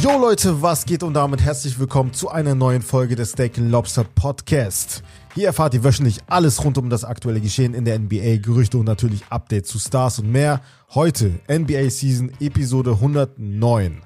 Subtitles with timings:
[0.00, 4.04] Jo Leute, was geht und damit herzlich willkommen zu einer neuen Folge des Steak Lobster
[4.04, 5.02] Podcast.
[5.34, 8.86] Hier erfahrt ihr wöchentlich alles rund um das aktuelle Geschehen in der NBA, Gerüchte und
[8.86, 10.62] natürlich Updates zu Stars und mehr.
[10.94, 14.00] Heute NBA Season Episode 109.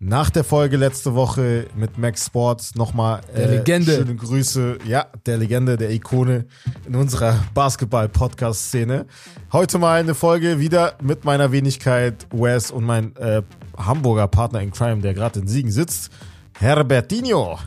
[0.00, 3.96] Nach der Folge letzte Woche mit Max Sports nochmal Der Legende.
[3.96, 6.46] schöne Grüße, ja, der Legende, der Ikone
[6.86, 9.06] in unserer Basketball-Podcast-Szene.
[9.52, 13.42] Heute mal eine Folge wieder mit meiner Wenigkeit Wes und mein äh,
[13.76, 16.12] Hamburger Partner in Crime, der gerade in Siegen sitzt,
[16.60, 17.58] Herbertinho.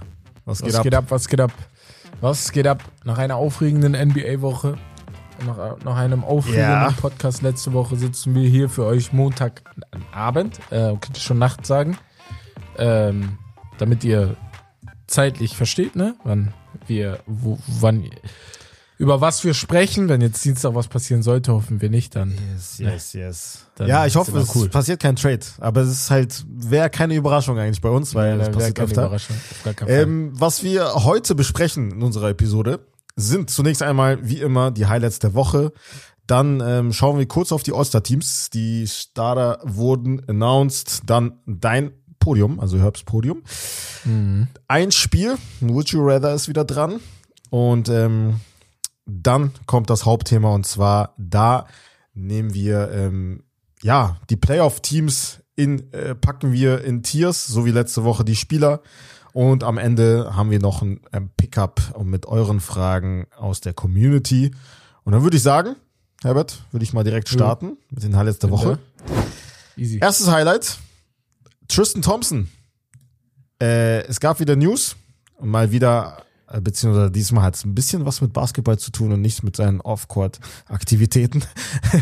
[0.46, 0.84] Was geht Was ab?
[0.84, 1.52] geht ab, was geht ab?
[2.22, 2.82] Was geht ab?
[3.04, 4.76] Nach einer aufregenden NBA-Woche,
[5.46, 6.92] nach, nach einem aufregenden Ja.
[6.98, 11.98] Podcast letzte Woche sitzen wir hier für euch Montagabend, äh, könnte schon Nacht sagen,
[12.82, 13.38] ähm,
[13.78, 14.36] damit ihr
[15.08, 16.16] zeitlich versteht, ne?
[16.24, 16.54] Wann
[16.88, 18.10] wir, wo, wann,
[18.98, 20.10] über was wir sprechen.
[20.10, 22.38] Wenn jetzt Dienstag was passieren sollte, hoffen wir nicht, dann.
[22.54, 23.66] Yes, yes, yes.
[23.76, 24.70] Dann Ja, ich hoffe, es cool.
[24.70, 25.40] passiert kein Trade.
[25.60, 28.88] Aber es ist halt, wäre keine Überraschung eigentlich bei uns, weil das Wäre passiert keine
[28.88, 29.02] öfter.
[29.06, 29.36] Überraschung.
[29.36, 29.98] Auf gar keinen Fall.
[29.98, 35.20] Ähm, was wir heute besprechen in unserer Episode, sind zunächst einmal, wie immer, die Highlights
[35.20, 35.74] der Woche.
[36.28, 38.52] Dann ähm, schauen wir kurz auf die All-Star-Teams.
[38.52, 41.02] Die Starter wurden announced.
[41.08, 41.92] Dann dein
[42.22, 43.44] Podium, also Herbs Podium.
[44.70, 47.02] Ein Spiel, Would You Rather ist wieder dran.
[47.50, 48.40] Und ähm,
[49.06, 51.68] dann kommt das Hauptthema und zwar da
[52.14, 53.44] nehmen wir ähm,
[53.82, 58.82] ja die Playoff-Teams in äh, packen wir in Tiers, so wie letzte Woche die Spieler.
[59.34, 64.52] Und am Ende haben wir noch ein ähm, Pickup mit euren Fragen aus der Community.
[65.04, 65.76] Und dann würde ich sagen,
[66.22, 68.80] Herbert, würde ich mal direkt starten mit den Highlights der Woche.
[69.76, 70.00] Easy.
[70.00, 70.78] Erstes Highlight:
[71.72, 72.50] Tristan Thompson.
[73.62, 74.96] Äh, es gab wieder News
[75.38, 79.14] und mal wieder, äh, beziehungsweise diesmal hat es ein bisschen was mit Basketball zu tun
[79.14, 81.44] und nicht mit seinen Off-Court-Aktivitäten.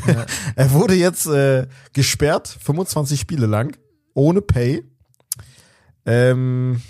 [0.56, 3.78] er wurde jetzt äh, gesperrt, 25 Spiele lang,
[4.14, 4.84] ohne Pay.
[6.06, 6.82] Ähm,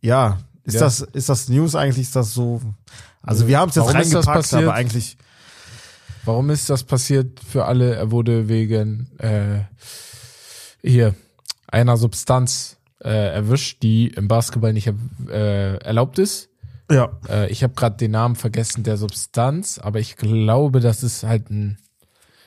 [0.00, 0.80] ja, ist Ja.
[0.80, 2.06] das ist das News eigentlich?
[2.06, 2.60] Ist das so?
[3.22, 5.16] Also wir haben es jetzt Warum reingepackt, aber eigentlich
[6.24, 7.94] Warum ist das passiert für alle?
[7.94, 9.60] Er wurde wegen äh,
[10.82, 11.14] hier
[11.70, 14.92] einer Substanz äh, erwischt, die im Basketball nicht
[15.28, 16.50] äh, erlaubt ist.
[16.90, 17.10] ja.
[17.28, 21.50] Äh, ich habe gerade den Namen vergessen der Substanz, aber ich glaube, das ist halt
[21.50, 21.78] ein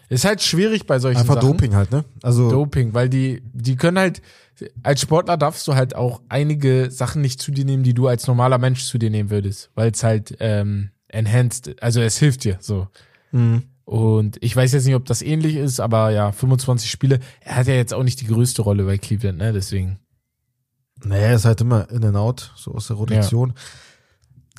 [0.10, 1.54] ist halt schwierig bei solchen Einfach Sachen.
[1.54, 2.06] Doping halt, ne?
[2.22, 4.22] Also Doping, weil die, die können halt,
[4.84, 8.28] als Sportler darfst du halt auch einige Sachen nicht zu dir nehmen, die du als
[8.28, 12.58] normaler Mensch zu dir nehmen würdest, weil es halt ähm, enhanced, also es hilft dir
[12.60, 12.88] so.
[13.32, 13.64] Mhm.
[13.86, 17.20] Und ich weiß jetzt nicht, ob das ähnlich ist, aber ja, 25 Spiele.
[17.42, 19.52] Er hat ja jetzt auch nicht die größte Rolle bei Cleveland, ne?
[19.54, 20.00] Deswegen.
[21.04, 23.54] Nee, er ist halt immer in and out, so aus der Rotation.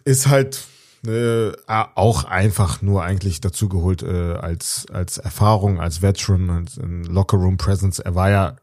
[0.05, 0.65] Ist halt
[1.07, 7.39] äh, auch einfach nur eigentlich dazugeholt äh, als, als Erfahrung, als Veteran, als in Locker
[7.39, 7.99] Room Presence.
[7.99, 8.57] Er war ja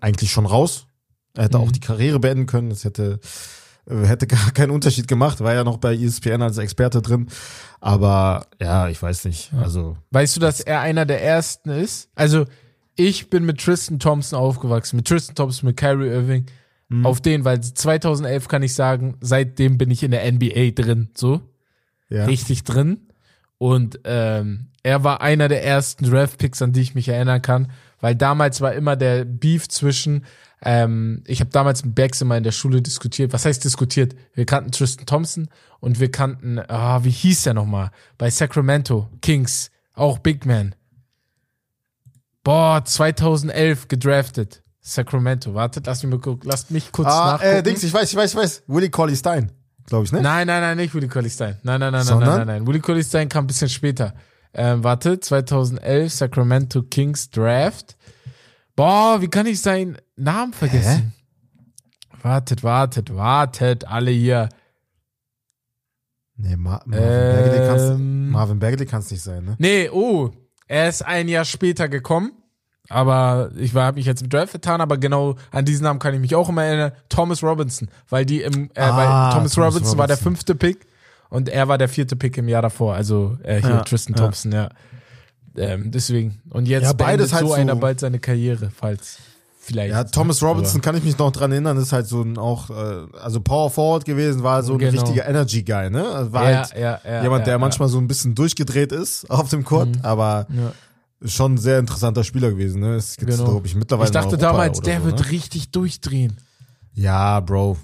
[0.00, 0.86] eigentlich schon raus.
[1.34, 1.64] Er hätte Mhm.
[1.64, 2.70] auch die Karriere beenden können.
[2.70, 3.20] Das hätte,
[3.88, 5.40] hätte gar keinen Unterschied gemacht.
[5.40, 7.28] War ja noch bei ESPN als Experte drin.
[7.80, 9.52] Aber ja, ich weiß nicht.
[9.54, 12.10] Also Weißt du, dass er einer der ersten ist?
[12.14, 12.44] Also,
[12.96, 16.46] ich bin mit Tristan Thompson aufgewachsen, mit Tristan Thompson, mit Kyrie Irving,
[16.90, 17.04] Mhm.
[17.04, 21.42] auf den, weil 2011 kann ich sagen, seitdem bin ich in der NBA drin, so.
[22.08, 22.24] ja.
[22.24, 23.08] richtig drin.
[23.58, 27.70] Und ähm, er war einer der ersten Draft-Picks, an die ich mich erinnern kann,
[28.00, 30.24] weil damals war immer der Beef zwischen,
[30.62, 33.32] ähm, ich habe damals mit Bags immer in der Schule diskutiert.
[33.32, 34.14] Was heißt diskutiert?
[34.34, 35.48] Wir kannten Tristan Thompson
[35.80, 37.90] und wir kannten, ah, wie hieß der nochmal?
[38.18, 40.74] Bei Sacramento Kings, auch Big Man.
[42.44, 44.62] Boah, 2011 gedraftet.
[44.80, 45.52] Sacramento.
[45.54, 47.56] Wartet, lass mich, lasst mich kurz Ah, nachgucken.
[47.56, 48.62] äh, Dings, ich weiß, ich weiß, ich weiß.
[48.68, 49.52] Willie Colley Stein,
[49.86, 50.22] glaube ich, ne?
[50.22, 51.58] Nein, nein, nein, nicht Willie Colley Stein.
[51.62, 52.28] Nein, nein, nein, nein, Sondern?
[52.30, 52.66] nein, nein, nein.
[52.66, 54.14] Willie Colley Stein kam ein bisschen später.
[54.54, 57.97] Ähm, warte, 2011 Sacramento Kings Draft.
[58.78, 61.12] Boah, wie kann ich seinen Namen vergessen?
[62.22, 64.48] Wartet, wartet, wartet, alle hier.
[66.36, 69.56] Nee, Ma Marvin Ähm, Marvin Bagley kann's nicht sein, ne?
[69.58, 70.30] Nee, oh,
[70.68, 72.30] er ist ein Jahr später gekommen.
[72.88, 76.20] Aber ich habe mich jetzt im Draft vertan, aber genau an diesen Namen kann ich
[76.20, 76.92] mich auch immer erinnern.
[77.08, 80.32] Thomas Robinson, weil die im, äh, Ah, weil Thomas, Thomas Robinson, war der Robinson.
[80.36, 80.86] fünfte Pick
[81.30, 82.94] und er war der vierte Pick im Jahr davor.
[82.94, 84.22] Also äh, hier Ja, Tristan ja.
[84.22, 84.68] Thompson, ja.
[85.58, 86.40] Ähm, deswegen.
[86.50, 89.18] Und jetzt Ja, beides halt so so- einer bald seine Karriere, falls
[89.60, 89.90] vielleicht.
[89.92, 93.06] Ja, Thomas Robinson kann ich mich noch dran erinnern, ist halt so ein auch, äh,
[93.20, 94.92] also Power Forward gewesen, war so ein Genau.
[95.02, 96.08] richtiger Energy Guy, ne?
[96.08, 99.50] Also War ja, halt ja, ja, jemand, der manchmal so ein bisschen durchgedreht ist auf
[99.50, 100.72] dem Court, aber Ja.
[101.28, 102.94] schon ein sehr interessanter Spieler gewesen, ne?
[102.94, 103.44] Es gibt, Genau.
[103.44, 105.30] glaube ich, mittlerweile Ich dachte damals, der so, wird ne?
[105.30, 106.38] richtig durchdrehen.
[106.94, 107.76] Ja, Bro.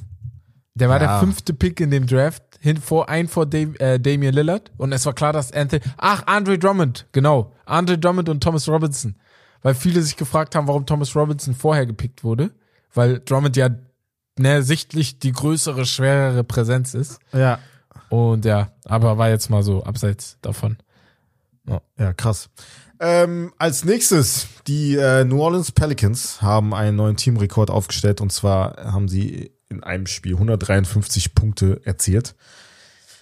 [0.75, 1.07] Der war Ja.
[1.07, 4.73] der fünfte Pick in dem Draft, hin vor, ein vor Dam äh, Damian Lillard.
[4.77, 7.53] Und es war klar, dass Anthony, ach, Andre Drummond, genau.
[7.65, 9.15] Andre Drummond und Thomas Robinson.
[9.63, 12.51] weil viele sich gefragt haben, warum Thomas Robinson vorher gepickt wurde,
[12.93, 13.71] weil Drummond ja
[14.39, 17.19] ne, sichtlich die größere, schwerere Präsenz ist.
[17.33, 17.59] Ja.
[18.11, 20.77] Und ja, aber war jetzt mal so abseits davon.
[21.99, 22.51] Ja, krass.
[23.01, 28.77] Ähm, als nächstes, die äh, New Orleans Pelicans haben einen neuen Teamrekord aufgestellt und zwar
[28.93, 32.35] haben sie in einem Spiel 153 Punkte erzielt.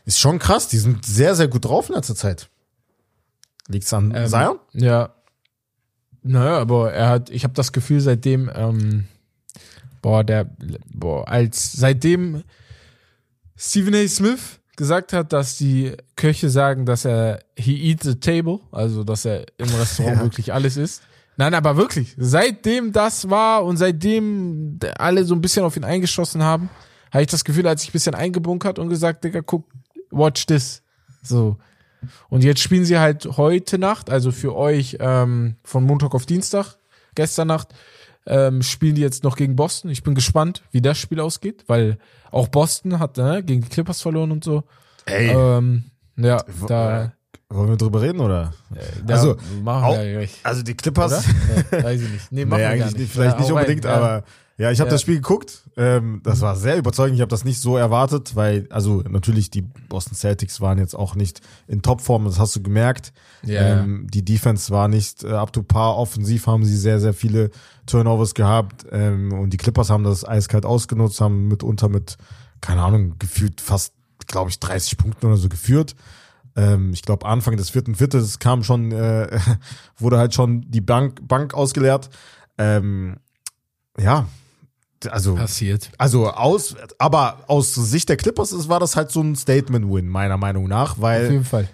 [0.05, 2.49] Ist schon krass, die sind sehr, sehr gut drauf in letzter Zeit.
[3.69, 4.59] Liegt's an Ähm, Zion?
[4.73, 5.15] Ja.
[6.23, 9.07] Naja, aber er hat, ich habe das Gefühl, seitdem, ähm,
[10.03, 10.51] boah, der,
[10.93, 12.43] boah, als seitdem
[13.57, 14.07] Stephen A.
[14.09, 19.25] Smith gesagt hat, dass die Köche sagen, dass er he eat the table, also dass
[19.25, 20.23] er im Restaurant Ja.
[20.23, 21.03] wirklich alles isst.
[21.43, 26.45] Nein, aber wirklich, seitdem das war und seitdem alle so ein bisschen auf ihn eingeschossen
[26.45, 26.71] haben,
[27.11, 29.65] habe ich das Gefühl, er hat sich ein bisschen eingebunkert und gesagt, Digga, guck,
[30.13, 30.85] watch this.
[31.21, 31.57] So.
[32.29, 36.77] Und jetzt spielen sie halt heute Nacht, also für euch ähm, von Montag auf Dienstag,
[37.17, 37.75] gestern Nacht,
[38.25, 39.91] ähm, spielen die jetzt noch gegen Boston.
[39.91, 41.99] Ich bin gespannt, wie das Spiel ausgeht, weil
[42.31, 44.63] auch Boston hat ne, gegen die Clippers verloren und so.
[45.07, 45.87] Ey, Ähm,
[46.17, 47.15] ja, da,
[47.49, 48.53] wollen wir drüber reden oder?
[49.07, 50.35] da also, machen auch- wir ja gleich.
[50.43, 50.75] Also die?
[50.75, 51.25] Clippers,
[51.71, 52.33] Ja, weiß ich nicht.
[52.33, 52.99] Nee, machen nee, eigentlich nicht.
[52.99, 53.57] nicht, vielleicht Ja, nicht rein.
[53.59, 53.95] unbedingt, Ja.
[53.95, 54.25] aber
[54.59, 54.93] ja, ich habe Ja.
[54.95, 55.63] das Spiel geguckt.
[55.77, 57.17] Ähm, das war sehr überzeugend.
[57.17, 61.15] Ich habe das nicht so erwartet, weil, also natürlich, die Boston Celtics waren jetzt auch
[61.15, 63.13] nicht in Topform, das hast du gemerkt.
[63.43, 63.81] Ja.
[63.83, 65.97] Ähm, die Defense war nicht äh, up to par.
[65.97, 67.51] Offensiv haben sie sehr, sehr viele
[67.87, 68.85] Turnovers gehabt.
[68.93, 72.19] Ähm, und die Clippers haben das eiskalt ausgenutzt, haben mitunter mit,
[72.61, 73.95] keine Ahnung, gefühlt fast,
[74.27, 75.97] glaube ich, 30 Punkten oder so geführt.
[76.57, 79.39] Ähm, ich glaube, Anfang des vierten Viertels kam schon, äh,
[79.99, 82.11] wurde halt schon die Bank, Bank ausgeleert.
[82.59, 83.17] Ähm,
[83.99, 84.27] ja,
[85.11, 85.91] also, Passiert.
[85.99, 90.37] also aus, aber aus Sicht der Clippers ist, war das halt so ein Statement-Win, meiner
[90.37, 91.69] Meinung nach, Auf weil jeden Fall.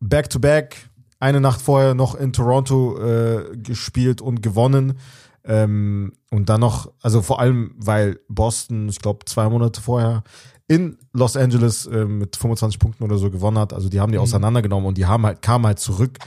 [0.00, 0.76] Back-to-Back,
[1.18, 4.98] eine Nacht vorher noch in Toronto äh, gespielt und gewonnen.
[5.44, 10.22] Ähm, und dann noch, also vor allem, weil Boston, ich glaube, zwei Monate vorher
[10.70, 13.72] in Los Angeles äh, mit 25 Punkten oder so gewonnen hat.
[13.72, 16.18] Also die haben die auseinandergenommen und die haben halt, kamen halt zurück,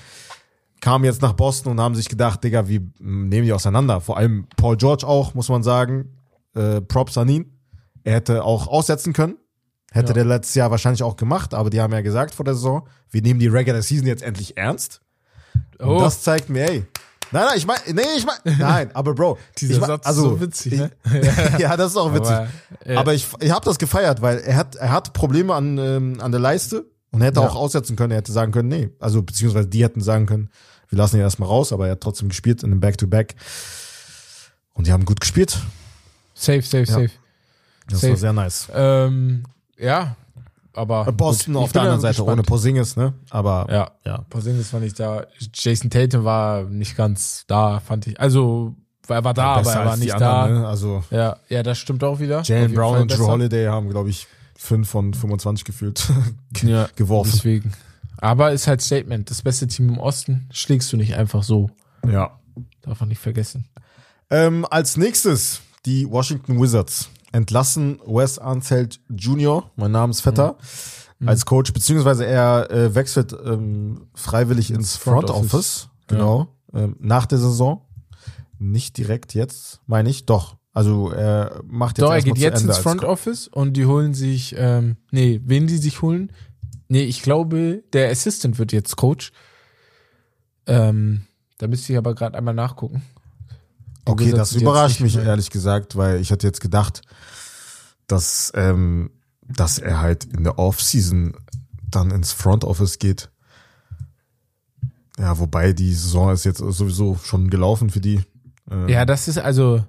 [0.81, 4.01] kamen jetzt nach Boston und haben sich gedacht, Digga, wie nehmen die auseinander?
[4.01, 6.09] Vor allem Paul George auch, muss man sagen.
[6.55, 7.57] Äh, Props an ihn.
[8.03, 9.37] Er hätte auch aussetzen können.
[9.93, 10.13] Hätte Ja.
[10.15, 13.21] der letztes Jahr wahrscheinlich auch gemacht, aber die haben ja gesagt vor der Saison, wir
[13.21, 14.99] nehmen die Regular Season jetzt endlich ernst.
[15.79, 16.83] Und Oh, das zeigt mir, ey.
[17.33, 20.23] Nein, nein, ich meine, nee, ich meine, nein, aber Bro, dieser ich mein, Satz also,
[20.23, 20.91] ist so witzig, ich, ne?
[21.59, 22.31] ja, das ist auch witzig.
[22.31, 22.47] Aber,
[22.85, 26.17] äh, Aber ich, ich habe das gefeiert, weil er hat, er hat Probleme an, ähm,
[26.21, 27.47] an der Leiste und er hätte Ja.
[27.47, 28.11] auch aussetzen können.
[28.11, 28.89] Er hätte sagen können, nee.
[28.99, 30.49] Also, beziehungsweise die hätten sagen können,
[30.89, 33.35] wir lassen ihn erstmal raus, aber er hat trotzdem gespielt in einem Back-to-Back.
[34.73, 35.57] Und die haben gut gespielt.
[36.35, 37.09] safe, safe, safe.
[37.89, 38.11] Das Safe.
[38.13, 38.67] war sehr nice.
[38.73, 39.43] Ähm,
[39.77, 40.15] ja,
[40.73, 41.11] aber.
[41.11, 42.39] Boston gut, auf der anderen ja Seite gespannt.
[42.39, 43.13] ohne Porzingis, ne?
[43.29, 44.25] Aber Ja, ja.
[44.29, 45.25] Porzingis war nicht da.
[45.53, 48.19] Jason Tatum war nicht ganz da, fand ich.
[48.19, 48.75] Also,
[49.07, 50.59] er war da, aber Besser er war nicht anderen, da.
[50.59, 50.67] Ne?
[50.67, 52.41] Also Ja, ja, das stimmt auch wieder.
[52.43, 53.27] Jalen Brown und Drew.
[53.27, 54.27] Holiday haben, glaube ich,
[54.57, 56.09] 5 von 25 gefühlt
[56.63, 57.31] ja, geworfen.
[57.33, 57.73] Deswegen.
[58.17, 59.29] Aber ist halt Statement.
[59.29, 61.69] Das beste Team im Osten schlägst du nicht einfach so.
[62.09, 62.39] Ja.
[62.81, 63.65] Darf man nicht vergessen.
[64.29, 70.57] Ähm, als nächstes die Washington Wizards entlassen Wes Arnselt Jr., mein Namensvetter,
[71.19, 71.29] Mhm.
[71.29, 75.53] als Coach, beziehungsweise er äh, wechselt ähm, freiwillig ins Front, Front Office.
[75.53, 75.89] Office.
[76.07, 76.47] Genau.
[76.73, 77.81] Ähm, nach der Saison.
[78.59, 80.25] Nicht direkt jetzt, meine ich.
[80.25, 80.55] Doch.
[80.71, 84.13] Also er macht jetzt Doch, er geht jetzt Ende ins Front Office und die holen
[84.13, 86.31] sich, ähm, nee, wen die sich holen?
[86.87, 89.31] Nee, ich glaube, der Assistant wird jetzt Coach.
[90.65, 91.23] Ähm,
[91.57, 93.03] da müsste ich aber gerade einmal nachgucken.
[94.05, 97.01] Okay, das überrascht mich mehr- ehrlich gesagt, weil ich hatte jetzt gedacht,
[98.07, 101.33] dass, ähm, dass er halt in der Offseason
[101.89, 103.29] dann ins Front Office geht.
[105.17, 108.21] Ja, wobei die Saison ist jetzt sowieso schon gelaufen für die.
[108.69, 109.85] Ähm, Ja, das ist also.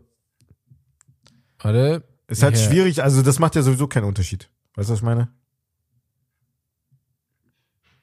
[1.61, 2.04] Warte.
[2.28, 2.62] ist halt ja.
[2.68, 4.50] schwierig, also das macht ja sowieso keinen Unterschied.
[4.75, 5.28] Weißt du, was ich meine?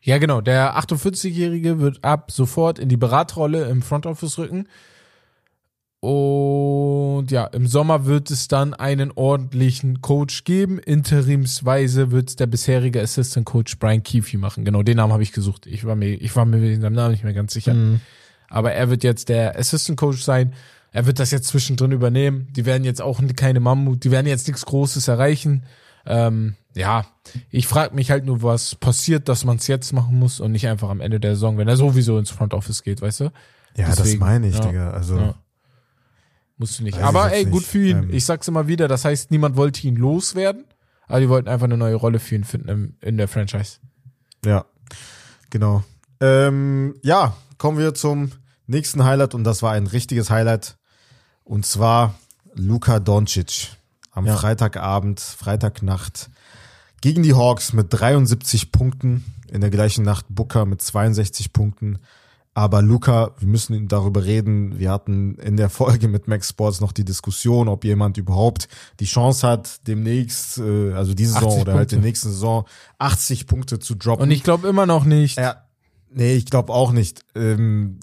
[0.01, 0.41] Ja, genau.
[0.41, 4.67] Der 48-Jährige wird ab sofort in die Beratrolle im Front Office rücken.
[6.01, 10.79] Und ja, im Sommer wird es dann einen ordentlichen Coach geben.
[10.79, 14.65] Interimsweise wird es der bisherige Assistant Coach Brian Keefe machen.
[14.65, 15.67] Genau, den Namen habe ich gesucht.
[15.67, 17.75] Ich war mir, ich war mir wegen seinem Namen nicht mehr ganz sicher.
[18.49, 20.53] Aber er wird jetzt der Assistant Coach sein.
[20.91, 22.47] Er wird das jetzt zwischendrin übernehmen.
[22.51, 25.65] Die werden jetzt auch keine Mammut, die werden jetzt nichts Großes erreichen.
[26.07, 27.05] Ähm, ja,
[27.51, 30.67] ich frage mich halt nur, was passiert, dass man es jetzt machen muss und nicht
[30.67, 33.23] einfach am Ende der Saison, wenn er sowieso ins Front Office geht, weißt du?
[33.77, 34.65] Ja, das Deswegen, meine ich, ja.
[34.65, 34.89] Digga.
[34.89, 35.35] Also, Ja.
[36.61, 36.93] Musst du nicht.
[36.95, 37.65] Weiß ich aber ey, gut nicht.
[37.67, 38.03] für ihn.
[38.03, 40.63] Ähm, ich sag's immer wieder, das heißt, niemand wollte ihn loswerden,
[41.07, 43.79] aber die wollten einfach eine neue Rolle für ihn finden im, in der Franchise.
[44.45, 44.65] ja,
[45.49, 45.83] genau.
[46.19, 48.31] Ähm, ja, kommen wir zum
[48.67, 50.77] nächsten Highlight und das war ein richtiges Highlight.
[51.43, 52.13] Und zwar
[52.53, 53.69] Luka Doncic
[54.11, 54.35] am Ja.
[54.37, 56.29] Freitagabend, Freitagnacht
[57.01, 59.25] gegen die Hawks mit 73 Punkten.
[59.51, 61.97] In der gleichen Nacht Booker mit 62 Punkten.
[62.53, 64.77] Aber Luca, wir müssen darüber reden.
[64.77, 68.67] Wir hatten in der Folge mit Max Sports noch die Diskussion, ob jemand überhaupt
[68.99, 72.65] die Chance hat, demnächst, äh, also diese Saison 80 oder halt in der nächsten Saison
[72.99, 74.23] 80 Punkte zu droppen.
[74.23, 75.37] Und ich glaube immer noch nicht.
[75.37, 75.65] Er,
[76.13, 77.23] nee, ich glaube auch nicht.
[77.35, 77.99] Ähm,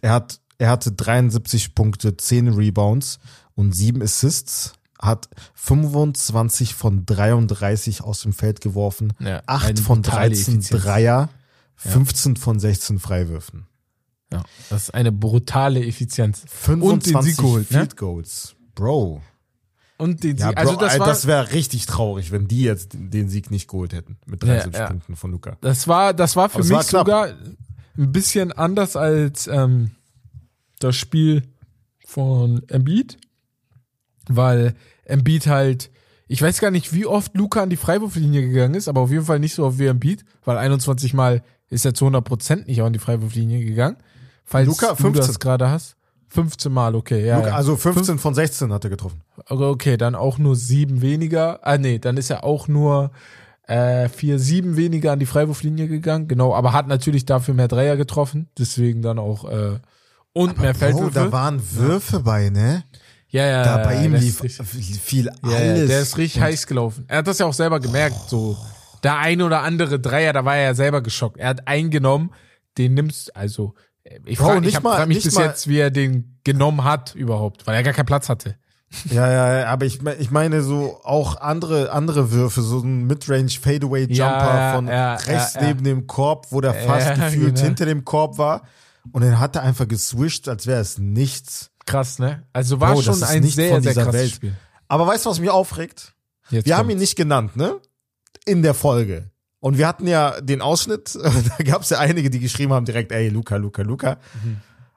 [0.00, 3.18] er hat, er hatte 73 Punkte, 10 Rebounds
[3.56, 10.02] und 7 Assists, hat 25 von 33 aus dem Feld geworfen, Ja, 8 eine von
[10.02, 10.82] brutale 13 Effizienz.
[10.82, 11.28] Dreier,
[11.76, 13.66] 15 von 16 Freiwürfen.
[14.32, 16.42] Ja, das ist eine brutale Effizienz.
[16.46, 17.78] 25 Und den Sieg geholt, ne?
[17.78, 18.54] Field Goals.
[18.74, 19.22] Bro.
[19.96, 20.56] Und den Ja, Sieg.
[20.56, 24.18] Bro, also das das wäre richtig traurig, wenn die jetzt den Sieg nicht geholt hätten.
[24.26, 24.86] Mit Ja, 73 ja.
[24.88, 25.56] Punkten von Luca.
[25.60, 27.28] das war, das war für es mich war sogar
[27.96, 29.92] ein bisschen anders als ähm,
[30.78, 31.42] das Spiel
[32.06, 33.16] von Embiid,
[34.28, 35.90] weil Embiid halt,
[36.28, 39.24] ich weiß gar nicht, wie oft Luca an die Freiwurflinie gegangen ist, aber auf jeden
[39.24, 42.80] Fall nicht so oft wie Embiid, weil 21 Mal ist er zu 100 Prozent nicht
[42.82, 43.96] an die Freiwurflinie gegangen.
[44.48, 45.26] Falls Luka, du 15.
[45.26, 45.94] das gerade hast.
[46.30, 47.36] 15 Mal, okay, ja.
[47.36, 47.54] Luca, ja.
[47.54, 49.22] also 15 von 16 hat er getroffen.
[49.48, 51.60] Okay, dann auch nur sieben weniger.
[51.66, 53.10] Ah, nee, dann ist er auch nur
[53.66, 56.28] äh, vier, sieben weniger an die Freiwurflinie gegangen.
[56.28, 58.48] Genau, aber hat natürlich dafür mehr Dreier getroffen.
[58.58, 59.78] Deswegen dann auch äh,
[60.32, 61.12] und mehr Bro, Feldwürfe.
[61.14, 62.84] da waren Würfe bei, ne?
[63.28, 65.88] ja, ja, Da bei ihm lief richtig- viel ja, ja, alles.
[65.88, 67.04] der ist richtig heiß gelaufen.
[67.08, 68.16] Er hat das ja auch selber gemerkt.
[68.28, 68.56] So
[69.02, 71.36] der ein oder andere Dreier, da war er ja selber geschockt.
[71.38, 72.30] Er hat eingenommen,
[72.78, 73.74] den nimmst also.
[74.24, 77.92] Ich frage mich bis mal- jetzt, wie er den genommen hat überhaupt, weil er gar
[77.92, 78.56] keinen Platz hatte.
[79.10, 83.50] Ja, ja, ja, aber ich, ich meine so auch andere, andere Würfe, so ein Midrange
[83.50, 87.66] Fadeaway Jumper Ja, ja, von ja, rechts neben dem Korb, wo der fast gefühlt genau.
[87.66, 88.62] hinter dem Korb war.
[89.12, 91.70] Und dann hat er einfach geswischt, als wäre es nichts.
[91.84, 92.44] Krass, ne?
[92.54, 94.30] Also war Bro, schon ein nicht sehr, von sehr krasses Welt.
[94.30, 94.54] Spiel.
[94.88, 96.14] Aber weißt du, was mich aufregt?
[96.50, 96.94] Jetzt Wir haben kommt's.
[96.94, 97.76] ihn nicht genannt, ne?
[98.46, 99.30] In der Folge.
[99.60, 101.16] Und wir hatten ja den Ausschnitt,
[101.58, 104.18] da gab es ja einige, die geschrieben haben direkt, ey, Luca, Luca, Luca.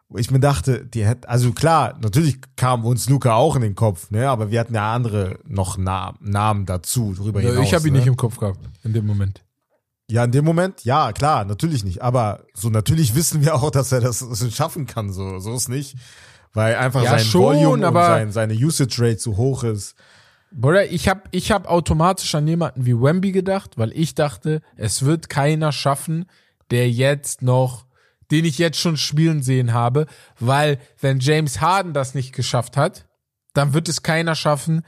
[0.08, 3.76] Wo ich mir dachte, die hätten, also klar, natürlich kam uns Luca auch in den
[3.76, 4.30] Kopf, ne?
[4.30, 7.66] Aber wir hatten ja andere noch Na Namen dazu, drüber Ja, hinaus.
[7.68, 8.00] ich habe ihn ne?
[8.00, 9.42] nicht im Kopf gehabt in dem Moment.
[10.10, 12.02] Ja, in dem Moment, ja, klar, natürlich nicht.
[12.02, 15.96] Aber so natürlich wissen wir auch, dass er das schaffen kann, so, so ist nicht.
[16.54, 19.96] Weil einfach Ja, sein schon, Volume und sein, seine Usage Rate so hoch ist.
[20.54, 25.04] Bruder, ich habe ich hab automatisch an jemanden wie Wemby gedacht, weil ich dachte, es
[25.06, 26.26] wird keiner schaffen,
[26.72, 27.86] der jetzt noch,
[28.32, 30.08] den ich jetzt schon spielen sehen habe,
[30.40, 33.06] weil wenn James Harden das nicht geschafft hat,
[33.54, 34.84] dann wird es keiner schaffen,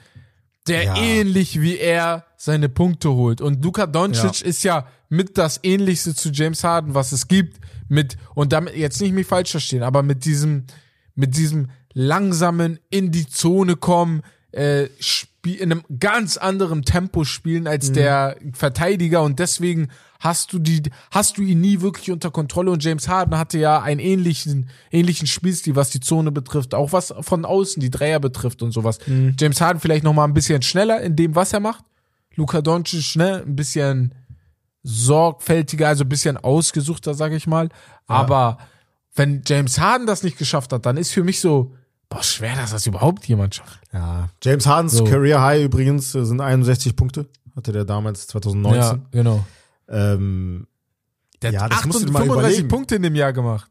[0.68, 0.96] der Ja.
[0.98, 3.42] ähnlich wie er seine Punkte holt.
[3.42, 8.18] Und Luka Doncic ist ja mit das ähnlichste zu James Harden, was es gibt, mit,
[8.34, 10.66] und damit jetzt nicht mich falsch verstehen, aber mit diesem,
[11.16, 14.88] mit diesem langsamen in die Zone kommen, äh,
[15.44, 19.90] spiel, in einem ganz anderen Tempo spielen als der Verteidiger und deswegen
[20.22, 23.82] hast du die, hast du ihn nie wirklich unter Kontrolle und James Harden hatte ja
[23.82, 28.64] einen ähnlichen, ähnlichen Spielstil, was die Zone betrifft, auch was von außen die Dreier betrifft
[28.64, 29.00] und sowas.
[29.38, 31.84] James Harden vielleicht noch mal ein bisschen schneller in dem, was er macht.
[32.36, 34.16] Luka Doncic, ne, ein bisschen
[34.82, 37.68] sorgfältiger, also ein bisschen ausgesuchter, sag ich mal.
[38.08, 38.60] Aber
[39.14, 41.74] wenn James Harden das nicht geschafft hat, dann ist für mich so,
[42.10, 43.80] boah, schwer, dass das überhaupt jemand schafft.
[43.92, 44.30] Ja.
[44.44, 45.04] James Hardens So.
[45.06, 47.28] Career High übrigens äh, sind 61 Punkte.
[47.56, 48.82] Hatte der damals 2019.
[48.82, 49.46] Ja, genau.
[49.88, 50.68] Ähm,
[51.42, 52.30] Der Ja, hat das musst du mal 35
[52.60, 52.68] überlegen.
[52.70, 53.70] Punkte in dem Jahr gemacht.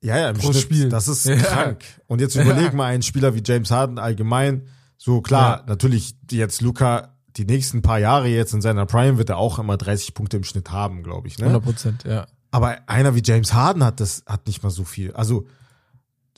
[0.00, 0.62] ja, ja, im Pro Schnitt.
[0.62, 0.88] Spiel.
[0.88, 1.36] Das ist Ja.
[1.36, 1.84] krank.
[2.06, 2.72] Und jetzt überleg Ja.
[2.72, 4.68] mal einen Spieler wie James Harden allgemein.
[4.98, 5.64] So klar, Ja.
[5.66, 9.76] natürlich jetzt Luca die nächsten paar Jahre jetzt in seiner Prime wird er auch immer
[9.78, 11.38] 30 Punkte im Schnitt haben, glaube ich.
[11.38, 11.46] Ne?
[11.46, 12.26] 100 Prozent, ja.
[12.50, 15.12] Aber einer wie James Harden hat das hat nicht mal so viel.
[15.14, 15.46] Also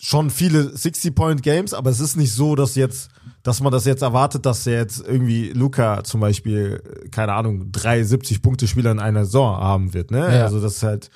[0.05, 3.09] schon viele 60-Point-Games, aber es ist nicht so, dass jetzt,
[3.43, 7.73] dass man das jetzt erwartet, dass er jetzt irgendwie Luca zum Beispiel, äh, keine Ahnung,
[7.73, 10.11] drei 70-Punkte-Spieler in einer Saison haben wird.
[10.11, 10.19] Ne?
[10.19, 10.45] Ja.
[10.45, 11.09] Also das ist halt,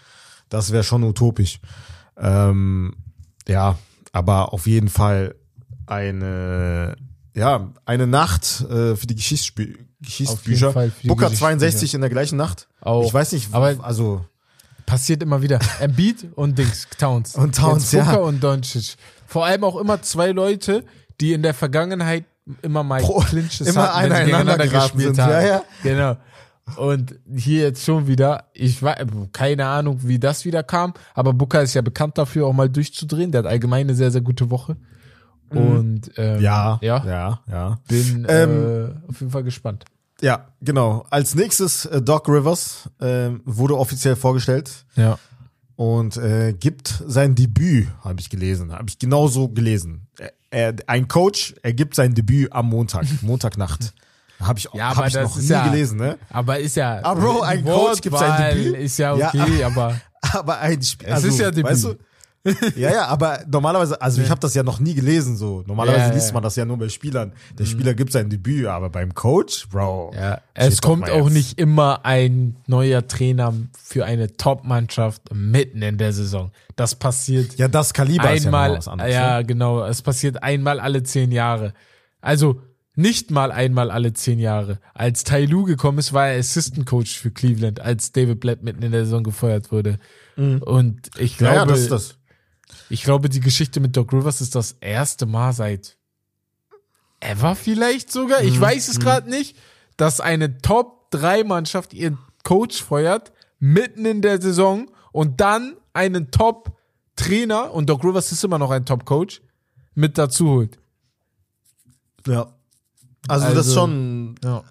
[0.48, 1.60] das wäre schon utopisch.
[2.16, 2.94] Ähm,
[3.46, 3.76] ja,
[4.12, 5.34] aber auf jeden Fall
[5.86, 6.96] eine,
[7.34, 10.68] ja, eine Nacht äh, für die Geschichtsspü Geschichtsbücher.
[10.72, 11.34] Booker Geschichtsbücher.
[11.36, 12.68] 62 in der gleichen Nacht.
[12.80, 13.04] Auch.
[13.04, 14.24] Ich weiß nicht, Aber- also
[14.88, 15.58] Passiert immer wieder.
[15.80, 17.34] Embiid und Dings, Towns.
[17.34, 18.24] Und Towns, Jetzt Booker ja.
[18.24, 18.96] und Doncic.
[19.26, 20.82] Vor allem auch immer zwei Leute,
[21.20, 22.24] die in der Vergangenheit
[22.62, 25.18] immer mal Pro- Clinches immer hatten, wenn sie gegeneinander gespielt sind.
[25.24, 25.32] haben.
[25.32, 25.62] Ja, ja.
[25.82, 26.16] Genau.
[26.76, 28.98] Und hier jetzt schon wieder, ich weiß,
[29.32, 33.30] keine Ahnung, wie das wieder kam, aber Booker ist ja bekannt dafür, auch mal durchzudrehen.
[33.30, 34.76] Der hat allgemein eine sehr, sehr gute Woche.
[35.50, 37.78] Und ähm, ja, ja, ja, ja.
[37.88, 39.84] bin Ähm, äh, auf jeden Fall gespannt.
[40.20, 41.04] Ja, genau.
[41.10, 44.84] Als nächstes äh, Doc Rivers ähm, wurde offiziell vorgestellt.
[44.96, 45.18] Ja.
[45.76, 50.08] und äh, gibt sein Debüt, habe ich gelesen, habe ich genauso gelesen.
[50.18, 53.94] Er, er, ein Coach, er gibt sein Debüt am Montag, Montagnacht.
[54.40, 56.18] Habe ich, Ja, hab aber ich noch nie ja- gelesen, ne?
[56.30, 57.00] Aber ist ja.
[57.02, 58.76] Ah, Bro, ein Coach gibt sein Debüt?
[58.76, 60.00] Ist ja Ja, okay, aber.
[60.32, 61.70] Aber ein Spiel, Es also, ist ja Debüt.
[61.70, 61.94] weißt du,
[62.76, 65.62] ja, ja, aber normalerweise, also ich habe das ja noch nie gelesen so.
[65.66, 67.32] Normalerweise Ja, liest man das ja nur bei Spielern.
[67.58, 70.12] Der Spieler gibt sein Debüt, aber beim Coach, Bro.
[70.14, 71.32] Ja, es kommt auch jetzt.
[71.34, 73.52] nicht immer ein neuer Trainer
[73.82, 76.50] für eine Top-Mannschaft mitten in der Saison.
[76.76, 78.76] Das passiert Ja, das Kaliber ist ja einmal.
[78.78, 79.12] was anderes.
[79.12, 79.44] ja, ne?
[79.46, 79.84] genau.
[79.84, 81.72] Es passiert einmal alle zehn Jahre.
[82.20, 82.60] Also
[82.94, 84.80] nicht mal einmal alle zehn Jahre.
[84.92, 88.82] Als Tai Lu gekommen ist, war er Assistant Coach für Cleveland, als David Blatt mitten
[88.82, 89.98] in der Saison gefeuert wurde.
[90.36, 91.38] Und ich Mhm.
[91.38, 92.17] Glaube, ja, das ist das.
[92.90, 95.96] Ich glaube, die Geschichte mit Doc Rivers ist das erste Mal seit
[97.20, 98.48] ever vielleicht sogar, Mhm.
[98.48, 99.56] ich weiß es gerade nicht,
[99.96, 107.88] dass eine Top-3-Mannschaft ihren Coach feuert, mitten in der Saison und dann einen Top-Trainer, und
[107.90, 109.42] Doc Rivers ist immer noch ein Top-Coach,
[109.94, 110.78] mit dazu holt.
[112.26, 112.52] Ja.
[113.26, 114.62] Also, das Also, schon, Ja.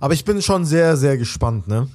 [0.00, 1.88] aber ich bin schon sehr, sehr gespannt, ne?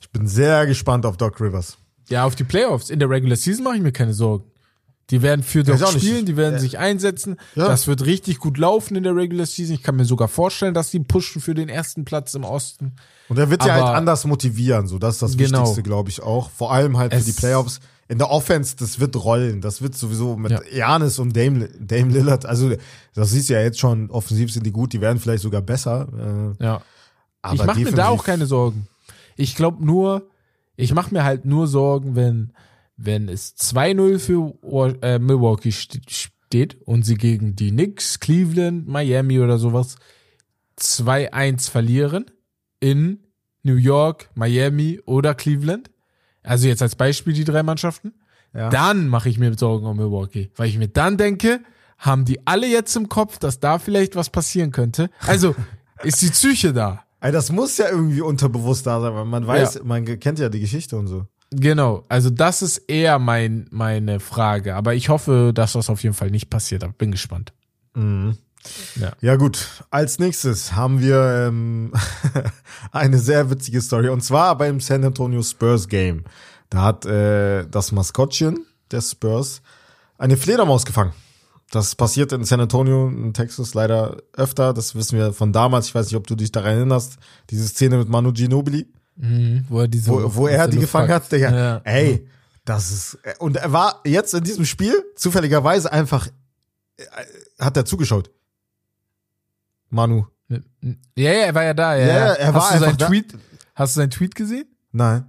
[0.00, 1.78] Ich bin sehr gespannt auf Doc Rivers.
[2.10, 2.90] Ja, auf die Playoffs.
[2.90, 4.44] In der Regular Season mache ich mir keine Sorgen.
[5.12, 6.58] Die werden für Doc nicht- spielen, die werden Ja.
[6.60, 7.36] sich einsetzen.
[7.54, 7.68] Ja.
[7.68, 9.74] Das wird richtig gut laufen in der Regular Season.
[9.76, 12.92] Ich kann mir sogar vorstellen, dass die pushen für den ersten Platz im Osten.
[13.28, 14.98] Und er wird ja halt anders motivieren, so.
[14.98, 15.60] Das ist das Genau.
[15.60, 16.50] Wichtigste, glaube ich auch.
[16.50, 17.78] Vor allem halt für Es- die Playoffs.
[18.08, 19.60] In der Offense, das wird rollen.
[19.62, 20.60] Das wird sowieso mit Ja.
[20.70, 22.44] Janis und Dame, Dame Lillard.
[22.44, 22.72] Also,
[23.14, 24.10] das siehst du ja jetzt schon.
[24.10, 24.92] Offensiv sind die gut.
[24.92, 26.08] Die werden vielleicht sogar besser.
[26.58, 26.82] Äh, Ja.
[27.42, 28.86] aber ich mache mir da auch keine Sorgen.
[29.36, 30.26] Ich glaube nur,
[30.76, 32.52] ich mache mir halt nur Sorgen, wenn,
[32.96, 39.40] wenn es 2-0 für äh, Milwaukee st- steht und sie gegen die Knicks, Cleveland, Miami
[39.40, 39.96] oder sowas
[40.78, 42.26] 2-1 verlieren
[42.80, 43.20] in
[43.62, 45.90] New York, Miami oder Cleveland.
[46.42, 48.12] Also jetzt als Beispiel die drei Mannschaften.
[48.54, 48.68] Ja.
[48.68, 51.60] Dann mache ich mir Sorgen um Milwaukee, weil ich mir dann denke,
[51.98, 55.08] haben die alle jetzt im Kopf, dass da vielleicht was passieren könnte.
[55.20, 55.54] Also
[56.02, 57.04] ist die Psyche da.
[57.20, 59.80] Ey, das muss ja irgendwie unterbewusst da sein, weil man weiß, Ja.
[59.84, 61.26] man kennt ja die Geschichte und so.
[61.54, 64.74] Genau, also das ist eher mein, meine Frage.
[64.74, 66.82] Aber ich hoffe, dass das auf jeden Fall nicht passiert.
[66.82, 67.52] Aber bin gespannt.
[68.98, 69.12] Ja.
[69.20, 71.92] Ja gut, als nächstes haben wir ähm,
[72.92, 76.24] eine sehr witzige Story und zwar beim San Antonio Spurs Game.
[76.70, 79.62] Da hat äh, das Maskottchen der Spurs
[80.16, 81.12] eine Fledermaus gefangen.
[81.70, 84.72] Das passiert in San Antonio, in Texas leider öfter.
[84.74, 85.86] Das wissen wir von damals.
[85.88, 87.16] Ich weiß nicht, ob du dich daran erinnerst.
[87.50, 91.30] Diese Szene mit Manu Ginobili, Mhm, wo er, diese, wo, wo er die gefangen hat.
[91.30, 91.50] Digga.
[91.54, 91.80] Ja.
[91.84, 92.26] Ey,
[92.64, 96.28] das ist und er war jetzt in diesem Spiel zufälligerweise einfach
[96.96, 97.04] äh,
[97.58, 98.30] hat er zugeschaut.
[99.90, 100.26] Manu.
[100.48, 100.58] Ja,
[101.16, 101.96] ja, er war ja da.
[101.96, 103.06] Ja, Ja, er war hast du seinen einfach da.
[103.08, 103.34] Tweet?
[103.74, 104.66] Hast du seinen Tweet gesehen?
[104.92, 105.24] Nein.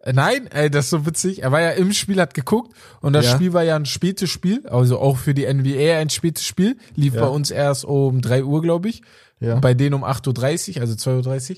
[0.00, 1.42] Äh, Nein, ey, das ist so witzig.
[1.42, 3.34] Er war ja im Spiel, hat geguckt und das Ja.
[3.34, 6.76] Spiel war ja ein spätes Spiel, also auch für die NBA ein spätes Spiel.
[6.94, 7.22] Lief Ja.
[7.22, 9.02] bei uns erst um 3 Uhr, glaube ich.
[9.40, 9.56] Ja.
[9.56, 11.56] Bei denen um 8.30 Uhr, also 2.30 Uhr.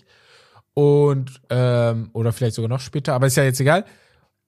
[0.79, 3.85] Und, ähm, oder vielleicht sogar noch später, aber ist ja jetzt egal.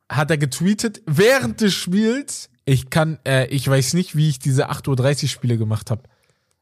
[0.09, 2.51] Hat er getweetet während des Spiels.
[2.65, 6.03] Ich kann, äh, ich weiß nicht, wie ich diese 8.30 Uhr Spiele gemacht habe.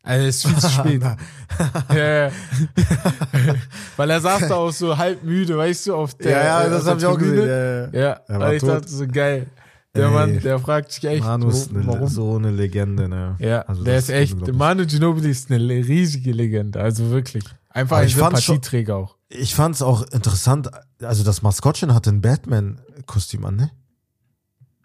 [0.02, 1.02] Also es ist viel zu spät.
[1.94, 2.30] ja.
[3.98, 6.70] Weil er saß da auch so halb müde, weißt du, auf der ja, ja, äh,
[6.70, 7.46] das habe ich auch gesehen.
[7.46, 7.90] Ja, ja.
[8.00, 8.70] Ja, aber ich tot.
[8.70, 9.46] dachte so geil.
[9.94, 10.10] Der Ey.
[10.12, 12.08] Mann, der fragt sich echt, Manu ist wo- eine, warum.
[12.08, 13.36] so eine Legende, ne?
[13.38, 14.50] Ja, Also der ist echt.
[14.52, 17.44] Manu Ginobili ist eine riesige Legende, also wirklich.
[17.70, 19.16] Einfach Aber ein Sympathieträger auch.
[19.28, 20.70] Ich fand's auch interessant,
[21.02, 23.70] also das Maskottchen hatte ein Batman-Kostüm an, ne?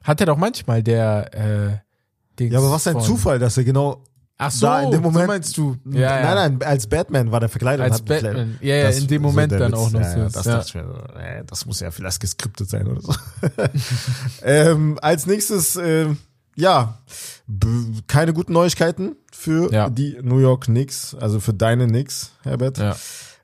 [0.03, 1.77] Hat er doch manchmal der, äh,
[2.37, 4.03] Dings Ja, aber was ein von- Zufall, dass er genau
[4.37, 5.77] Ach so, da in dem Moment- so meinst du.
[5.97, 6.35] Ja, ja.
[6.35, 7.85] Nein, nein, als Batman war der verkleidet.
[7.85, 8.41] und Als hat eine Kleidung.
[8.51, 8.67] Batman.
[8.67, 10.33] Ja, ja, in dem Moment der dann auch noch Ja, ja, so.
[10.39, 10.51] das, Ja.
[10.57, 13.13] dachte ich mir so, äh, das muss ja vielleicht geskriptet sein oder so.
[14.43, 16.17] ähm, als nächstes, ähm,
[16.55, 16.99] ja,
[18.07, 19.89] keine guten Neuigkeiten für Ja.
[19.89, 22.77] die New York Knicks, also für deine Knicks, Herbert.
[22.77, 22.95] Ja.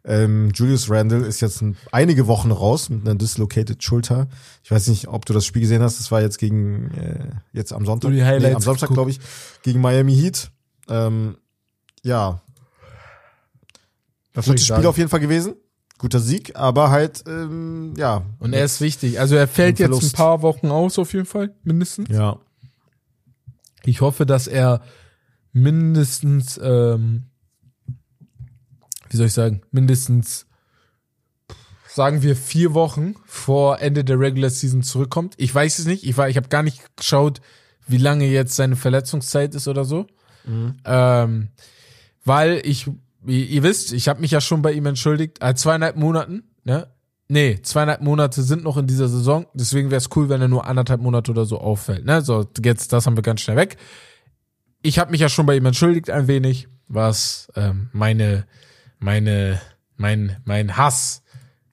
[0.05, 4.27] Ähm, Julius Randle ist jetzt ein, einige Wochen raus mit einer dislocated Schulter.
[4.63, 5.99] Ich weiß nicht, ob du das Spiel gesehen hast.
[5.99, 9.19] Das war jetzt gegen äh, jetzt am Sonntag, Highlights am Samstag glaube ich,
[9.61, 10.51] gegen Miami Heat.
[10.87, 11.37] Ähm,
[12.01, 12.41] ja,
[14.35, 15.55] soll gutes Spiel auf jeden Fall gewesen,
[15.97, 19.19] guter Sieg, aber halt ähm, ja Und er ist wichtig.
[19.19, 22.07] Also er fällt jetzt ein paar Wochen aus, auf jeden Fall, mindestens.
[22.09, 22.37] ja
[23.85, 24.81] Ich hoffe, dass er
[25.51, 27.25] mindestens, ähm,
[29.09, 30.45] wie soll ich sagen, mindestens,
[31.87, 35.33] sagen wir, vier Wochen vor Ende der Regular Season zurückkommt.
[35.37, 36.03] Ich weiß es nicht.
[36.03, 37.41] Ich war, ich habe gar nicht geschaut,
[37.87, 40.07] wie lange jetzt seine Verletzungszeit ist oder so.
[40.85, 41.49] Ähm,
[42.23, 42.87] weil ich,
[43.25, 46.87] ihr, ihr wisst, ich habe mich ja schon bei ihm entschuldigt, äh, zweieinhalb Monaten, ne?
[47.31, 49.45] Nee, zweieinhalb Monate sind noch in dieser Saison.
[49.53, 52.03] Deswegen wäre es cool, wenn er nur anderthalb Monate oder so auffällt.
[52.03, 52.23] Ne?
[52.23, 53.77] So, jetzt, das haben wir ganz schnell weg.
[54.81, 58.47] Ich habe mich ja schon bei ihm entschuldigt ein wenig, was ähm, meine,
[58.97, 59.61] meine,
[59.95, 61.21] mein, mein Hass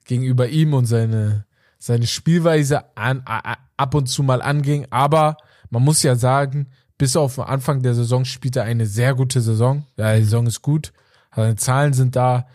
[0.05, 1.45] gegenüber ihm und seine,
[1.79, 4.85] seine Spielweise an, a, ab und zu mal anging.
[4.91, 5.37] Aber
[5.71, 6.67] man muss ja sagen,
[6.99, 9.87] bis auf Anfang der Saison spielt er eine sehr gute Saison.
[9.97, 10.93] Ja, die Saison ist gut.
[11.35, 12.47] Seine Zahlen sind da.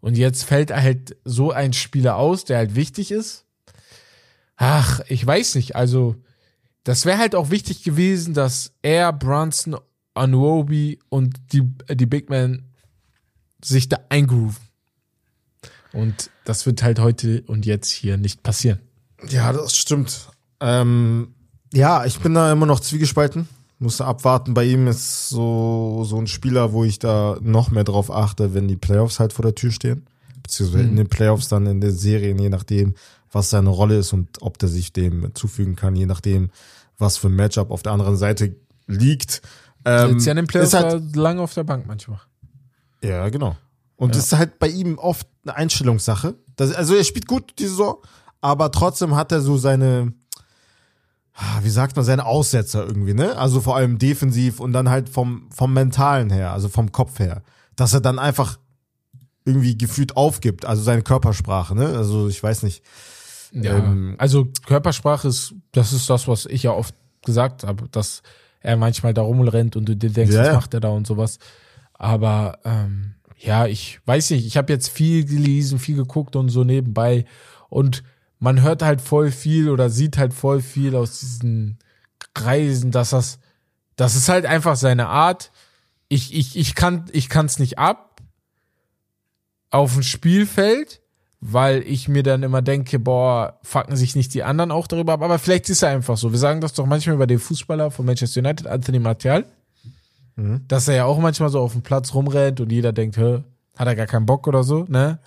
[0.00, 3.44] Und jetzt fällt halt so ein Spieler aus, der halt wichtig ist.
[4.56, 5.76] Ach, ich weiß nicht.
[5.76, 6.16] Also,
[6.84, 9.76] das wäre halt auch wichtig gewesen, dass er, Brunson,
[10.14, 12.70] Anuobi und die, die Big Men
[13.62, 14.56] sich da eingrooven.
[15.92, 18.80] Und das wird halt heute und jetzt hier nicht passieren.
[19.28, 20.30] Ja, das stimmt.
[20.60, 21.34] Ähm,
[21.72, 23.48] ja, ich bin da immer noch zwiegespalten.
[23.80, 24.54] Musste abwarten.
[24.54, 28.68] Bei ihm ist so, so ein Spieler, wo ich da noch mehr drauf achte, wenn
[28.68, 30.06] die Playoffs halt vor der Tür stehen.
[30.42, 32.94] Beziehungsweise in den Playoffs dann in den Serien, je nachdem,
[33.32, 36.50] was seine Rolle ist und ob der sich dem zufügen kann, je nachdem,
[36.98, 38.54] was für ein Matchup auf der anderen Seite
[38.86, 39.42] liegt.
[39.84, 42.20] Ähm, Sitzt ja in den Playoffs halt, lange auf der Bank manchmal.
[43.02, 43.56] Ja, genau.
[43.96, 44.20] Und ja.
[44.20, 46.34] ist halt bei ihm oft eine Einstellungssache.
[46.56, 47.96] Das, also er spielt gut die Saison,
[48.40, 50.12] aber trotzdem hat er so seine,
[51.62, 53.36] wie sagt man, seine Aussetzer irgendwie, ne?
[53.36, 57.42] Also vor allem defensiv und dann halt vom, vom Mentalen her, also vom Kopf her.
[57.76, 58.58] Dass er dann einfach
[59.44, 61.86] irgendwie gefühlt aufgibt, also seine Körpersprache, ne?
[61.86, 62.82] Also ich weiß nicht.
[63.52, 68.22] Ja, ähm, also Körpersprache ist, das ist das, was ich ja oft gesagt habe, dass
[68.60, 70.46] er manchmal da rumrennt und du dir denkst, yeah.
[70.46, 71.38] was macht er da und sowas.
[71.94, 76.64] Aber ähm, ja, ich weiß nicht, ich habe jetzt viel gelesen, viel geguckt und so
[76.64, 77.24] nebenbei
[77.68, 78.02] und
[78.40, 81.78] man hört halt voll viel oder sieht halt voll viel aus diesen
[82.34, 83.38] Kreisen, dass das,
[83.96, 85.52] das ist halt einfach seine Art.
[86.08, 88.20] Ich, ich, ich kann, ich kann's nicht ab
[89.70, 91.00] auf dem Spielfeld,
[91.40, 95.22] weil ich mir dann immer denke, boah, fucken sich nicht die anderen auch darüber ab.
[95.22, 96.32] Aber vielleicht ist er einfach so.
[96.32, 99.44] Wir sagen das doch manchmal über den Fußballer von Manchester United, Anthony Martial,
[100.36, 100.64] mhm.
[100.66, 103.42] dass er ja auch manchmal so auf dem Platz rumrennt und jeder denkt, hä,
[103.76, 105.18] hat er gar keinen Bock oder so, ne?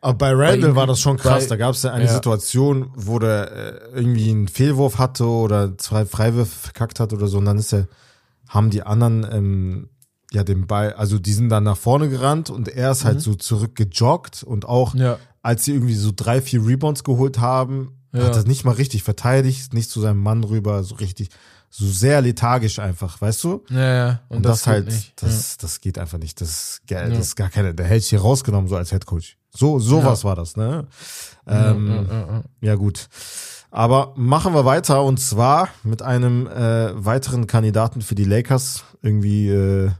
[0.00, 1.44] Aber bei Randall bei war das schon krass.
[1.44, 2.14] Bei, da gab es ja eine ja.
[2.14, 7.38] Situation, wo der äh, irgendwie einen Fehlwurf hatte oder zwei Freiwürfe verkackt hat oder so.
[7.38, 7.86] Und dann ist er,
[8.48, 9.88] haben die anderen ähm,
[10.32, 13.20] ja den Ball, also die sind dann nach vorne gerannt und er ist halt mhm.
[13.20, 15.18] so zurückgejoggt und auch ja.
[15.42, 18.24] als sie irgendwie so drei, vier Rebounds geholt haben, ja.
[18.24, 21.30] hat er nicht mal richtig verteidigt, nicht zu seinem Mann rüber, so richtig
[21.72, 23.64] so sehr lethargisch einfach, weißt du?
[23.70, 24.20] Ja, ja.
[24.28, 25.22] Und, und das, das halt, nicht.
[25.22, 26.40] das, das geht einfach nicht.
[26.40, 29.36] Das, das ist gar keine, der hält sich hier rausgenommen, so als Headcoach.
[29.50, 30.28] So, sowas ja.
[30.28, 30.86] war das, ne?
[31.46, 33.08] Ähm, ja, ja, gut.
[33.70, 38.84] Aber machen wir weiter und zwar mit einem äh, weiteren Kandidaten für die Lakers.
[39.02, 39.90] Irgendwie, äh,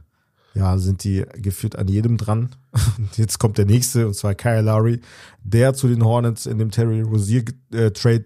[0.53, 2.49] ja, sind die geführt an jedem dran.
[3.15, 4.99] Jetzt kommt der nächste und zwar Kyle Lowry,
[5.43, 8.23] der zu den Hornets in dem Terry Rozier äh, Trade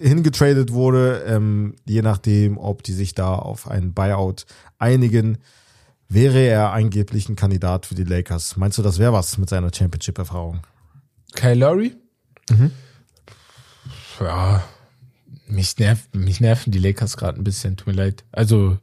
[0.00, 4.44] hingetradet wurde, ähm, je nachdem, ob die sich da auf einen Buyout
[4.78, 5.38] einigen
[6.12, 8.56] wäre er angeblich ein Kandidat für die Lakers.
[8.56, 10.60] Meinst du, das wäre was mit seiner Championship-Erfahrung?
[11.34, 11.96] Kyle Lowry?
[12.50, 12.70] Mhm.
[14.20, 14.62] Ja,
[15.46, 18.24] mich, nervt, mich nerven die Lakers gerade ein bisschen, tut mir leid.
[18.32, 18.78] Also,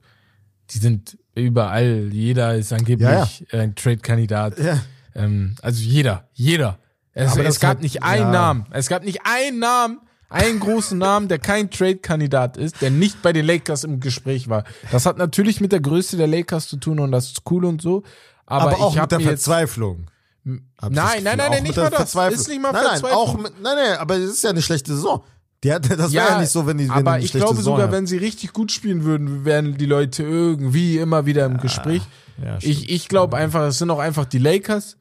[0.72, 3.60] die sind überall, jeder ist angeblich ja, ja.
[3.60, 4.60] ein Trade-Kandidat.
[4.60, 4.82] Ja.
[5.16, 6.80] Ähm, also jeder, jeder.
[7.14, 8.66] Es, es gab halt, nicht einen Namen.
[8.72, 13.34] Es gab nicht einen Namen, einen großen Namen, der kein Trade-Kandidat ist, der nicht bei
[13.34, 14.64] den Lakers im Gespräch war.
[14.92, 17.82] Das hat natürlich mit der Größe der Lakers zu tun und das ist cool und
[17.82, 18.04] so.
[18.46, 20.08] Aber, aber auch ich mit der Verzweiflung.
[20.44, 22.16] Nein, nein, nein, nein, nicht mal das.
[22.16, 24.96] Ist nicht mal nein, nein, auch mit, nein, nein, aber es ist ja eine schlechte
[24.96, 25.24] Saison.
[25.64, 27.58] Die hat, das ja, wäre ja nicht so, wenn die wenn Aber eine ich glaube
[27.58, 27.92] Saison sogar, hat.
[27.92, 32.02] wenn sie richtig gut spielen würden, wären die Leute irgendwie immer wieder im ja, Gespräch.
[32.42, 34.98] Ja, ich ich glaube einfach, es sind auch einfach die Lakers.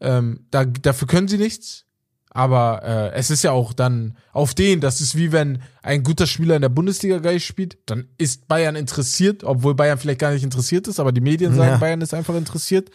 [0.00, 1.86] Ähm, da, dafür können sie nichts.
[2.34, 6.26] Aber äh, es ist ja auch dann auf den, das ist wie wenn ein guter
[6.26, 10.42] Spieler in der Bundesliga Geist spielt, dann ist Bayern interessiert, obwohl Bayern vielleicht gar nicht
[10.42, 11.76] interessiert ist, aber die Medien sagen, ja.
[11.76, 12.90] Bayern ist einfach interessiert.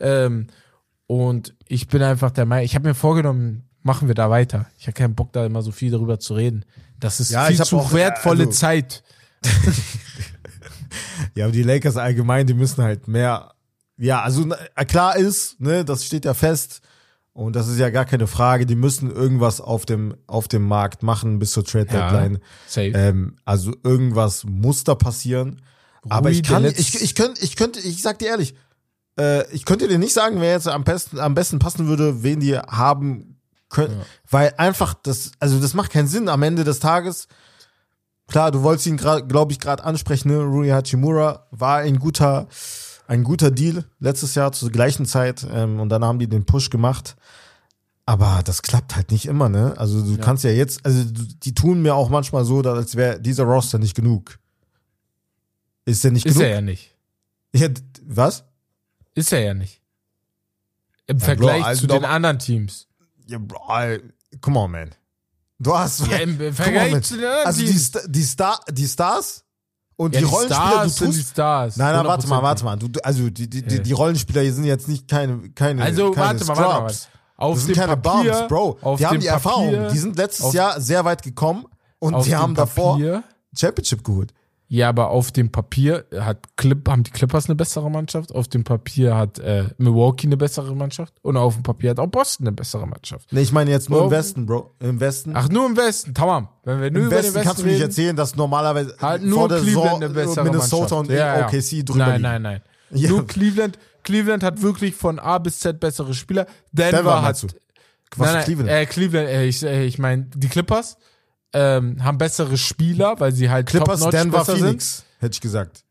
[0.00, 0.48] Ähm,
[1.06, 4.66] und ich bin einfach der Meinung, ich habe mir vorgenommen, machen wir da weiter.
[4.78, 6.66] Ich habe keinen Bock, da immer so viel darüber zu reden.
[7.00, 9.02] Das ist ja, viel zu auch, wertvolle also, Zeit.
[11.34, 13.54] ja, aber die Lakers allgemein, die müssen halt mehr.
[13.96, 14.46] Ja, also
[14.88, 16.82] klar ist, ne, das steht ja fest
[17.34, 21.02] und das ist ja gar keine Frage, die müssen irgendwas auf dem, auf dem Markt
[21.02, 22.38] machen bis zur Trade Deadline.
[22.74, 25.60] Ja, ähm, also irgendwas muss da passieren.
[26.04, 28.54] Rui, Aber ich kann, ich, ich könnte, ich könnte, ich sag dir ehrlich,
[29.18, 32.38] äh, ich könnte dir nicht sagen, wer jetzt am besten, am besten passen würde, wen
[32.38, 34.06] die haben können, ja.
[34.30, 37.26] weil einfach das, also das macht keinen Sinn am Ende des Tages.
[38.28, 40.38] Klar, du wolltest ihn gerade, glaube ich, gerade ansprechen, ne?
[40.38, 42.46] Rui Hachimura war ein guter,
[43.06, 46.70] ein guter Deal letztes Jahr zur gleichen Zeit ähm, und dann haben die den Push
[46.70, 47.16] gemacht.
[48.06, 49.74] Aber das klappt halt nicht immer, ne?
[49.78, 53.44] Also du kannst ja jetzt, also die tun mir auch manchmal so, als wäre dieser
[53.44, 54.38] Roster nicht genug.
[55.86, 56.46] Ist der nicht Ist genug?
[56.48, 56.94] er ja nicht.
[57.54, 57.68] Ja,
[58.06, 58.44] was?
[59.14, 59.80] Ist er ja nicht.
[61.06, 62.88] Im Ja, Vergleich Bro, also zu den anderen Teams.
[63.26, 64.02] Ja, bro, ey,
[64.40, 64.94] come on, man.
[65.58, 66.06] Du hast.
[66.06, 67.02] Ja, im on, Vergleich man.
[67.02, 67.86] zu den anderen Also die, Teams.
[67.86, 69.44] Sta- die, Star, die Stars
[69.96, 71.30] und ja, die die Rollenspieler, Stars du sind die tust.
[71.30, 71.76] Stars.
[71.76, 72.42] Nein, nein, warte mal, 100%.
[72.42, 72.76] warte mal.
[72.76, 76.40] Du, also die, die, die, die Rollenspieler hier sind jetzt nicht keine, keine, Also keine
[76.40, 76.88] warte mal, warte mal.
[76.90, 77.08] Scrubs.
[77.36, 78.78] Auf Das sind keine Papier, Bums, Bro.
[78.82, 79.70] Auf Die haben die Erfahrung.
[79.72, 81.64] Papier, Die sind letztes auf- Jahr sehr weit gekommen
[81.98, 83.22] und die haben davor Papier,
[83.58, 84.32] Championship geholt.
[84.74, 88.64] Ja, aber auf dem Papier hat Clip, haben die Clippers eine bessere Mannschaft, auf dem
[88.64, 92.56] Papier hat äh, Milwaukee eine bessere Mannschaft und auf dem Papier hat auch Boston eine
[92.56, 93.32] bessere Mannschaft.
[93.32, 94.06] Nee, ich meine jetzt nur Bro.
[94.06, 94.74] im Westen, Bro.
[94.80, 95.30] Im Westen.
[95.36, 96.48] Ach, nur im Westen, tamam.
[96.64, 98.34] Wenn wir nur Im über Westen den Westen kannst du mir nicht reden, erzählen, dass
[98.34, 101.10] normalerweise halt vor nur der Cleveland eine bessere Minnesota Mannschaft.
[101.10, 101.46] und ja, ja.
[101.46, 102.60] OKC drüber Nein, nein, nein.
[102.90, 103.10] Ja.
[103.10, 106.46] Nur Cleveland, Cleveland hat wirklich von A bis Z bessere Spieler.
[106.72, 107.46] Denver, Denver hat du?
[108.16, 108.70] Was nein, nein, Cleveland?
[108.70, 110.96] Äh, Cleveland, äh, ich, äh, ich meine, die Clippers
[111.54, 115.78] ähm, haben bessere Spieler, weil sie halt Clippers, top-notch Denver, besser Phoenix, hätte ich gesagt.
[115.78, 115.84] sind.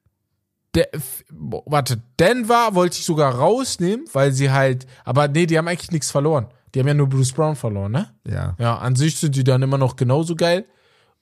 [1.31, 5.91] Bo- warte, Denver wollte ich sogar rausnehmen, weil sie halt, aber nee, die haben eigentlich
[5.91, 6.47] nichts verloren.
[6.73, 8.11] Die haben ja nur Bruce Brown verloren, ne?
[8.27, 8.55] Ja.
[8.57, 10.65] Ja, an sich sind die dann immer noch genauso geil.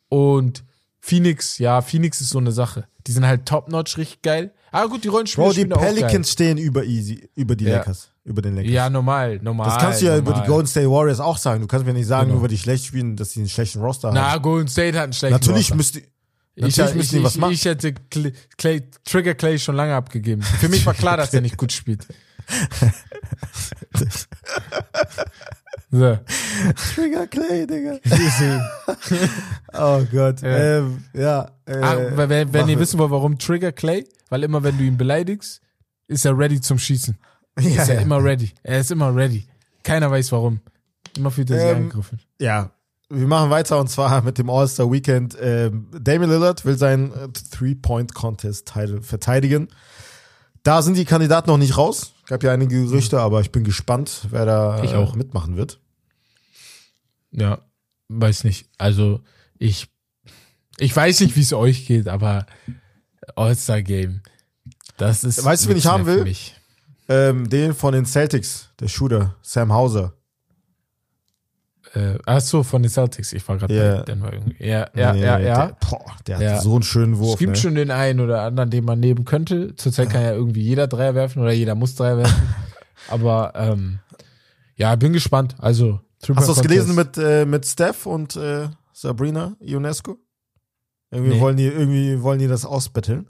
[0.07, 0.63] Und
[1.01, 2.87] Phoenix, ja, Phoenix ist so eine Sache.
[3.07, 4.53] Die sind halt top-notch richtig geil.
[4.71, 5.65] Aber gut, die Rollenspieler Bro, die.
[5.65, 7.77] Pelicans stehen über easy, über die Ja.
[7.79, 8.10] Lakers.
[8.23, 8.71] Über den Lakers.
[8.71, 9.67] Ja, normal, normal.
[9.67, 10.43] Das kannst du ja über normal.
[10.45, 11.61] die Golden State Warriors auch sagen.
[11.61, 12.33] Du kannst mir nicht sagen, Genau.
[12.35, 14.41] nur weil die schlecht spielen, dass sie einen schlechten Roster Na, haben.
[14.43, 15.75] Golden State hat einen schlechten Natürlich Roster.
[15.75, 15.99] müsste
[16.53, 17.53] Ich, natürlich ich, müssen die ich, was machen.
[17.53, 20.41] ich hätte Clay, Clay, Trigger Clay schon lange abgegeben.
[20.43, 22.05] Für mich war klar, dass er nicht gut spielt.
[25.93, 26.17] So.
[26.95, 27.97] Trigger Clay, Digga.
[29.73, 30.41] oh Gott.
[30.41, 30.77] Ja.
[30.77, 31.51] Ähm, ja.
[31.65, 34.97] Äh, weil, wenn, wenn ihr wissen wollt, warum Trigger Clay, weil immer wenn du ihn
[34.97, 35.61] beleidigst,
[36.07, 37.17] ist er ready zum Schießen.
[37.59, 38.01] ja, Ist er ja.
[38.01, 38.51] immer ready.
[38.63, 39.45] Er ist immer ready.
[39.83, 40.59] Keiner weiß warum.
[41.17, 42.19] Immer fühlt er sich Ähm, angegriffen.
[42.39, 42.71] ja.
[43.13, 45.35] Wir machen weiter und zwar mit dem All-Star Weekend.
[45.41, 49.67] Ähm, Damian Lillard will seinen äh, Three-Point-Contest-Titel verteidigen.
[50.63, 52.13] Da sind die Kandidaten noch nicht raus.
[52.27, 55.15] Gab ja einige Gerüchte, aber ich bin gespannt, wer da Ich äh, auch.
[55.15, 55.81] mitmachen wird.
[57.31, 57.59] Ja,
[58.07, 58.69] weiß nicht.
[58.77, 59.19] Also
[59.57, 59.89] ich,
[60.77, 62.45] ich weiß nicht, wie es euch geht, aber
[63.35, 64.21] All-Star Game,
[64.95, 65.43] das ist.
[65.43, 66.23] Weißt du, wen ich haben will?
[66.23, 66.55] Mich.
[67.11, 70.13] Ähm, den von den Celtics, der Shooter, Sam Hauser.
[71.93, 73.33] Äh, ach so, von den Celtics.
[73.33, 73.97] Ich war gerade Ja.
[73.97, 74.55] bei Denver irgendwie.
[74.65, 75.65] Ja, ja, Nee, ja, ja.
[75.67, 76.61] Der, boah, der hat Ja.
[76.61, 77.39] so einen schönen Es Wurf.
[77.39, 77.57] gibt ne?
[77.57, 79.75] schon den einen oder anderen, den man nehmen könnte.
[79.75, 82.41] Zurzeit kann ja irgendwie jeder Dreier werfen oder jeder muss Dreier werfen.
[83.09, 83.99] Aber ähm,
[84.75, 85.55] ja, bin gespannt.
[85.59, 90.17] Also Hast du es Triple gelesen mit, äh, mit Steph und äh, Sabrina Ionesco?
[91.09, 91.41] Irgendwie Nee.
[91.41, 93.27] wollen die, irgendwie wollen die das ausbetteln.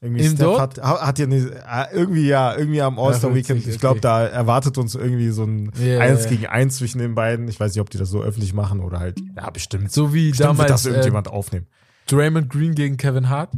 [0.00, 3.66] Irgendwie Im Steph hat, ha- hat eine, äh, irgendwie ja, irgendwie am All-Star Ja, Weekend.
[3.66, 4.00] Ich glaube, okay.
[4.02, 6.30] da erwartet uns irgendwie so ein Ja, Eins ja.
[6.30, 7.48] gegen Eins zwischen den beiden.
[7.48, 9.18] Ich weiß nicht, ob die das so öffentlich machen oder halt.
[9.36, 9.90] Ja, bestimmt.
[9.90, 11.66] So wie Bestimmt wird damals das äh, irgendjemand aufnehmen.
[12.06, 13.50] Draymond Green gegen Kevin Hart,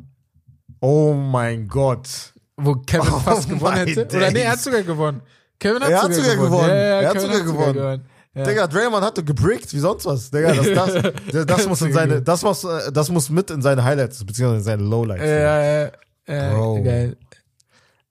[0.80, 2.32] Oh mein Gott.
[2.56, 4.16] wo Kevin Oh fast gewonnen hätte.
[4.16, 4.64] Oder nee, er hat days.
[4.64, 5.20] sogar gewonnen.
[5.58, 6.68] Kevin hat, Er hat sogar gewonnen.
[6.70, 8.02] Ja, ja, Er hat Kevin sogar gewonnen.
[8.34, 8.44] Ja.
[8.44, 10.30] Digga, Draymond hat doch gebrickt, wie sonst was.
[10.30, 13.84] Digga, das, das, das, muss in seine, das muss, äh, das muss mit in seine
[13.84, 15.22] Highlights, beziehungsweise in seine Lowlights.
[15.22, 15.90] Ja, ja,
[16.30, 16.82] ja, Bro.
[16.82, 17.16] geil.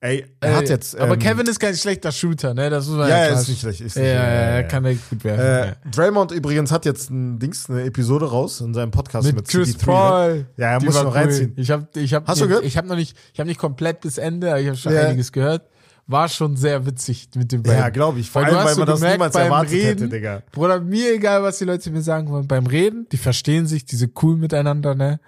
[0.02, 0.98] Ey, er hat Äh, jetzt.
[0.98, 2.70] aber ähm, Kevin ist kein schlechter Shooter, ne?
[2.70, 3.80] Das muss man Ja, ja, ja, klar- ist nicht schlecht.
[3.82, 5.44] Ist Ja, nicht, ja, äh, er kann echt gut werfen.
[5.44, 9.48] Äh, Draymond übrigens hat jetzt ein Dings, eine Episode raus in seinem Podcast mit, mit,
[9.48, 9.84] Chris CP3, ne?
[9.84, 10.46] Paul.
[10.56, 11.10] Ja, er muss noch cool.
[11.10, 11.52] reinziehen.
[11.56, 12.64] Ich habe ich hab, Hast du gehört?
[12.64, 15.02] Ich habe noch nicht, ich habe nicht komplett bis Ende, aber ich habe schon Ja.
[15.02, 15.68] einiges gehört.
[16.06, 17.78] War schon sehr witzig mit dem beiden.
[17.78, 18.30] Ja, glaube ich.
[18.30, 20.42] Vor Weil allem, weil so man das niemals erwartet Reden, hätte, Digga.
[20.50, 22.48] Bruder, mir egal, was die Leute mir sagen wollen.
[22.48, 25.20] Beim Reden, die verstehen sich, die sind cool miteinander, ne?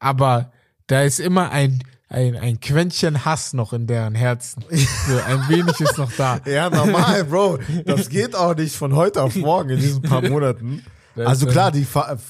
[0.00, 0.52] Aber
[0.86, 4.64] da ist immer ein, ein, ein Quäntchen Hass noch in deren Herzen.
[4.70, 6.38] So, ein wenig ist noch da.
[6.46, 7.58] Ja, normal, Bro.
[7.84, 10.84] Das geht auch nicht von heute auf morgen in diesen paar Monaten.
[11.16, 11.86] Also äh, klar, die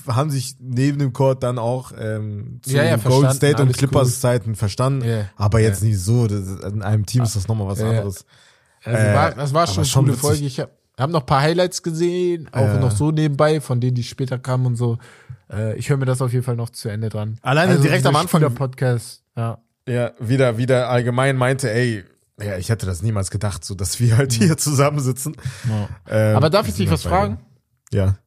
[0.06, 4.08] haben sich neben dem Court dann auch ähm, zu Ja, ja, Golden State und Clippers
[4.08, 4.14] cool.
[4.14, 5.24] Zeiten verstanden, Ja.
[5.36, 6.26] aber jetzt nicht so.
[6.26, 8.24] Das, in einem Team ist das nochmal was anderes.
[8.84, 10.34] Also Äh, war, das war aber schon eine coole.
[10.34, 10.44] Folge.
[10.46, 12.78] Ich habe hab noch ein paar Highlights gesehen, auch Ja.
[12.78, 14.98] noch so nebenbei, von denen die später kamen und so.
[15.52, 17.38] Äh, ich höre mir das auf jeden Fall noch zu Ende dran.
[17.42, 19.58] Alleine direkt am Anfang- Podcast, ja.
[19.88, 22.04] Ja, wieder, wieder allgemein meinte, ey,
[22.40, 25.36] ja, ich hätte das niemals gedacht, so dass wir halt hier zusammensitzen.
[26.08, 27.38] Ähm, Aber darf ich dich was fragen?
[27.92, 28.18] Ja.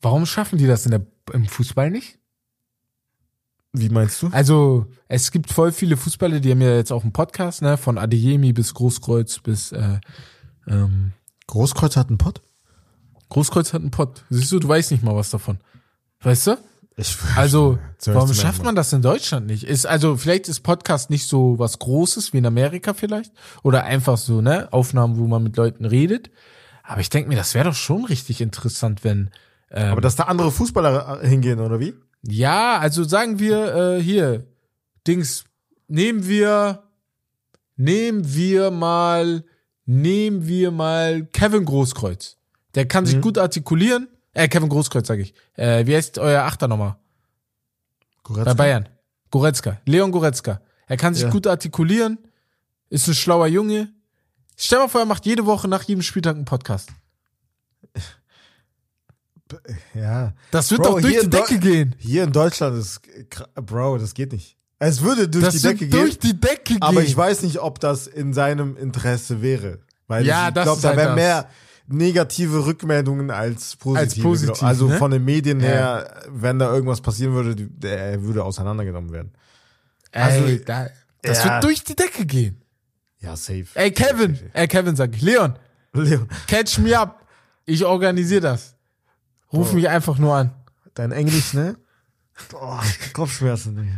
[0.00, 2.18] Warum schaffen die das in der, im Fußball nicht?
[3.72, 4.28] Wie meinst du?
[4.28, 7.98] Also, es gibt voll viele Fußballer, die haben ja jetzt auch einen Podcast, ne, von
[7.98, 9.98] Adeyemi bis Großkreuz bis äh,
[10.68, 11.12] ähm,
[11.48, 12.40] Großkreuz hat einen Pott?
[13.30, 14.24] Großkreuz hat einen Pod.
[14.30, 15.58] Siehst du, du weißt nicht mal was davon.
[16.20, 16.58] Weißt du?
[17.36, 19.64] Also, warum schafft man das in Deutschland nicht?
[19.64, 23.32] Ist, also, vielleicht ist Podcast nicht so was Großes wie in Amerika vielleicht.
[23.62, 24.68] Oder einfach so, ne?
[24.72, 26.30] Aufnahmen, wo man mit Leuten redet.
[26.82, 29.30] Aber ich denke mir, das wäre doch schon richtig interessant, wenn.
[29.70, 31.94] Ähm, Aber dass da andere Fußballer äh, hingehen, oder wie?
[32.26, 34.46] ja, also sagen wir äh, hier,
[35.06, 35.44] Dings,
[35.88, 36.84] nehmen wir,
[37.76, 39.44] nehmen wir mal,
[39.84, 42.36] nehmen wir mal Kevin Großkreuz.
[42.74, 44.08] Der kann sich gut artikulieren.
[44.34, 45.34] Äh, Kevin Großkreuz, sage ich.
[45.54, 46.96] Äh, wie heißt euer Achter nochmal?
[48.22, 48.52] Goretzka?
[48.52, 48.88] Bei Bayern.
[49.30, 49.80] Goretzka.
[49.86, 50.60] Leon Goretzka.
[50.86, 51.30] Er kann sich Ja.
[51.30, 52.18] gut artikulieren,
[52.90, 53.92] ist ein schlauer Junge.
[54.56, 56.90] Stell mal vor, er macht jede Woche nach jedem Spieltag einen Podcast.
[59.94, 60.32] Ja.
[60.50, 61.94] Das wird Bro, doch durch die in Deu- Decke gehen.
[61.98, 63.00] Hier in Deutschland ist,
[63.54, 64.56] Bro, das geht nicht.
[64.78, 66.82] Es würde durch Das die Decke durch gehen, die Decke gehen.
[66.82, 69.80] aber ich weiß nicht, ob das in seinem Interesse wäre.
[70.08, 71.14] Weil Ja, ich glaube, da halt wären das.
[71.16, 71.48] mehr
[71.86, 74.00] negative Rückmeldungen als positive.
[74.04, 74.98] Als positiv, also ne?
[74.98, 75.66] von den Medien Ja.
[75.66, 79.32] her, wenn da irgendwas passieren würde, der er würde auseinandergenommen werden.
[80.12, 80.88] Ey, also- da,
[81.22, 81.54] das Ja.
[81.54, 82.60] wird durch die Decke gehen.
[83.20, 83.66] Ja, safe.
[83.74, 84.38] Ey, Kevin.
[84.52, 85.22] Ey, Kevin, sag ich.
[85.22, 85.54] Leon,
[85.92, 87.26] Leon, catch me up.
[87.66, 88.74] Ich organisiere das.
[89.52, 89.76] Ruf Bro.
[89.76, 90.50] mich einfach nur an.
[90.94, 91.76] dein Englisch, ne?
[92.52, 92.78] Oh,
[93.12, 93.78] Kopfschmerzen.
[93.78, 93.88] ey.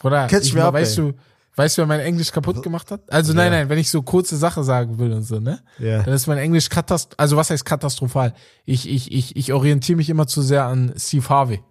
[0.00, 1.04] Bruder, Catch me up, weißt ey.
[1.12, 1.18] du,
[1.56, 3.00] weißt du, wer mein Englisch kaputt gemacht hat?
[3.12, 3.58] Also nein, Ja.
[3.60, 5.60] nein, wenn ich so kurze Sachen sagen will und so, ne?
[5.78, 6.02] Ja.
[6.02, 8.34] Dann ist mein Englisch katast also was heißt katastrophal?
[8.64, 11.62] Ich, ich, ich, ich orientiere mich immer zu sehr an Steve Harvey.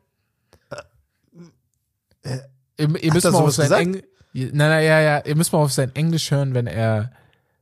[2.24, 2.42] ihr,
[2.78, 3.72] ihr Äh, hat müsst er mal auf sein?
[3.72, 7.12] Englisch, nein, nein, ja, ja, ihr müsst mal auf sein Englisch hören, wenn er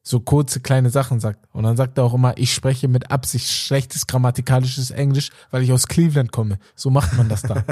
[0.03, 1.45] so kurze kleine Sachen sagt.
[1.53, 5.71] Und dann sagt er auch immer, ich spreche mit Absicht schlechtes grammatikalisches Englisch, weil ich
[5.71, 6.57] aus Cleveland komme.
[6.75, 7.55] So macht man das da.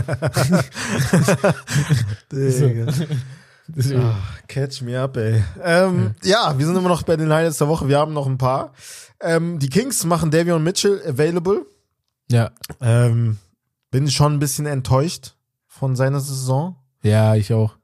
[2.31, 2.93] Digga.
[3.97, 5.43] Ach, catch me up, ey.
[5.63, 7.88] Ähm, ja, wir sind immer noch bei den Highlights der Woche.
[7.88, 8.73] Wir haben noch ein paar.
[9.21, 11.65] Ähm, die Kings machen Davion Mitchell available.
[12.32, 12.51] Ja,
[12.82, 13.38] Ähm,
[13.91, 15.36] bin schon ein bisschen enttäuscht
[15.67, 16.75] von seiner Saison.
[17.01, 17.75] ja, ich auch.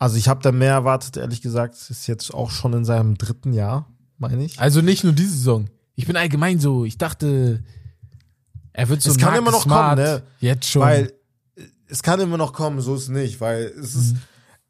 [0.00, 1.74] Also ich habe da mehr erwartet, ehrlich gesagt.
[1.90, 3.88] Ist jetzt auch schon in seinem dritten Jahr,
[4.18, 4.60] meine ich.
[4.60, 5.68] Also nicht nur diese Saison.
[5.96, 7.64] Ich bin allgemein so, ich dachte,
[8.72, 9.96] er wird so Es kann Marcus immer noch Smart.
[9.98, 10.22] kommen, ne?
[10.38, 10.82] Jetzt schon.
[10.82, 11.12] Weil
[11.56, 14.18] äh, es kann immer noch kommen, so ist es nicht, weil es ist, Mhm.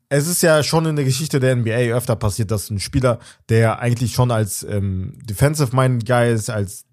[0.09, 3.19] Es ist ja schon in der Geschichte der NBA öfter passiert, dass ein Spieler,
[3.49, 6.87] der eigentlich schon als ähm, Defensive-Minded Guy ist, als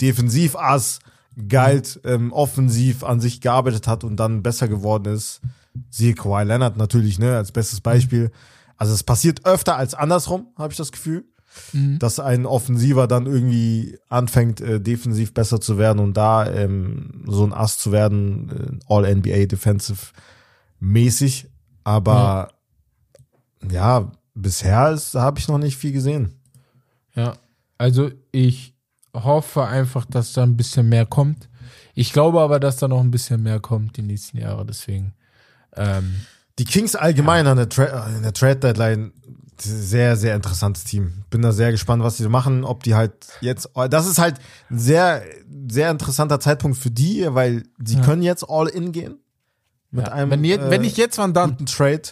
[0.00, 1.00] Defensiv-Ass
[1.48, 5.40] galt, ähm, offensiv an sich gearbeitet hat und dann besser geworden ist.
[5.90, 8.30] Siehe Kawhi Leonard natürlich, ne, als bestes Beispiel.
[8.76, 11.24] Also es passiert öfter als andersrum, habe ich das Gefühl.
[11.72, 11.98] Mhm.
[11.98, 17.44] Dass ein Offensiver dann irgendwie anfängt, äh, defensiv besser zu werden und da ähm, so
[17.44, 20.12] ein Ass zu werden, äh, All-NBA Defensive
[20.78, 21.48] mäßig.
[21.88, 22.48] Aber
[23.70, 26.34] ja, bisher habe ich noch nicht viel gesehen.
[27.14, 27.32] Ja,
[27.78, 28.74] also ich
[29.14, 31.48] hoffe einfach, dass da ein bisschen mehr kommt.
[31.94, 34.66] Ich glaube aber, dass da noch ein bisschen mehr kommt die nächsten Jahre.
[34.66, 35.14] Deswegen.
[35.76, 36.14] Ähm,
[36.58, 39.12] Die Kings allgemein an der, Tra der Trade Deadline
[39.58, 41.24] sehr, sehr interessantes Team.
[41.30, 44.38] Bin da sehr gespannt, was die machen, ob die halt jetzt, das ist halt
[44.70, 45.22] ein sehr,
[45.68, 48.02] sehr interessanter Zeitpunkt für die, weil sie Ja.
[48.02, 49.16] können jetzt all in gehen.
[49.92, 50.04] Ja.
[50.04, 51.50] einem, wenn, je, äh, wenn nicht jetzt, wann dann?
[51.50, 52.02] guten Trade.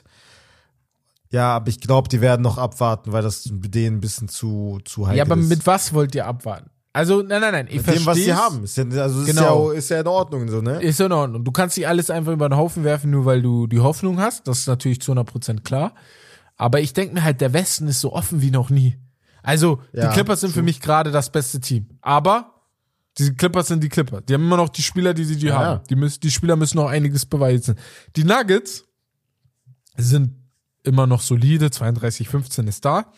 [1.30, 5.06] Ja, aber ich glaube, die werden noch abwarten, weil das denen ein bisschen zu, zu
[5.06, 5.48] heikel Ja, aber ist.
[5.48, 6.70] mit was wollt ihr abwarten?
[6.92, 7.66] Also, nein, nein, nein.
[7.68, 8.64] Ich mit dem, was sie haben.
[8.64, 9.70] Ist ja, also ist, Genau.
[9.72, 10.80] ja, ist ja in Ordnung so, ne?
[10.82, 11.44] Ist in Ordnung.
[11.44, 14.48] Du kannst nicht alles einfach über den Haufen werfen, nur weil du die Hoffnung hast.
[14.48, 15.92] Das ist natürlich zu 100% klar.
[16.56, 18.96] Aber ich denke mir halt, der Westen ist so offen wie noch nie.
[19.42, 20.64] Also, Ja, die Clippers sind für true.
[20.64, 21.86] mich gerade das beste Team.
[22.00, 22.55] Aber
[23.18, 24.22] die Clippers sind die Clippers.
[24.28, 25.84] Die haben immer noch die Spieler, die sie die Ja, haben.
[25.88, 27.76] Die, müssen, die Spieler müssen noch einiges beweisen.
[28.14, 28.84] Die Nuggets
[29.96, 30.32] sind
[30.82, 31.70] immer noch solide.
[31.70, 33.12] 32, 15 ist da.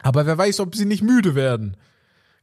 [0.00, 1.76] Aber wer weiß, ob sie nicht müde werden.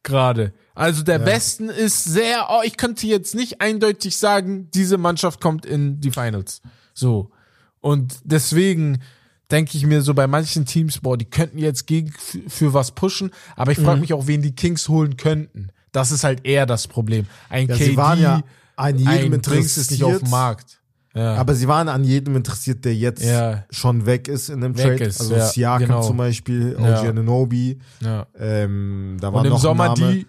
[0.03, 0.53] Gerade.
[0.75, 1.25] Also der Ja.
[1.25, 6.11] Westen ist sehr, oh, ich könnte jetzt nicht eindeutig sagen, diese Mannschaft kommt in die
[6.11, 6.61] Finals.
[6.93, 7.31] So.
[7.79, 9.01] Und deswegen
[9.49, 13.31] denke ich mir so bei manchen Teams, boah, die könnten jetzt gegen für, was pushen,
[13.55, 13.83] aber ich Mhm.
[13.85, 15.69] frage mich auch, wen die Kings holen könnten.
[15.95, 17.25] Das ist halt eher das Problem.
[17.49, 18.41] Ein Ja, KD, sie waren ja
[18.75, 20.31] an jedem Drinks ist nicht auf dem interessiert.
[20.31, 20.81] Markt.
[21.13, 21.35] Ja.
[21.35, 23.63] Aber sie waren an jedem interessiert, der jetzt Ja.
[23.69, 25.05] schon weg ist in dem Weg Trade.
[25.05, 26.01] ist, also ja, Siakam genau.
[26.01, 26.99] zum Beispiel, Ja.
[27.01, 27.79] OG Ananobi.
[28.01, 28.27] ja.
[28.37, 30.27] Ähm, da war Und im noch Sommer die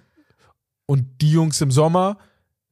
[0.87, 2.19] und die Jungs im Sommer,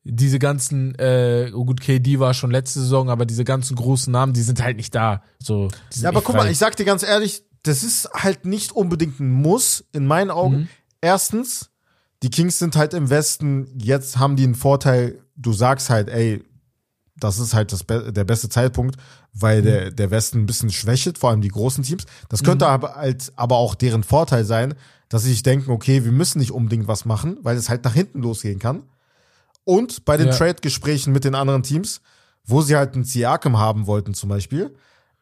[0.04, 4.32] diese ganzen, äh, oh gut, KD war schon letzte Saison, aber diese ganzen großen Namen,
[4.32, 5.22] die sind halt nicht da.
[5.42, 6.44] So, Ja, aber guck frei.
[6.44, 10.30] mal, ich sag dir ganz ehrlich, das ist halt nicht unbedingt ein Muss in meinen
[10.30, 10.56] Augen.
[10.56, 10.68] Mhm.
[11.00, 11.70] Erstens,
[12.24, 16.42] die Kings sind halt im Westen, jetzt haben die einen Vorteil, du sagst halt, ey,
[17.16, 18.96] das ist halt das Be der beste Zeitpunkt,
[19.34, 19.64] weil Mhm.
[19.64, 22.06] der, der Westen ein bisschen schwächt, vor allem die großen Teams.
[22.30, 24.74] Das könnte aber halt aber auch deren Vorteil sein,
[25.10, 27.92] dass sie sich denken, okay, wir müssen nicht unbedingt was machen, weil es halt nach
[27.94, 28.84] hinten losgehen kann.
[29.64, 30.32] Und bei den Ja.
[30.36, 32.00] Trade-Gesprächen mit den anderen Teams,
[32.44, 34.74] wo sie halt einen Siakam haben wollten zum Beispiel,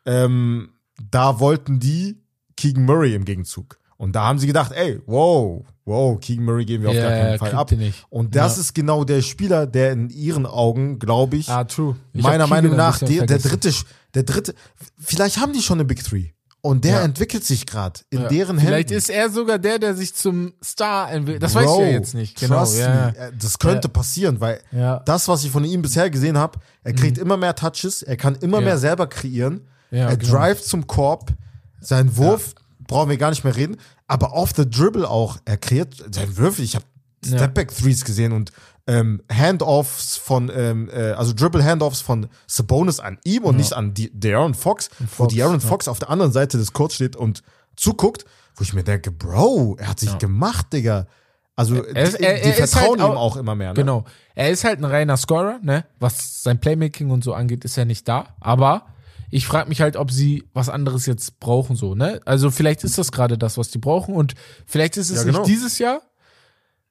[0.06, 0.70] ähm,
[1.10, 2.22] da wollten die
[2.56, 3.78] Keegan Murray im Gegenzug.
[3.96, 7.10] Und da haben sie gedacht, ey, wow, wow, Keegan Murray geben wir auf Ja, gar
[7.12, 7.72] keinen Fall ab.
[8.10, 8.60] Und das Ja.
[8.60, 11.96] ist genau der Spieler, der in ihren Augen, glaube ich, Ah, true.
[12.12, 13.72] Ich meiner Meinung nach der, der dritte,
[14.14, 14.54] der dritte,
[14.98, 16.28] vielleicht haben die schon eine Big Three.
[16.64, 17.00] Und der Ja.
[17.02, 18.28] entwickelt sich gerade in Ja.
[18.28, 18.98] deren Vielleicht Händen.
[18.98, 21.42] ist er sogar der, der sich zum Star entwickelt.
[21.42, 22.38] Das Bro, weiß ich ja jetzt nicht.
[22.38, 22.64] Genau.
[22.64, 24.60] me, äh, Das könnte passieren, weil
[25.04, 28.36] das, was ich von ihm bisher gesehen habe, er kriegt immer mehr Touches, er kann
[28.36, 28.66] immer Mhm.
[28.66, 30.32] Mehr selber kreieren, er genau.
[30.38, 31.32] drivet zum Korb,
[31.80, 32.54] sein Wurf,
[32.86, 33.76] brauchen wir gar nicht mehr reden,
[34.12, 36.84] aber off the dribble auch, er kreiert sein Würfel, ich habe
[37.24, 37.38] Ja.
[37.38, 38.50] Stepback-Threes gesehen und
[38.88, 44.54] ähm, Handoffs von, ähm, äh, also Dribble-Handoffs von Sabonis an ihm und nicht an De'Aaron
[44.54, 45.58] Fox, wo Fox, De'Aaron ja.
[45.60, 47.42] Fox auf der anderen Seite des Courts steht und
[47.76, 48.24] zuguckt,
[48.56, 51.06] wo ich mir denke, Bro, er hat sich gemacht, Digga.
[51.54, 53.68] Also Er die, er- die er vertrauen halt ihm auch- auch immer mehr.
[53.68, 53.74] Ne?
[53.74, 54.04] Genau.
[54.34, 55.84] Er ist halt ein reiner Scorer, ne?
[56.00, 58.34] Was sein Playmaking und so angeht, ist er nicht da.
[58.40, 58.86] Aber
[59.32, 62.20] ich frage mich halt, ob sie was anderes jetzt brauchen, so, ne?
[62.26, 64.34] Also vielleicht ist das gerade das, was die brauchen und
[64.66, 65.38] vielleicht ist es Ja, genau.
[65.38, 66.02] nicht dieses Jahr.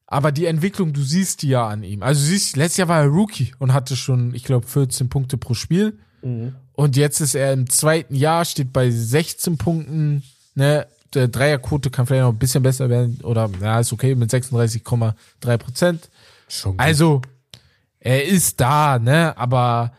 [0.08, 2.02] Aber die Entwicklung, du siehst die ja an ihm.
[2.02, 5.38] Also du siehst, letztes Jahr war er Rookie und hatte schon, ich glaube, 14 Punkte
[5.38, 6.00] pro Spiel.
[6.24, 6.56] Mhm.
[6.74, 10.24] Und jetzt ist er im zweiten Jahr, steht bei 16 Punkten,
[10.56, 10.88] ne?
[11.14, 15.58] Der Dreierquote kann vielleicht noch ein bisschen besser werden oder, ja, ist okay, mit 36,3
[15.58, 16.10] Prozent.
[16.48, 16.80] Schon gut.
[16.80, 17.22] Also,
[18.00, 19.38] er ist da, ne?
[19.38, 19.94] Aber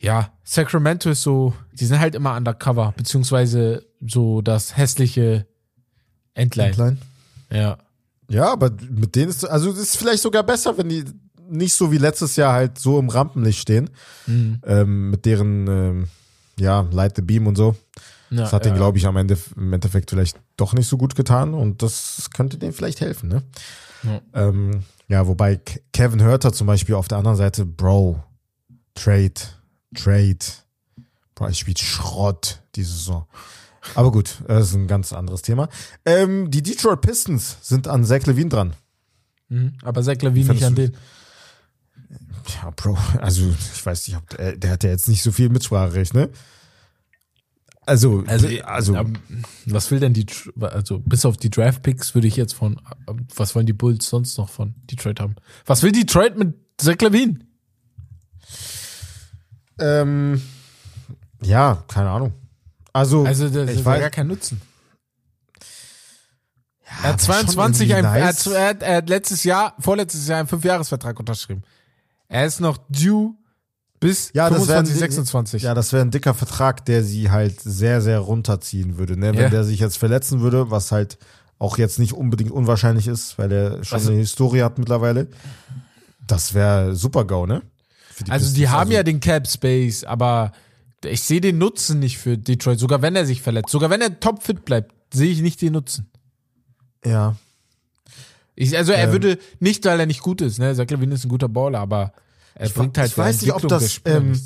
[0.00, 5.46] ja, Sacramento ist so, die sind halt immer undercover, beziehungsweise so das hässliche
[6.34, 6.72] Endline.
[6.72, 6.98] Klein.
[7.52, 7.78] Ja.
[8.30, 11.04] Ja, aber mit denen ist, also es ist vielleicht sogar besser, wenn die
[11.48, 13.90] nicht so wie letztes Jahr halt so im Rampenlicht stehen,
[14.26, 14.60] Mhm.
[14.64, 16.08] ähm, mit deren, ähm,
[16.58, 17.74] ja, Light the Beam und so.
[18.30, 18.70] ja Das hat ja.
[18.70, 22.30] denen, glaube ich, am Ende im Endeffekt vielleicht doch nicht so gut getan und das
[22.32, 23.42] könnte denen vielleicht helfen, ne?
[24.04, 24.20] Ja.
[24.34, 28.22] Ähm, ja, wobei Ke- Kevin Hörter zum Beispiel auf der anderen Seite, Bro,
[28.94, 29.32] Trade,
[29.94, 30.38] Trade,
[31.34, 33.26] Bro, er spielt Schrott diese Saison.
[33.94, 35.68] Aber gut, das ist ein ganz anderes Thema.
[36.04, 38.72] Ähm, die Detroit Pistons sind an Zach Levine dran.
[39.48, 39.72] Mhm.
[39.82, 40.96] Aber Zach Levine nicht Findest an du- den.
[42.62, 45.48] Ja, Bro, also ich weiß nicht, ob der, der hat ja jetzt nicht so viel
[45.48, 46.30] Mitspracherecht, ne?
[47.86, 49.14] Also, also, also ähm,
[49.66, 50.26] was will denn die,
[50.60, 52.76] also bis auf die Draft-Picks würde ich jetzt von,
[53.08, 55.34] äh, was wollen die Bulls sonst noch von Detroit haben?
[55.66, 57.40] Was will Detroit mit Zach Levine?
[59.80, 60.42] Ähm,
[61.42, 62.32] ja, keine Ahnung.
[62.92, 64.60] Also, Also, das ich ja weiß, gar kein Nutzen.
[66.84, 68.46] ja, Er hat aber schon 22, ein, nice.
[68.46, 71.62] er, hat, er hat letztes Jahr, vorletztes Jahr einen Fünfjahresvertrag unterschrieben.
[72.28, 73.34] Er ist noch due
[74.00, 75.62] bis Ja, das wär ein 25, Ding- 26.
[75.62, 79.18] Ja, das wäre ein dicker Vertrag, der sie halt sehr, sehr runterziehen würde.
[79.18, 79.36] Ne?
[79.36, 81.18] Wenn der sich jetzt verletzen würde, was halt
[81.58, 85.28] auch jetzt nicht unbedingt unwahrscheinlich ist, weil er schon Also- eine Historie hat mittlerweile.
[86.26, 87.62] Das wäre super GAU, ne?
[88.26, 90.52] Für also die haben ja den Cap Space, aber
[91.04, 93.70] ich sehe den Nutzen nicht für Detroit, sogar wenn er sich verletzt.
[93.70, 96.10] Sogar wenn er topfit bleibt, sehe ich nicht den Nutzen.
[97.04, 97.36] Ja.
[98.54, 99.12] Ich, also er Ähm.
[99.12, 100.74] würde nicht, weil er nicht gut ist, ne?
[100.74, 102.12] Zach Levine ist ein guter Baller, aber
[102.54, 104.38] er Ich bringt halt ich weiß nicht, ob das, ähm.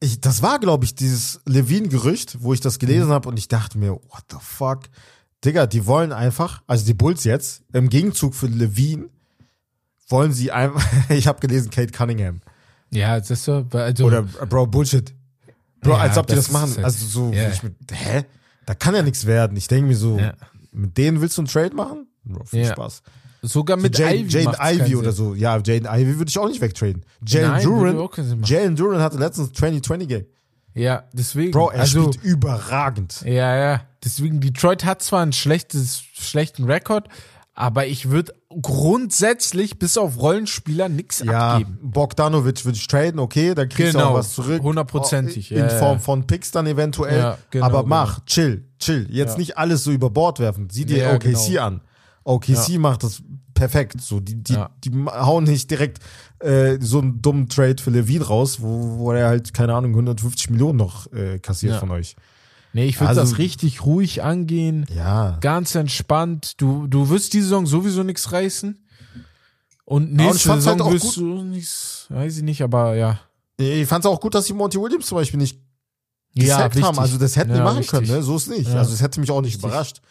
[0.00, 3.78] Ich, das war, glaube ich, dieses Levine-Gerücht, wo ich das gelesen habe und ich dachte
[3.78, 4.80] mir, what the fuck?
[5.44, 9.08] Digga, die wollen einfach, also die Bulls jetzt, im Gegenzug für Levine,
[10.08, 12.40] wollen sie einfach, ich habe gelesen, Kate Cunningham.
[12.90, 15.12] Ja, das ist so, also, Oder, Bro, Bullshit.
[15.80, 16.74] Bro, Ja, als ob die das das machen.
[16.76, 17.48] halt- also so, ja.
[17.50, 18.24] ich mit, hä?
[18.64, 19.56] Da kann ja nichts werden.
[19.56, 20.34] Ich denke mir so, Ja.
[20.72, 22.06] mit denen willst du einen Trade machen?
[22.24, 22.72] Bro, viel Ja.
[22.72, 23.02] Spaß.
[23.42, 25.34] sogar mit so Jane, Ivy Jane Ivy oder so.
[25.34, 27.04] Ja, Jane Ivy würde ich auch nicht wegtraden.
[27.24, 28.08] Jalen Duran.
[28.42, 30.24] Jalen Duran hatte letztens 2020 Game.
[30.74, 31.52] Ja, deswegen.
[31.52, 33.22] Bro, er also, spielt überragend.
[33.24, 33.80] Ja, ja.
[34.04, 37.08] Deswegen, Detroit hat zwar einen schlechtes, schlechten Rekord,
[37.56, 38.32] aber ich würde
[38.62, 41.78] grundsätzlich bis auf Rollenspieler nichts Ja, abgeben.
[41.82, 44.62] Bogdanovic würde ich traden, okay, dann kriegst du Genau, auch was zurück.
[44.62, 45.68] hundertprozentig, In ja.
[45.70, 47.18] Form von Picks dann eventuell.
[47.18, 47.88] Ja, genau, Aber genau.
[47.88, 49.06] mach, chill, chill.
[49.10, 49.38] Jetzt Ja.
[49.38, 50.68] nicht alles so über Bord werfen.
[50.70, 51.62] Sieh dir OKC genau.
[51.62, 51.80] an.
[52.24, 53.22] OKC macht das
[53.54, 54.00] perfekt.
[54.00, 56.00] So, die, die, die hauen nicht direkt
[56.40, 60.50] äh, so einen dummen Trade für Levine raus, wo, wo er halt, keine Ahnung, 150
[60.50, 62.16] Millionen noch äh, kassiert von euch.
[62.76, 64.84] Nee, ich würde Also- das richtig ruhig angehen.
[64.94, 65.38] Ja.
[65.40, 66.60] Ganz entspannt.
[66.60, 68.78] Du, du wirst die Saison sowieso nichts reißen.
[69.86, 71.16] Und und ich nächste fand's halt Saison auch wirst gut.
[71.16, 73.18] du nichts, weiß ich nicht, aber ja.
[73.56, 75.58] Ich fand's auch gut, dass sie Monty Williams zum Beispiel nicht
[76.34, 76.98] Ja, haben.
[76.98, 77.92] Also das hätten die Ja, machen wichtig.
[77.92, 78.22] können, ne?
[78.22, 78.68] So ist nicht.
[78.68, 78.76] Ja.
[78.76, 79.70] Also es hätte mich auch nicht Wichtig.
[79.70, 80.02] überrascht.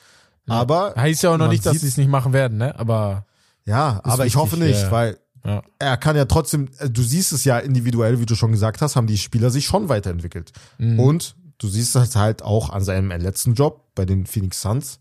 [0.48, 2.78] Aber Heißt ja auch noch nicht, dass sie es nicht machen werden, ne?
[2.80, 3.28] Aber
[3.66, 4.90] Ja, aber ich hoffe nicht, ja.
[4.92, 5.62] weil ja.
[5.78, 8.96] er kann ja trotzdem, äh, du siehst es ja individuell, wie du schon gesagt hast,
[8.96, 10.52] haben die Spieler sich schon weiterentwickelt.
[10.80, 11.00] Mhm.
[11.00, 15.00] Und du siehst es halt auch an seinem letzten Job bei den Phoenix Suns.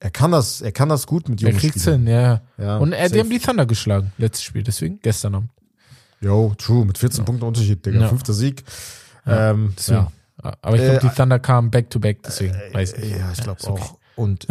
[0.00, 2.06] Er kann das, er kann das gut mit Er jungen kriegt's Spielern.
[2.06, 2.42] hin, ja.
[2.58, 5.50] Ja, Und er, die haben die Thunder geschlagen, letztes Spiel, deswegen, gestern Abend.
[6.20, 8.00] Yo, true, mit 14 Punkten Unterschied, Digga.
[8.00, 8.08] Ja.
[8.08, 8.64] Fünfter Sieg.
[9.26, 9.98] ähm, Deswegen.
[10.42, 10.52] ja.
[10.60, 13.16] Aber ich glaube, Äh, die Thunder kamen back to back, deswegen, weiß nicht.
[13.16, 13.82] ja, ich glaube ist okay.
[13.82, 13.98] auch.
[14.16, 14.46] Und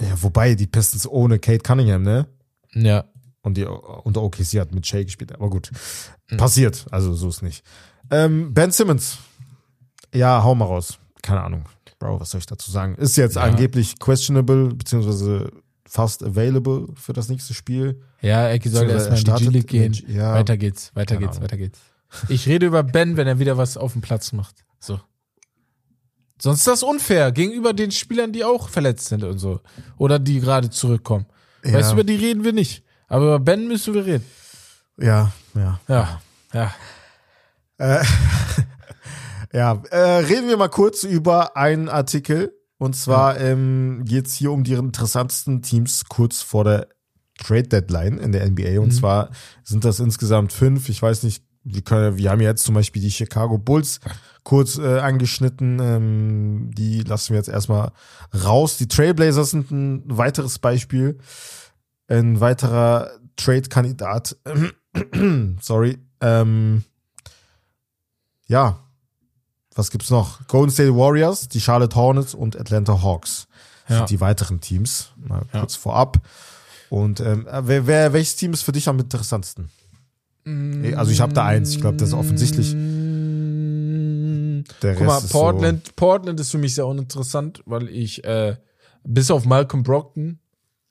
[0.00, 2.26] Ja, wobei die Pistons ohne Kate Cunningham, ne?
[2.74, 3.04] Ja.
[3.42, 5.70] Und die und OKC hat mit Shea gespielt, aber gut.
[6.36, 7.64] Passiert, also so ist nicht.
[8.10, 9.18] Ähm, ben Simmons.
[10.14, 10.98] Ja, hau mal raus.
[11.22, 11.64] Keine Ahnung.
[11.98, 12.94] Bro, was soll ich dazu sagen?
[12.96, 13.42] Ist jetzt Ja.
[13.42, 15.50] angeblich questionable, beziehungsweise
[15.86, 18.00] fast available für das nächste Spiel.
[18.20, 19.92] Ja, Ecki soll erstmal in die G-League gehen.
[20.08, 20.34] ja.
[20.34, 21.42] Weiter geht's, weiter geht's, Ahnung.
[21.44, 21.78] weiter geht's.
[22.28, 24.64] Ich rede über Ben, wenn er wieder was auf dem Platz macht.
[24.80, 25.00] So.
[26.40, 29.60] Sonst ist das unfair gegenüber den Spielern, die auch verletzt sind und so.
[29.98, 31.26] Oder die gerade zurückkommen.
[31.64, 31.74] Ja.
[31.74, 32.84] Weißt du, über die reden wir nicht.
[33.08, 34.24] Aber über Ben müssen wir reden.
[34.98, 35.80] Ja, ja.
[35.88, 36.20] Ja,
[36.52, 36.74] ja.
[39.54, 42.58] Ja, äh, reden wir mal kurz über einen Artikel.
[42.76, 46.88] Und zwar ähm, geht es hier um die interessantesten Teams kurz vor der
[47.38, 48.80] Trade Deadline in der NBA.
[48.80, 49.30] Und zwar
[49.62, 50.88] sind das insgesamt fünf.
[50.88, 54.00] Ich weiß nicht, wir, können, wir haben jetzt zum Beispiel die Chicago Bulls
[54.42, 55.78] kurz äh, angeschnitten.
[55.80, 57.92] Ähm, die lassen wir jetzt erstmal
[58.44, 58.76] raus.
[58.76, 61.18] Die Trailblazers sind ein weiteres Beispiel.
[62.08, 64.36] Ein weiterer Trade-Kandidat.
[65.60, 65.98] Sorry.
[66.20, 66.82] Ähm,
[68.46, 68.83] ja,
[69.74, 70.46] was gibt's noch?
[70.48, 73.46] Golden State Warriors, die Charlotte Hornets und Atlanta Hawks
[73.88, 73.98] Ja.
[73.98, 75.10] sind die weiteren Teams.
[75.16, 75.60] Mal Ja.
[75.60, 76.18] kurz vorab.
[76.90, 79.70] Und ähm, wer, wer, welches Team ist für dich am interessantesten?
[80.96, 81.70] Also ich habe da eins.
[81.70, 82.74] Ich glaube, das ist offensichtlich.
[84.82, 88.56] Der Guck mal, Rest ist Portland, Portland ist für mich sehr uninteressant, weil ich äh,
[89.04, 90.38] bis auf Malcolm Brockton,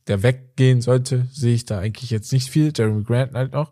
[0.08, 2.74] der weggehen sollte, sehe ich da eigentlich jetzt nicht viel.
[2.76, 3.72] Jeremy Grant halt noch.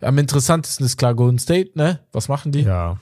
[0.00, 2.00] Am interessantesten ist klar Golden State, ne?
[2.12, 2.62] Was machen die?
[2.62, 2.98] So, ja.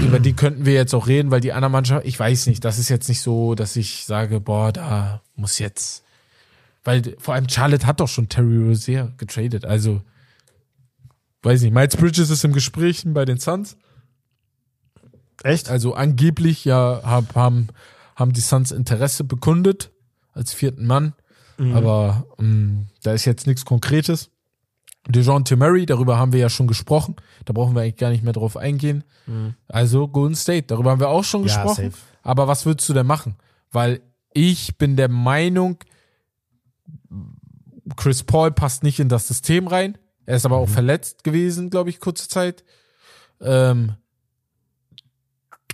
[0.00, 2.78] Über die könnten wir jetzt auch reden, weil die andere Mannschaft, ich weiß nicht, das
[2.78, 6.04] ist jetzt nicht so, dass ich sage, boah, da muss jetzt.
[6.82, 10.02] Weil vor allem Charlotte hat doch schon Terry Rozier getradet, also
[11.42, 13.76] weiß nicht, Miles Bridges ist im Gespräch bei den Suns.
[15.44, 15.68] Echt?
[15.68, 17.68] Also angeblich ja hab, haben,
[18.16, 19.92] haben die Suns Interesse bekundet
[20.32, 21.14] als vierten Mann,
[21.74, 24.30] aber ähm, da ist jetzt nichts Konkretes.
[25.06, 28.32] DeJounte Murray, darüber haben wir ja schon gesprochen, da brauchen wir eigentlich gar nicht mehr
[28.32, 29.04] drauf eingehen.
[29.68, 31.90] Also Golden State, darüber haben wir auch schon Ja, gesprochen.
[31.92, 32.02] safe.
[32.22, 33.36] Aber was würdest du denn machen?
[33.70, 34.00] Weil
[34.34, 35.78] ich bin der Meinung,
[37.96, 39.96] Chris Paul passt nicht in das System rein.
[40.26, 42.64] Er ist aber auch verletzt gewesen, glaube ich, kurze Zeit.
[43.40, 43.94] Ähm,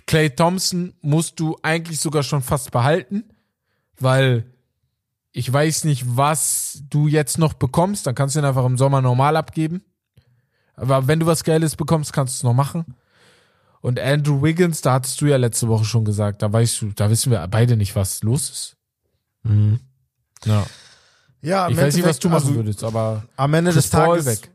[0.07, 3.25] Clay Thompson musst du eigentlich sogar schon fast behalten,
[3.99, 4.45] weil
[5.37, 8.07] ich weiß nicht, was du jetzt noch bekommst.
[8.07, 9.83] Dann kannst du ihn einfach im Sommer normal abgeben.
[10.75, 12.85] Aber wenn du was Geiles bekommst, kannst du es noch machen.
[13.81, 17.09] Und Andrew Wiggins, da hattest du ja letzte Woche schon gesagt, da weißt du, da
[17.09, 18.77] wissen wir beide nicht, was los ist.
[20.45, 20.65] Ja.
[21.41, 23.91] Ja, im Ich weiß nicht, was du machen also, würdest, aber Am Ende Chris des
[23.91, 24.25] Paul Tages.
[24.41, 24.51] weg.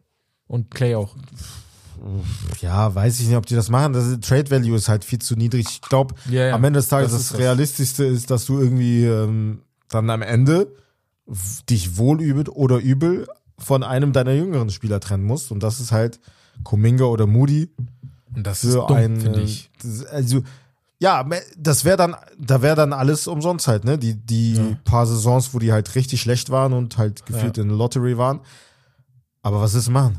[0.47, 1.14] Und Clay auch.
[2.62, 3.93] Ja, weiß ich nicht, ob die das machen.
[3.93, 5.66] Das ist, Trade Value ist halt viel zu niedrig.
[5.68, 7.39] Ich glaube, Ja, ja, am Ende des Tages das das, ist das.
[7.41, 9.61] Realistischste ist, dass du irgendwie ähm,
[9.91, 10.74] dann am Ende
[11.68, 13.26] dich wohl übel oder übel
[13.59, 15.53] von einem deiner jüngeren Spieler trennen musst.
[15.53, 16.18] Und das ist halt
[16.64, 17.68] Kuminga oder Moody
[18.34, 19.20] Und das ist dumm, ein.
[19.20, 19.70] finde ich.
[19.82, 20.43] das- Also,
[20.99, 21.26] ja,
[21.57, 23.97] das wäre dann, da wäre dann alles umsonst halt, ne?
[23.99, 24.78] Die, die Ja.
[24.84, 28.41] paar Saisons, wo die halt richtig schlecht waren und halt gefühlt in der Lottery waren.
[29.43, 30.18] Aber was ist machen?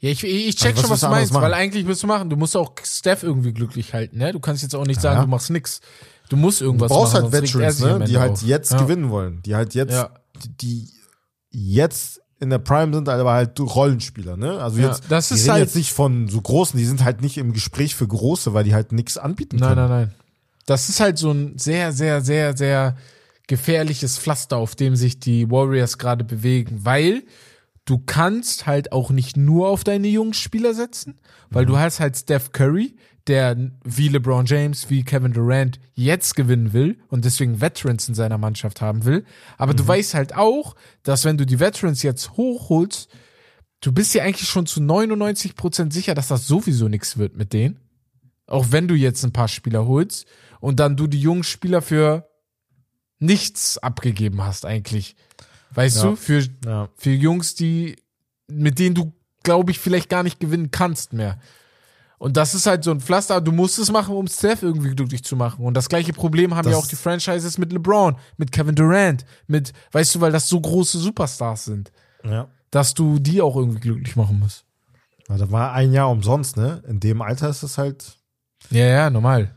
[0.00, 2.30] Ja, ich, ich check Also, was schon, was du meinst, weil eigentlich willst du machen.
[2.30, 4.30] Du musst auch Steph irgendwie glücklich halten, ne?
[4.32, 5.22] Du kannst jetzt auch nicht sagen, Ja.
[5.24, 5.80] du machst nix.
[6.28, 7.24] Du musst irgendwas Du brauchst machen.
[7.24, 8.04] halt er Veterans, ne?
[8.06, 8.42] Die halt auf.
[8.42, 8.78] jetzt ja.
[8.78, 9.40] gewinnen wollen.
[9.42, 10.10] Die halt jetzt, Ja.
[10.60, 10.88] die
[11.50, 14.60] jetzt in der Prime sind, aber halt Rollenspieler, ne?
[14.60, 17.02] Also Ja, jetzt, das die ist reden halt- jetzt nicht von so großen, die sind
[17.04, 19.88] halt nicht im Gespräch für große, weil die halt nichts anbieten Nein, können.
[19.88, 20.14] nein, nein.
[20.66, 22.96] Das ist halt so ein sehr, sehr, sehr, sehr
[23.46, 27.22] gefährliches Pflaster, auf dem sich die Warriors gerade bewegen, weil
[27.88, 31.18] du kannst halt auch nicht nur auf deine jungen Spieler setzen,
[31.48, 36.74] weil du hast halt Steph Curry, der wie LeBron James, wie Kevin Durant jetzt gewinnen
[36.74, 39.24] will und deswegen Veterans in seiner Mannschaft haben will.
[39.56, 43.08] Aber du weißt halt auch, dass wenn du die Veterans jetzt hochholst,
[43.80, 47.54] du bist ja eigentlich schon zu 99 Prozent sicher, dass das sowieso nichts wird mit
[47.54, 47.80] denen.
[48.46, 50.26] Auch wenn du jetzt ein paar Spieler holst
[50.60, 52.28] und dann du die jungen Spieler für
[53.18, 55.16] nichts abgegeben hast eigentlich.
[55.74, 56.02] Weißt Ja.
[56.04, 56.88] du, für, Ja.
[56.96, 57.96] für Jungs, die,
[58.48, 59.12] mit denen du,
[59.42, 61.38] glaube ich, vielleicht gar nicht gewinnen kannst mehr.
[62.18, 65.22] Und das ist halt so ein Pflaster, du musst es machen, um Steph irgendwie glücklich
[65.22, 65.64] zu machen.
[65.64, 69.24] Und das gleiche Problem haben Das- ja auch die Franchises mit LeBron, mit Kevin Durant,
[69.46, 71.92] mit, weißt du, weil das so große Superstars sind,
[72.24, 72.48] ja.
[72.72, 74.64] dass du die auch irgendwie glücklich machen musst.
[75.28, 76.82] Ja, Da war ein Jahr umsonst, ne?
[76.88, 78.16] In dem Alter ist es halt.
[78.70, 79.54] Ja, ja, normal.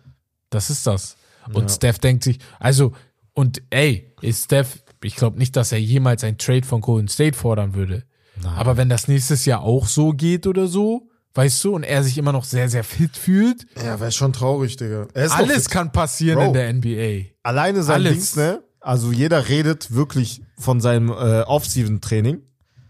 [0.51, 1.15] Das ist das.
[1.53, 1.69] Und Ja.
[1.69, 2.93] Steph denkt sich, also,
[3.33, 7.37] und ey, ist Steph, ich glaube nicht, dass er jemals ein Trade von Golden State
[7.37, 8.03] fordern würde.
[8.41, 8.53] Nein.
[8.55, 12.17] Aber wenn das nächstes Jahr auch so geht oder so, weißt du, und er sich
[12.17, 15.07] immer noch sehr, sehr fit fühlt, Ja, wäre schon traurig, Digga.
[15.13, 16.47] Er ist alles kann passieren Bro.
[16.47, 17.29] in der NBA.
[17.43, 18.11] alleine sein alles.
[18.13, 18.63] Dings, ne?
[18.79, 22.41] Also jeder redet wirklich von seinem äh, Off-Season-Training,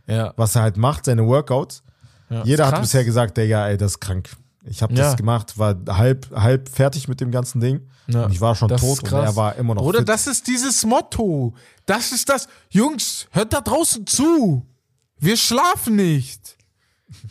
[0.08, 0.34] Ja.
[0.38, 1.84] was er halt macht, seine Workouts.
[2.30, 2.44] ja.
[2.46, 4.30] Jeder hat bisher gesagt, Digga, ey, das ist krank.
[4.64, 5.06] Ich habe Ja.
[5.06, 7.88] das gemacht, war halb, halb fertig mit dem ganzen Ding.
[8.08, 8.26] Ja.
[8.26, 10.10] Und ich war schon Das tot und er war immer noch Oder fit.
[10.10, 11.54] das ist dieses Motto.
[11.86, 12.48] Das ist das.
[12.70, 14.66] Jungs, hört da draußen zu.
[15.18, 16.58] Wir schlafen nicht.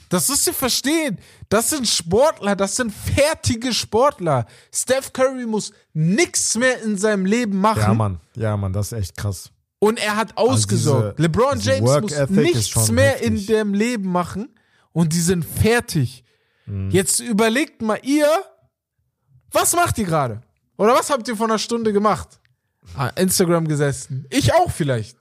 [0.09, 1.19] Das müsst ihr verstehen.
[1.49, 4.47] Das sind Sportler, das sind fertige Sportler.
[4.73, 7.81] Steph Curry muss nichts mehr in seinem Leben machen.
[7.81, 8.21] ja, Mann.
[8.37, 9.51] Ja, Mann, das ist echt krass.
[9.79, 11.19] Und er hat ausgesorgt.
[11.19, 13.27] diese- LeBron James muss nichts mehr heftig.
[13.27, 14.51] in dem Leben machen
[14.93, 16.25] und die sind fertig.
[16.71, 16.91] Mhm.
[16.91, 18.29] Jetzt überlegt mal ihr,
[19.51, 20.43] was macht ihr gerade?
[20.77, 22.41] Oder was habt ihr vor einer Stunde gemacht?
[22.97, 24.27] Ah, Instagram gesessen.
[24.31, 25.19] Ich auch vielleicht.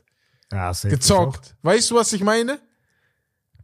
[0.51, 1.55] Ja, Gezockt.
[1.61, 2.59] Weißt du, was ich meine?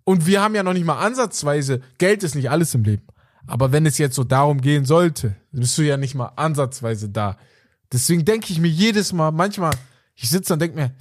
[0.04, 3.08] Und wir haben ja noch nicht mal ansatzweise, Geld ist nicht alles im Leben.
[3.48, 7.38] Aber wenn es jetzt so darum gehen sollte, bist du ja nicht mal ansatzweise da.
[7.92, 9.74] Deswegen denke ich mir jedes Mal, manchmal,
[10.16, 10.96] ich sitze und denke mir,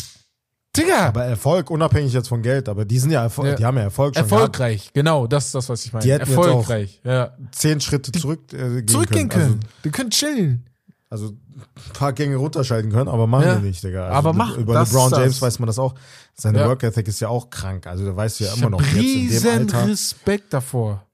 [0.77, 3.55] Digga, Aber Erfolg, unabhängig jetzt von Geld, aber die sind ja, Erfol Ja.
[3.55, 4.33] die haben ja Erfolg schon gehabt.
[4.33, 4.91] erfolgreich.
[4.93, 6.05] Genau, das ist das, was ich meine.
[6.05, 7.01] Die hätten jetzt erfolgreich.
[7.05, 7.37] Ja.
[7.53, 9.45] Zehn Schritte zurück äh, gehen Zurückgehen können.
[9.47, 9.61] können.
[9.85, 10.66] Die können chillen.
[11.11, 11.37] Also, also
[11.77, 13.55] ein paar Gänge runterschalten können, aber machen Ja.
[13.57, 14.07] die nicht, Digga.
[14.07, 15.43] Also Aber Le- mach- Über das LeBron James das.
[15.43, 15.95] weiß man das auch.
[16.35, 16.68] Seine Ja.
[16.68, 17.87] Work Ethic ist ja auch krank.
[17.87, 19.87] Also da weißt du ja Ich immer noch jetzt in dem riesen Alter.
[19.89, 21.07] Respekt davor.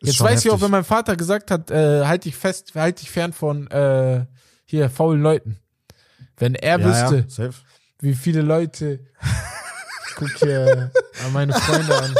[0.00, 0.64] ist Jetzt weiß ich auch, heftig.
[0.64, 4.26] wenn mein Vater gesagt hat, äh, halt dich fest, halt dich fern von äh,
[4.66, 5.56] hier faulen Leuten.
[6.36, 7.54] Wenn er ja, wüsste, ja, safe.
[8.00, 9.00] Wie viele Leute
[10.08, 10.90] ich guck hier
[11.24, 12.14] an meine Freunde an.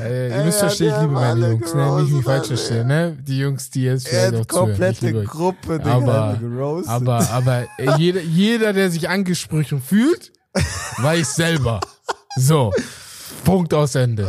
[0.00, 2.02] äh, äh, ihr müsst verstehen, ich die liebe meine Jungs, ne?
[2.02, 3.16] Nicht mich falsch verstehen, ne?
[3.20, 4.68] Die Jungs, die jetzt vielleicht auch zuhören.
[4.68, 5.26] Komplette euch.
[5.28, 6.38] Gruppe, Digga, Aber-.
[6.88, 10.32] Aber, aber äh, jeder, jeder, der sich angesprochen fühlt,
[10.98, 11.80] weiß selber.
[12.36, 12.72] So.
[13.44, 14.24] Punkt aus Ende.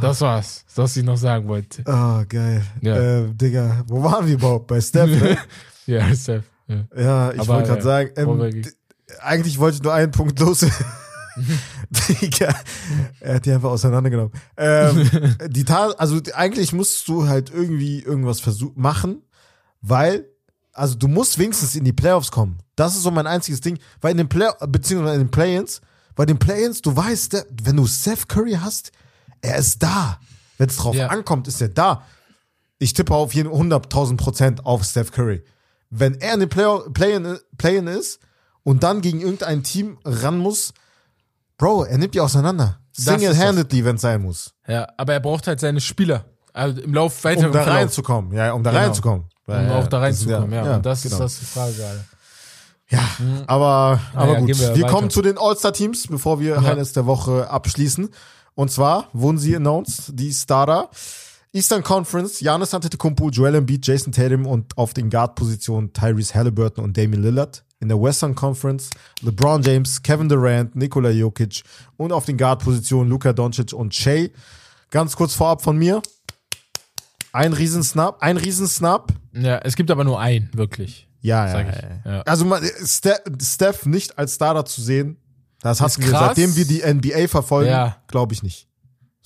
[0.00, 1.82] Das war's, was ich noch sagen wollte.
[1.86, 2.62] Oh, geil.
[2.80, 2.96] Ja.
[2.96, 4.66] Äh, Digga, wo waren wir überhaupt?
[4.66, 5.38] Bei Steph, ne?
[5.86, 6.44] ja, Steph.
[6.66, 6.84] Ja.
[6.96, 8.62] Ja, ich wollte gerade ja, sagen, ähm,
[9.20, 10.64] eigentlich wollte ich nur einen Punkt los.
[12.20, 12.54] Digga,
[13.20, 14.32] er hat die einfach auseinandergenommen.
[14.56, 15.10] Ähm,
[15.48, 19.22] die Tat, also eigentlich musst du halt irgendwie irgendwas versuchen machen,
[19.80, 20.26] weil,
[20.72, 22.58] also du musst wenigstens in die Playoffs kommen.
[22.76, 25.80] Das ist so mein einziges Ding, weil in den Play, beziehungsweise in den Play-ins,
[26.14, 28.92] bei den Play-ins, du weißt, der, wenn du Steph Curry hast,
[29.40, 30.18] er ist da.
[30.58, 31.08] Wenn es drauf Ja.
[31.08, 32.04] ankommt, ist er da.
[32.78, 35.44] Ich tippe auf jeden 100.000 Prozent auf Steph Curry.
[35.90, 38.20] Wenn er in den Play- Play-in Play ist
[38.62, 40.72] und dann gegen irgendein Team ran muss,
[41.56, 42.80] Bro, er nimmt die auseinander.
[42.92, 44.52] Single-handedly, wenn es sein muss.
[44.66, 46.24] ja, aber er braucht halt seine Spieler.
[46.52, 48.32] Also im Lauf weiter Um da reinzukommen.
[48.32, 48.82] Ja, um da Genau.
[48.84, 49.24] reinzukommen.
[49.46, 50.76] Um Ja, auch da reinzukommen, ja.
[50.76, 51.14] Und das genau.
[51.16, 52.04] ist das die Frage gerade.
[52.90, 53.00] Ja,
[53.46, 54.48] aber, aber Naja, gut.
[54.48, 58.10] wir Wir, kommen zu den All-Star-Teams, bevor wir Highlights der Woche abschließen.
[58.54, 60.90] Und zwar wurden sie announced, die Starter.
[61.52, 66.96] Eastern Conference, Giannis Antetokounmpo, Joel Embiid, Jason Tatum und auf den Guard-Positionen Tyrese Halliburton und
[66.96, 67.64] Damian Lillard.
[67.80, 71.62] In der Western Conference LeBron James, Kevin Durant, Nikola Jokic
[71.96, 74.28] und auf den Guard-Positionen Luka Doncic und Shea.
[74.90, 76.02] Ganz kurz vorab von mir.
[77.32, 79.12] Ein Riesensnap, ein Riesensnap.
[79.32, 81.08] Ja, es gibt aber nur einen, wirklich.
[81.24, 82.04] Ja, ja, ja, ich.
[82.04, 82.20] ja.
[82.22, 85.16] Also man, Steph, Steph nicht als Starter zu sehen,
[85.62, 86.26] das hatten wir, krass.
[86.36, 87.96] seitdem wir die NBA verfolgen, Ja.
[88.08, 88.68] glaube ich nicht.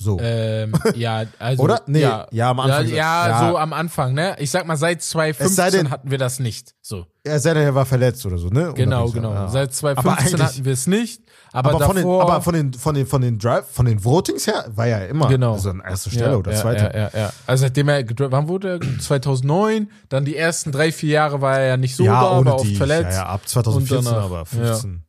[0.01, 0.17] So.
[0.21, 1.61] Ähm, ja, also.
[1.65, 1.81] Oder?
[1.87, 2.87] Nee, ja, ja, am Anfang.
[2.87, 3.51] Ja, ja, Ja.
[3.51, 4.37] so am Anfang, ne?
[4.39, 6.77] Ich sag mal, seit Es sei 2015 denn- hatten wir das nicht.
[6.81, 7.05] So.
[7.25, 8.73] er sei denn, er war verletzt oder so, ne?
[8.77, 9.35] Genau, genau.
[9.35, 9.49] ja.
[9.49, 11.23] Seit Aber 2015 eigentlich- hatten wir es nicht.
[11.53, 14.05] Aber, Aber, von den, davor, aber von den, von den, von den Drive, von den
[14.05, 15.55] Votings her war er immer Genau.
[15.55, 16.85] also an erster Stelle ja, oder ja, zweite.
[16.85, 17.33] Ja, ja, ja.
[17.47, 18.99] Also seitdem er, wann wurde er?
[19.01, 22.13] 2009, dann die ersten drei, vier Jahre war er ja nicht so da,
[22.45, 23.17] war oft verletzt.
[23.17, 25.05] Ja, ja, ab 2014, Und danach, aber 15.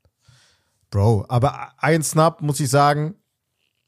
[0.89, 3.13] Bro, aber ein Snap muss ich sagen.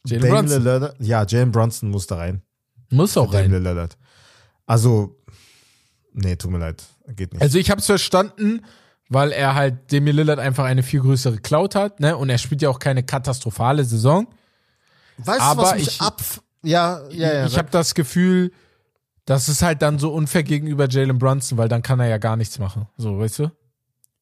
[0.06, 0.64] Jalen Brunson.
[0.64, 2.41] Lillard, ja, Jalen Brunson muss da rein.
[2.89, 3.64] Muss auch Dame rein.
[3.64, 3.97] Lillard.
[4.66, 5.18] Also,
[6.14, 6.84] nee, tut mir leid,
[7.16, 7.41] geht nicht.
[7.41, 8.62] Also ich hab's verstanden,
[9.10, 12.16] weil er halt Demi Lillard einfach eine viel größere Cloud hat, ne?
[12.18, 14.28] Und er spielt ja auch keine katastrophale Saison.
[15.18, 16.22] Weißt aber du, was mich ich- ab...
[16.64, 17.45] Ja, ja, ja.
[17.47, 18.52] ich habe das Gefühl,
[19.26, 22.36] das ist halt dann so unfair gegenüber Jalen Brunson, weil dann kann er ja gar
[22.36, 22.88] nichts machen.
[22.97, 23.52] So, weißt du?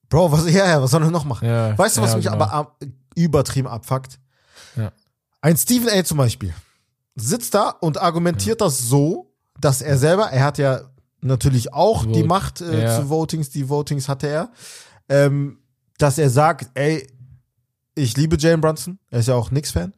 [0.08, 1.48] Bro, was, ja, ja, was soll er noch machen?
[1.48, 2.38] Ja, weißt du, was ja, mich genau.
[2.38, 2.80] aber ab,
[3.16, 4.20] übertrieben abfuckt?
[5.42, 6.04] Ein Stephen A.
[6.04, 6.54] zum Beispiel
[7.16, 10.82] sitzt da und argumentiert das so, dass er selber, er hat ja
[11.22, 12.12] natürlich auch Vote.
[12.14, 12.96] die Macht äh, Ja.
[13.00, 14.52] zu Votings, die Votings hatte er,
[15.10, 15.60] ähm,
[15.98, 17.06] dass er sagt, ey,
[17.96, 19.94] ich liebe Jalen Brunson, er ist ja auch Knicks-Fan,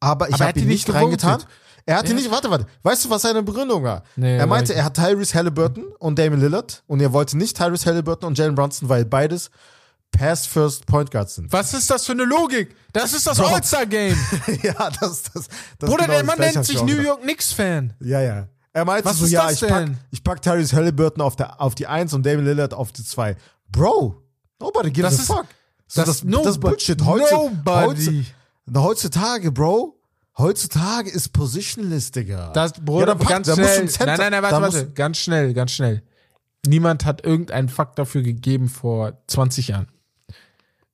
[0.00, 1.38] aber ich Aber er habe hat ihn nicht nicht reingetan.
[1.38, 1.48] gewotet.
[1.86, 2.16] Er hat ihn Ja.
[2.16, 4.02] nicht, warte, warte, weißt du, was seine Begründung war?
[4.16, 7.86] Nee, er meinte, er hat Tyrese Halliburton und Damian Lillard und er wollte nicht Tyrese
[7.86, 9.50] Halliburton und Jalen Brunson, weil beides
[10.16, 11.52] Pass-First Point Guards sind.
[11.52, 12.74] Was ist das für eine Logik?
[12.92, 14.16] Das ist das All-Star-Game.
[14.62, 15.48] ja, das, das, das
[15.90, 17.00] Bruder, genau der das Mann nennt sich New.
[17.00, 17.94] York Knicks-Fan.
[18.00, 18.48] Ja, ja.
[18.72, 19.98] Er meinte Was so, ist ja, das ich pack, denn?
[20.10, 23.36] ich pack Tyrese Halliburton auf, der, auf die 1 und Damian Lillard auf die 2.
[23.70, 24.22] Bro,
[24.60, 25.46] nobody gives Das a ist- fuck.
[25.86, 27.04] So, das- das, das, nobo- ist Bullshit.
[27.04, 28.24] Heute, nobody.
[28.66, 29.96] Heute, heutzutage, Bro,
[30.38, 32.50] heutzutage ist Positionless, Digga.
[32.52, 33.88] Das, ja, Bruder, dann pack, ganz schnell.
[33.88, 34.90] Center- nein, nein, nein, warte, warte.
[34.92, 36.02] Ganz schnell, ganz schnell.
[36.66, 39.86] Niemand hat irgendeinen Fakt dafür gegeben vor 20 Jahren.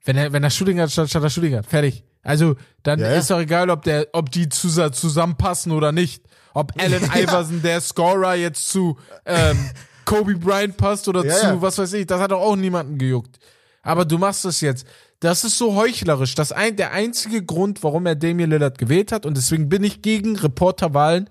[0.04, 1.66] Wenn er, wenn er Shooting hat, statt, statt er Shooting hat.
[1.66, 2.04] Fertig.
[2.22, 3.16] Also, dann Ja, ja.
[3.18, 6.22] ist doch egal, ob der, ob die zus- zusammenpassen oder nicht.
[6.54, 9.56] Ob Allen Iverson, der Scorer, jetzt zu ähm,
[10.04, 13.38] Kobe Bryant passt oder zu, was weiß ich, das hat doch auch niemanden gejuckt.
[13.82, 14.86] Aber du machst es jetzt.
[15.20, 16.34] Das ist so heuchlerisch.
[16.34, 20.02] Das ein, der einzige Grund, warum er Damian Lillard gewählt hat, und deswegen bin ich
[20.02, 21.30] gegen Reporterwahlen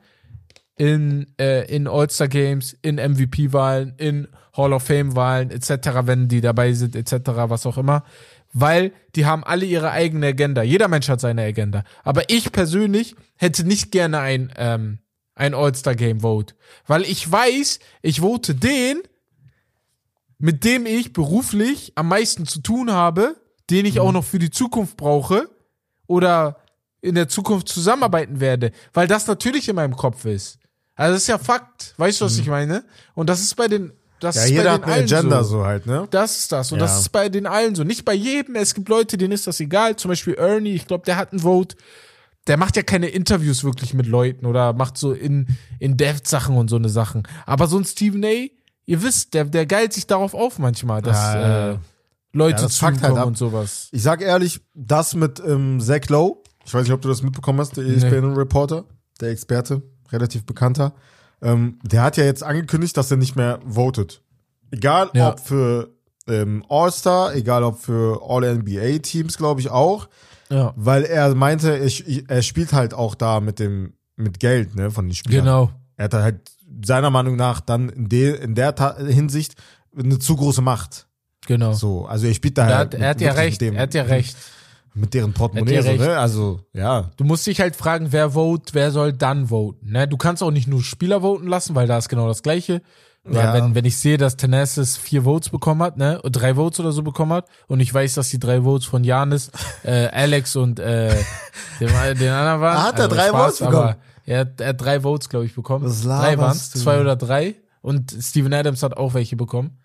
[0.77, 5.71] in, äh, in All-Star-Games, in MVP-Wahlen, in Hall of Fame-Wahlen, etc.,
[6.03, 7.13] wenn die dabei sind, etc.,
[7.47, 8.03] was auch immer.
[8.51, 10.63] Weil die haben alle ihre eigene Agenda.
[10.63, 11.83] Jeder Mensch hat seine Agenda.
[12.03, 14.99] Aber ich persönlich hätte nicht gerne ein, ähm,
[15.35, 16.55] ein All-Star-Game-Vote.
[16.87, 19.01] Weil ich weiß, ich vote den,
[20.39, 23.35] mit dem ich beruflich am meisten zu tun habe,
[23.69, 25.49] den ich auch noch für die Zukunft brauche
[26.07, 26.57] oder
[27.01, 30.59] in der Zukunft zusammenarbeiten werde, weil das natürlich in meinem Kopf ist.
[30.95, 32.83] Also das ist ja Fakt, weißt du, was ich meine?
[33.13, 35.43] Und das ist bei den, das ja, ist jeder bei hat den eine allen Agenda
[35.43, 35.49] so.
[35.59, 36.07] so halt, ne?
[36.11, 36.71] Das ist das.
[36.71, 36.85] Und Ja.
[36.85, 37.83] das ist bei den allen so.
[37.83, 38.55] Nicht bei jedem.
[38.55, 39.95] Es gibt Leute, denen ist das egal.
[39.95, 41.75] Zum Beispiel Ernie, ich glaube, der hat ein Vote.
[42.47, 45.47] Der macht ja keine Interviews wirklich mit Leuten oder macht so in,
[45.79, 47.23] in Dev-Sachen und so eine Sachen.
[47.45, 48.27] Aber so ein Stephen A.,
[48.85, 51.77] ihr wisst, der, der geilt sich darauf auf manchmal, dass Ja, äh,
[52.33, 53.25] Leute Ja, das halt ab.
[53.27, 53.89] und sowas.
[53.91, 57.59] Ich sag ehrlich, das mit ähm, Zach Lowe, ich weiß nicht, ob du das mitbekommen
[57.59, 58.85] hast, der ESPN-Reporter,
[59.21, 60.93] der Experte, relativ bekannter,
[61.41, 64.21] ähm, der hat ja jetzt angekündigt, dass er nicht mehr votet.
[64.71, 65.29] Egal Ja.
[65.31, 65.89] ob für
[66.27, 70.09] ähm, All-Star, egal ob für All-NBA-Teams, glaube ich auch,
[70.49, 70.73] Ja.
[70.75, 75.05] weil er meinte, ich, er spielt halt auch da mit dem mit Geld, ne, von
[75.07, 75.45] den Spielern.
[75.45, 75.71] Genau.
[75.95, 76.51] Er hat halt
[76.85, 79.55] seiner Meinung nach dann in, de, in der Ta Hinsicht
[79.97, 81.07] eine zu große Macht.
[81.47, 81.71] Genau.
[81.73, 83.61] So, also er spielt da er halt hat, er hat mit- ja recht.
[83.61, 84.35] mit dem- er hat ja recht.
[84.99, 86.17] Mit deren Portemonnaie, so, ne?
[86.17, 87.11] Also, ja.
[87.17, 89.91] Du musst dich halt fragen, wer vote, wer soll dann voten.
[89.91, 90.07] Ne?
[90.07, 92.81] Du kannst auch nicht nur Spieler voten lassen, weil da ist genau das Gleiche.
[93.29, 93.53] Ja.
[93.53, 97.03] wenn, wenn ich sehe, dass Tenasis vier Votes bekommen hat, ne, drei Votes oder so
[97.03, 99.51] bekommen hat, und ich weiß, dass die drei Votes von Janis,
[99.83, 101.09] äh, Alex und äh,
[101.79, 102.77] den, den anderen waren.
[102.77, 103.75] Ah, hat er also drei Spaß, Votes bekommen?
[103.75, 105.85] Aber er, hat- er hat drei Votes, glaube ich, bekommen.
[105.85, 107.55] Was drei waren zwei oder drei.
[107.81, 109.77] Und Steven Adams hat auch welche bekommen.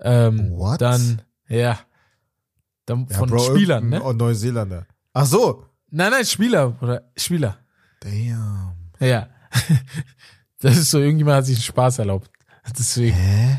[0.00, 0.80] Ähm, What?
[0.80, 1.78] Dann, ja.
[2.88, 3.96] Dann ja von Bro, Spielern, ne?
[3.96, 4.86] irgendein Neuseeländer.
[5.12, 5.64] Ach so.
[5.90, 7.58] Nein, nein, Spieler, oder Spieler.
[8.00, 8.74] Damn.
[9.00, 9.28] Ja.
[10.60, 12.28] Das ist so, irgendjemand hat sich einen Spaß erlaubt.
[12.76, 13.14] Deswegen.
[13.14, 13.58] Hä?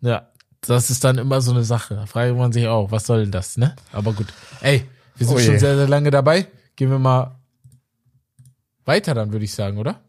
[0.00, 0.28] Ja.
[0.62, 1.94] Das ist dann immer so eine Sache.
[1.94, 3.76] Da fragt man sich auch, was soll denn das, ne?
[3.92, 4.28] Aber gut.
[4.62, 6.46] Ey, wir sind Oh schon sehr, sehr lange dabei.
[6.74, 7.38] Gehen wir mal
[8.86, 10.00] weiter dann, würde ich sagen, oder?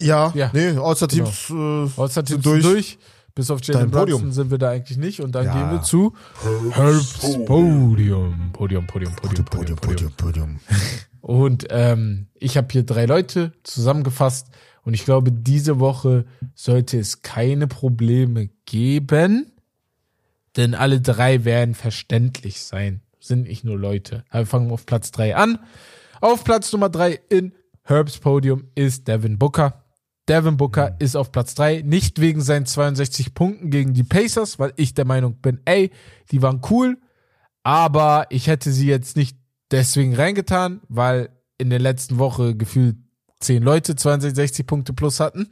[0.00, 0.50] Ja, Ja.
[0.54, 2.62] nee, All-Star-Teams All-Star äh, sind sind durch.
[2.62, 2.98] durch.
[3.34, 3.90] Bis auf Jalen.
[3.90, 5.20] Brunson sind wir da eigentlich nicht.
[5.20, 5.52] Und dann Ja.
[5.54, 6.14] gehen wir zu
[6.72, 8.50] Herbst Podium.
[8.52, 9.76] Podium, Podium, Podium, Podium, Podium.
[9.78, 10.60] Podium, Podium.
[11.20, 14.48] Und ähm, ich habe hier drei Leute zusammengefasst
[14.82, 16.24] und ich glaube, diese Woche
[16.54, 19.52] sollte es keine Probleme geben,
[20.56, 23.00] denn alle drei werden verständlich sein.
[23.20, 24.24] Sind nicht nur Leute.
[24.30, 25.58] Aber wir fangen auf Platz drei an.
[26.20, 27.52] Auf Platz Nummer drei in
[27.84, 29.81] Herbs Podium ist Devin Booker.
[30.28, 34.72] Devin Booker ist auf Platz drei nicht wegen seinen 62 Punkten gegen die Pacers, weil
[34.76, 35.90] ich der Meinung bin, ey,
[36.30, 36.98] die waren cool,
[37.64, 39.36] aber ich hätte sie jetzt nicht
[39.70, 42.96] deswegen reingetan, weil in der letzten Woche gefühlt
[43.40, 45.48] zehn Leute 62 Punkte plus hatten.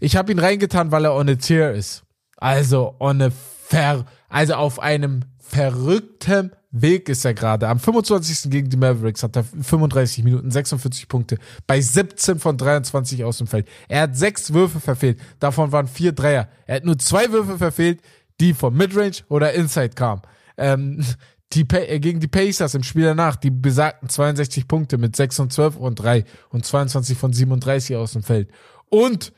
[0.00, 2.02] Ich habe ihn reingetan, weil er on a tier ist.
[2.38, 7.68] Also on a ver, also auf einem verrückten Weg ist er gerade.
[7.68, 8.50] Am 25.
[8.50, 13.46] gegen die Mavericks hat er 35 Minuten, 46 Punkte bei 17 von 23 aus dem
[13.46, 13.68] Feld.
[13.88, 16.48] Er hat sechs Würfe verfehlt, davon waren vier Dreier.
[16.66, 18.00] Er hat nur zwei Würfe verfehlt,
[18.40, 20.22] die von Midrange oder Inside kamen.
[20.56, 21.04] Ähm,
[21.52, 25.52] die, äh, gegen die Pacers im Spiel danach, die besagten 62 Punkte mit 6 und
[25.52, 28.50] 12 und 3 und 22 von 37 aus dem Feld.
[28.88, 29.32] Und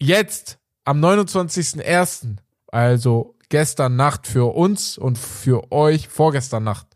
[0.00, 2.36] jetzt am 29.01.,
[2.68, 6.86] also gestern Nacht für uns und für euch, vorgestern Nacht.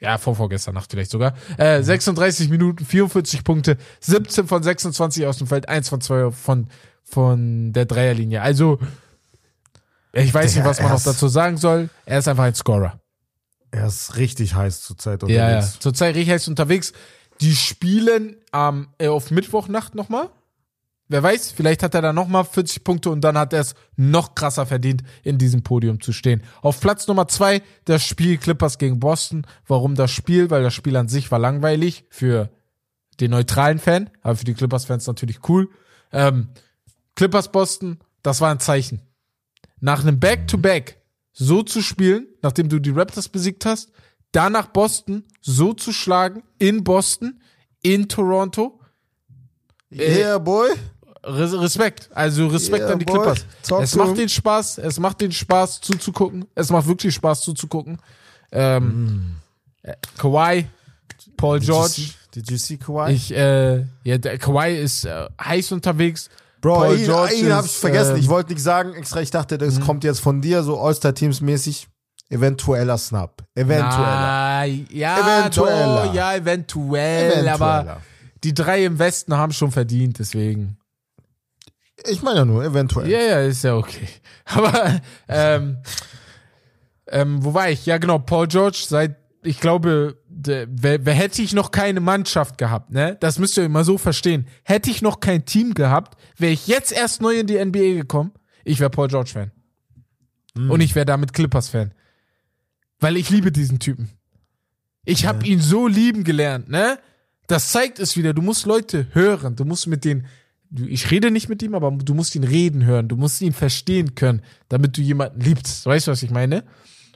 [0.00, 1.32] Ja, vor vorgestern Nacht vielleicht sogar.
[1.56, 6.68] Äh, 36 Minuten, 44 Punkte, 17 von 26 aus dem Feld, 1 von 2 von,
[7.02, 8.42] von der Dreierlinie.
[8.42, 8.78] Also,
[10.12, 11.88] ich weiß Digga, nicht, was man noch dazu sagen soll.
[12.04, 13.00] Er ist einfach ein Scorer.
[13.70, 15.46] Er ist richtig heiß zurzeit Ja, ja.
[15.46, 15.78] unterwegs.
[15.80, 16.92] Zurzeit richtig heiß unterwegs.
[17.40, 20.28] Die spielen am, äh, auf Mittwochnacht nochmal.
[21.08, 24.34] Wer weiß, vielleicht hat er da nochmal 40 Punkte und dann hat er es noch
[24.34, 26.42] krasser verdient, in diesem Podium zu stehen.
[26.62, 29.46] Auf Platz Nummer zwei das Spiel Clippers gegen Boston.
[29.66, 30.50] Warum das Spiel?
[30.50, 32.50] Weil das Spiel an sich war langweilig für
[33.20, 35.68] den neutralen Fan, aber für die Clippers-Fans natürlich cool.
[36.12, 36.48] Ähm,
[37.16, 39.02] Clippers Boston, das war ein Zeichen.
[39.80, 41.02] Nach einem Back-to-Back
[41.32, 43.90] so zu spielen, nachdem du die Raptors besiegt hast,
[44.32, 47.40] danach Boston so zu schlagen, in Boston,
[47.82, 48.78] in Toronto,
[49.90, 50.68] Yeah, boy.
[51.24, 53.14] Res Respekt, also Respekt Yeah, an die boy.
[53.16, 53.44] Clippers.
[53.62, 56.46] Talk es macht den Spaß, es macht den Spaß zuzugucken.
[56.54, 57.98] Es macht wirklich Spaß zuzugucken.
[58.52, 59.36] Ähm,
[59.82, 60.66] äh, Kawhi,
[61.36, 61.92] Paul Did you George.
[61.94, 63.12] see- Did you see Kawhi?
[63.12, 66.28] Ich, äh, ja, der Kawhi ist äh, heiß unterwegs.
[66.60, 68.14] Bro, Paul ihn, George ihn hab ist, ich vergessen.
[68.16, 69.20] ähm, ich wollte nicht sagen extra.
[69.20, 71.88] Ich dachte, das kommt jetzt von dir, so All-Star-Teams mäßig.
[72.30, 73.42] Eventueller Snap.
[73.54, 73.88] Eventueller.
[73.88, 76.04] Na, ja, Eventueller.
[76.06, 78.00] Doch, ja, eventuell, aber Eventueller.
[78.44, 80.76] die drei im Westen haben schon verdient, deswegen.
[82.06, 83.08] Ich meine ja nur, eventuell.
[83.08, 84.08] Ja, ja, ist ja okay.
[84.44, 85.78] Aber, ähm,
[87.08, 87.86] ähm, wo war ich?
[87.86, 92.58] Ja, genau, Paul George, seit, ich glaube, de, wer, wer hätte ich noch keine Mannschaft
[92.58, 93.16] gehabt, ne?
[93.20, 94.46] Das müsst ihr immer so verstehen.
[94.62, 98.32] Hätte ich noch kein Team gehabt, wäre ich jetzt erst neu in die NBA gekommen,
[98.64, 99.50] ich wäre Paul George-Fan.
[100.68, 101.92] Und ich wäre damit Clippers-Fan.
[102.98, 104.10] Weil ich liebe diesen Typen.
[105.04, 106.98] Ich habe ihn so lieben gelernt, ne?
[107.46, 108.34] Das zeigt es wieder.
[108.34, 109.56] Du musst Leute hören.
[109.56, 110.26] Du musst mit denen.
[110.86, 113.08] Ich rede nicht mit ihm, aber du musst ihn reden hören.
[113.08, 115.86] Du musst ihn verstehen können, damit du jemanden liebst.
[115.86, 116.64] Weißt du, was ich meine?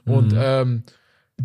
[0.04, 0.82] Und ähm,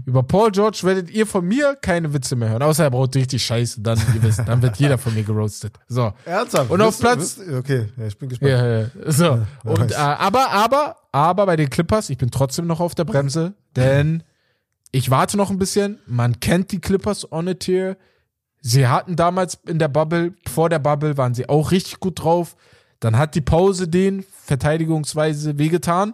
[0.05, 2.61] über Paul George werdet ihr von mir keine Witze mehr hören.
[2.61, 3.81] Außer er braucht richtig Scheiße.
[3.81, 5.73] Dann, ihr wisst, dann wird jeder von mir geroastet.
[5.87, 6.13] So.
[6.25, 6.69] Ernsthaft?
[6.69, 8.51] Und auf Platz- wisst- okay, ja, ich bin gespannt.
[8.51, 8.85] Ja, ja.
[9.07, 9.45] So.
[9.63, 13.53] Und, äh, aber, aber, aber bei den Clippers, ich bin trotzdem noch auf der Bremse,
[13.75, 14.23] denn
[14.91, 15.99] ich warte noch ein bisschen.
[16.05, 17.97] Man kennt die Clippers on a tier.
[18.67, 22.57] Sie hatten damals in der Bubble, vor der Bubble waren sie auch richtig gut drauf.
[22.99, 26.13] Dann hat die Pause den verteidigungsweise wehgetan,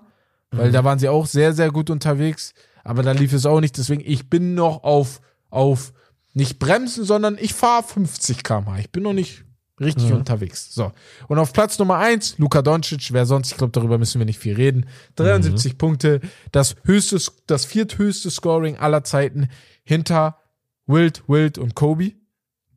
[0.52, 2.54] weil da waren sie auch sehr, sehr gut unterwegs.
[2.84, 3.76] Aber da lief es auch nicht.
[3.80, 5.94] Deswegen, ich bin noch auf, auf
[6.36, 8.78] nicht bremsen, sondern ich fahre 50 km/h.
[8.78, 9.46] Ich bin noch nicht
[9.80, 10.76] richtig unterwegs.
[10.76, 10.92] So.
[11.28, 14.38] Und auf Platz Nummer eins Luka Doncic, wer sonst, ich glaube, darüber müssen wir nicht
[14.38, 14.86] viel reden.
[15.16, 19.48] 73 Punkte, das höchste, das vierthöchste Scoring aller Zeiten
[19.84, 20.38] hinter
[20.86, 22.12] Wild, Wild und Kobe.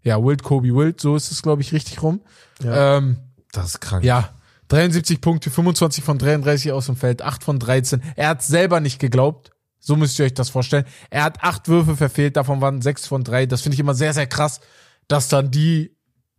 [0.07, 2.21] Ja, Wild, Kobe, Wild, so ist es, glaube ich, richtig rum.
[2.63, 2.99] Ja.
[2.99, 3.19] Ähm,
[3.53, 4.05] Das ist krank.
[4.05, 4.31] ja,
[4.69, 8.01] 73 Punkte, 25 von 33 aus dem Feld, 8 von 13.
[8.15, 9.51] Er hat selber nicht geglaubt.
[9.79, 10.85] So müsst ihr euch das vorstellen.
[11.11, 13.47] Er hat acht Würfe verfehlt, davon waren sechs von drei.
[13.47, 14.61] Das finde ich immer sehr, sehr krass,
[15.07, 15.97] dass dann die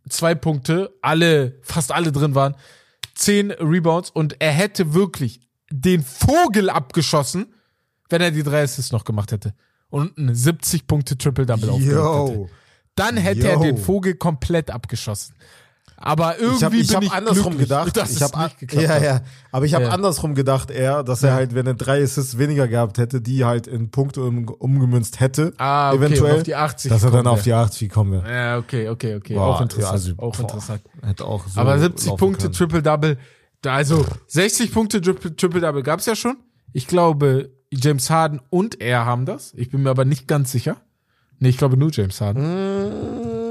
[0.08, 2.56] zwei Punkte alle, fast alle drin waren.
[3.14, 5.40] Zehn Rebounds und er hätte wirklich
[5.70, 7.54] den Vogel abgeschossen,
[8.10, 9.54] wenn er die drei Assists noch gemacht hätte.
[9.88, 12.48] Und ein 70 Punkte Triple-Double aufgelegt hätte.
[12.98, 13.62] Dann hätte er Yo.
[13.62, 15.34] den Vogel komplett abgeschossen.
[16.00, 17.96] Aber irgendwie Ich habe ich bin hab ich andersrum glücklich, gedacht.
[17.96, 19.02] dass ich es hab, nicht geklappt ja, hat.
[19.02, 19.20] ja.
[19.50, 19.90] Aber ich habe Ja.
[19.90, 23.66] andersrum gedacht eher, dass er halt, wenn er drei Assists weniger gehabt hätte, die halt
[23.66, 27.26] in Punkte um, umgemünzt hätte, Ah, okay, eventuell, und auf die 80 dass er dann
[27.26, 28.32] auf die 80 kommen wäre.
[28.32, 29.34] Ja, okay, okay, okay.
[29.34, 29.82] Boah, auch interessant.
[29.86, 30.82] ja, also, auch boah, interessant.
[31.04, 32.52] Hätte auch so Aber 70 laufen Punkte können.
[32.54, 33.18] Triple-Double,
[33.62, 36.36] da also 60 Punkte Triple- Triple-Double gab's ja schon.
[36.72, 39.52] Ich glaube, James Harden und er haben das.
[39.56, 40.76] Ich bin mir aber nicht ganz sicher.
[41.40, 42.42] Nee, ich glaube nur James Harden.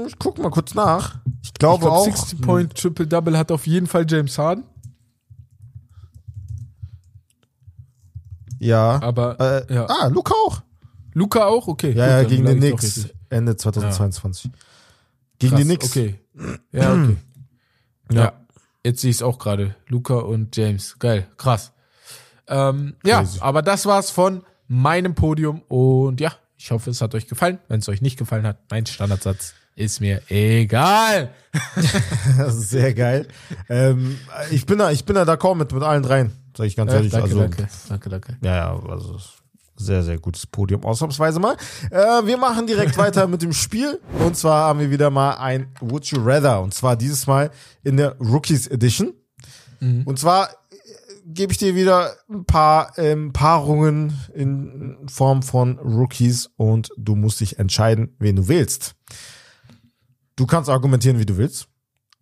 [0.02, 1.16] Mm, Ich guck mal kurz nach.
[1.42, 2.04] Ich ich glaube glaube, auch.
[2.04, 4.64] 60 Point Triple-Double hat auf jeden Fall James Harden.
[8.58, 9.00] Ja.
[9.02, 9.86] Aber Äh, ja.
[9.86, 10.62] Ah, Luca auch.
[11.14, 11.68] Luca auch?
[11.68, 11.92] Okay.
[11.92, 13.08] Ja, gut, ja, gegen den ich Knicks.
[13.30, 14.50] Ende 2022.
[15.38, 15.86] Gegen Krass, die Knicks.
[15.86, 16.20] Okay.
[16.72, 17.16] Ja, okay.
[18.12, 18.20] Ja.
[18.24, 18.32] ja.
[18.84, 19.74] Jetzt sehe ich es auch gerade.
[19.88, 20.98] Luca und James.
[20.98, 21.26] Geil.
[21.36, 21.72] Krass.
[22.46, 27.28] Ähm, ja, aber das war's von meinem Podium und ja, ich hoffe, es hat euch
[27.28, 27.58] gefallen.
[27.68, 31.30] Wenn es euch nicht gefallen hat, mein Standardsatz ist mir egal.
[32.36, 33.26] Das ist sehr geil.
[33.68, 34.18] ähm,
[34.50, 37.10] ich bin da, ich bin da d'accord mit, mit allen dreien, sag ich ganz ehrlich.
[37.10, 38.36] danke, also, danke, danke, danke.
[38.42, 39.18] Ja, ja, also
[39.76, 41.56] sehr, sehr gutes Podium, ausnahmsweise mal.
[41.90, 44.00] Äh, wir machen direkt weiter mit dem Spiel.
[44.24, 46.60] Und zwar haben wir wieder mal ein Would You Rather.
[46.60, 47.50] Und zwar dieses Mal
[47.84, 49.14] in der Rookies Edition.
[49.80, 50.67] Und zwar äh,
[51.34, 57.40] gebe ich dir wieder ein paar ähm, Paarungen in Form von Rookies und du musst
[57.40, 58.94] dich entscheiden, wen du wählst.
[60.36, 61.68] Du kannst argumentieren, wie du willst.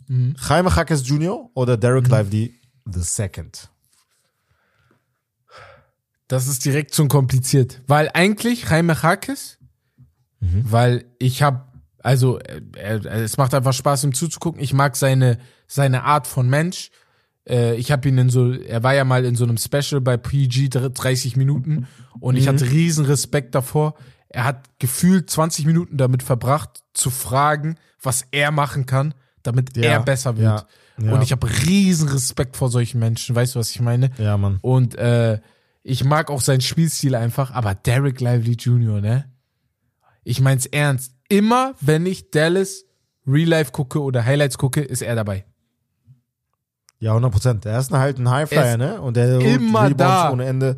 [0.09, 1.51] Jaime Jaques Jr.
[1.55, 3.71] oder Derek Lively the Second.
[6.29, 9.59] Das ist direkt schon kompliziert, weil eigentlich Jaime Hakes,
[10.41, 11.67] weil ich habe
[12.01, 14.61] also äh, er, es macht einfach Spaß ihm zuzugucken.
[14.61, 16.91] Ich mag seine seine Art von Mensch.
[17.49, 20.17] Äh, ich habe ihn in so er war ja mal in so einem Special bei
[20.17, 21.87] PG 30 Minuten
[22.21, 23.95] und ich hatte riesen Respekt davor.
[24.29, 29.85] Er hat gefühlt 20 Minuten damit verbracht zu fragen, was er machen kann, damit Ja,
[29.93, 30.67] er besser wird.
[30.99, 31.13] ja, ja.
[31.13, 34.11] Und ich habe riesen Respekt vor solchen Menschen, weißt du, was ich meine?
[34.19, 34.59] Ja, Mann.
[34.63, 35.41] Und äh,
[35.83, 39.31] ich mag auch seinen Spielstil einfach, aber Derek Lively Jr., ne?
[40.25, 41.13] Ich mein's ernst.
[41.29, 42.85] Immer, wenn ich Dallas
[43.27, 45.45] Real Life gucke oder Highlights gucke, ist er dabei.
[46.99, 47.67] Ja, 100 Prozent.
[47.67, 49.01] Er ist halt ein Highflyer, Er ne?
[49.01, 50.31] Und der immer da.
[50.33, 50.77] ohne Ende.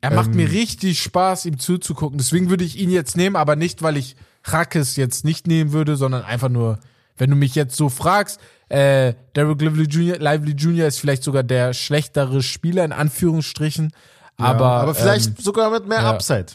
[0.00, 2.18] Er macht Ähm, mir richtig Spaß, ihm zuzugucken.
[2.18, 5.96] Deswegen würde ich ihn jetzt nehmen, aber nicht, weil ich Rakes jetzt nicht nehmen würde,
[5.96, 6.78] sondern einfach nur,
[7.16, 10.86] wenn du mich jetzt so fragst, äh, Derek Lively Jr., Lively Jr.
[10.86, 13.92] ist vielleicht sogar der schlechtere Spieler, in Anführungsstrichen.
[14.38, 16.10] Aber, ja, aber vielleicht ähm, sogar mit mehr ja.
[16.10, 16.46] Upside.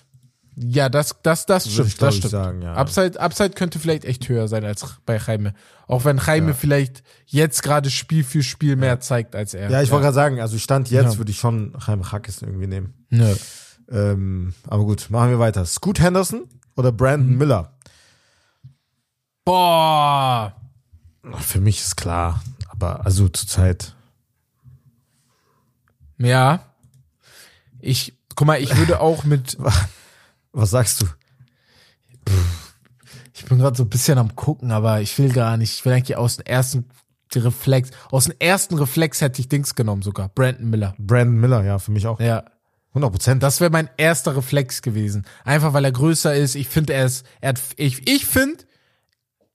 [0.60, 1.88] Ja, das, das, das stimmt.
[1.90, 2.32] ich, das stimmt.
[2.32, 2.74] sagen, ja.
[2.74, 5.54] Upside, Upside könnte vielleicht echt höher sein als bei Jaime.
[5.88, 9.70] Auch wenn Jaime vielleicht jetzt gerade Spiel für Spiel mehr zeigt als er.
[9.70, 11.18] Ja, ich wollte gerade sagen, also Stand jetzt Ja.
[11.20, 12.94] würde ich schon Chaim Hackes irgendwie nehmen.
[13.10, 13.36] Nö.
[13.90, 15.64] Ähm, aber gut, machen wir weiter.
[15.66, 17.38] Scoot Henderson oder Brandon Mhm.
[17.38, 17.78] Miller?
[19.46, 20.54] Boah.
[21.40, 22.42] Für mich ist klar.
[22.70, 23.96] Aber also zurzeit.
[26.18, 26.62] Ja.
[27.80, 29.58] Ich, guck mal, ich würde auch mit,
[30.58, 31.06] Was sagst du?
[33.36, 35.72] ich bin gerade so ein bisschen am gucken, aber ich will gar nicht.
[35.72, 36.86] Ich will eigentlich aus dem ersten
[37.36, 40.30] Reflex, aus dem ersten Reflex hätte ich Dings genommen sogar.
[40.30, 40.96] Brandon Miller.
[40.98, 42.20] Brandon Miller, ja, für mich auch.
[42.20, 42.44] Ja.
[42.90, 43.44] 100 Prozent.
[43.44, 45.28] Das wäre mein erster Reflex gewesen.
[45.46, 46.56] Einfach weil er größer ist.
[46.56, 48.64] Ich finde, er ist, er hat, ich, ich finde,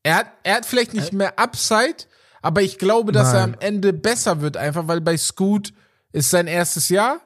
[0.05, 2.05] er hat, er hat vielleicht nicht mehr Upside,
[2.43, 3.55] aber ich glaube, dass er Nein.
[3.55, 5.73] am Ende besser wird, einfach weil bei Scoot
[6.13, 7.21] ist sein erstes Jahr.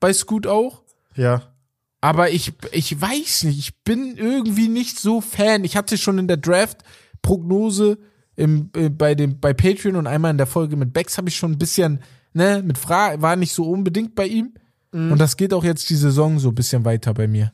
[0.00, 0.82] Bei Scoot auch.
[1.14, 1.55] Ja.
[2.06, 5.64] Aber ich, ich weiß nicht, ich bin irgendwie nicht so Fan.
[5.64, 7.98] Ich hatte schon in der Draft-Prognose
[8.36, 11.36] im, äh, bei, dem, bei Patreon und einmal in der Folge mit Bex habe ich
[11.36, 12.00] schon ein bisschen,
[12.32, 14.54] ne, mit Fra war nicht so unbedingt bei ihm.
[14.92, 17.52] Und das geht auch jetzt die Saison so ein bisschen weiter bei mir.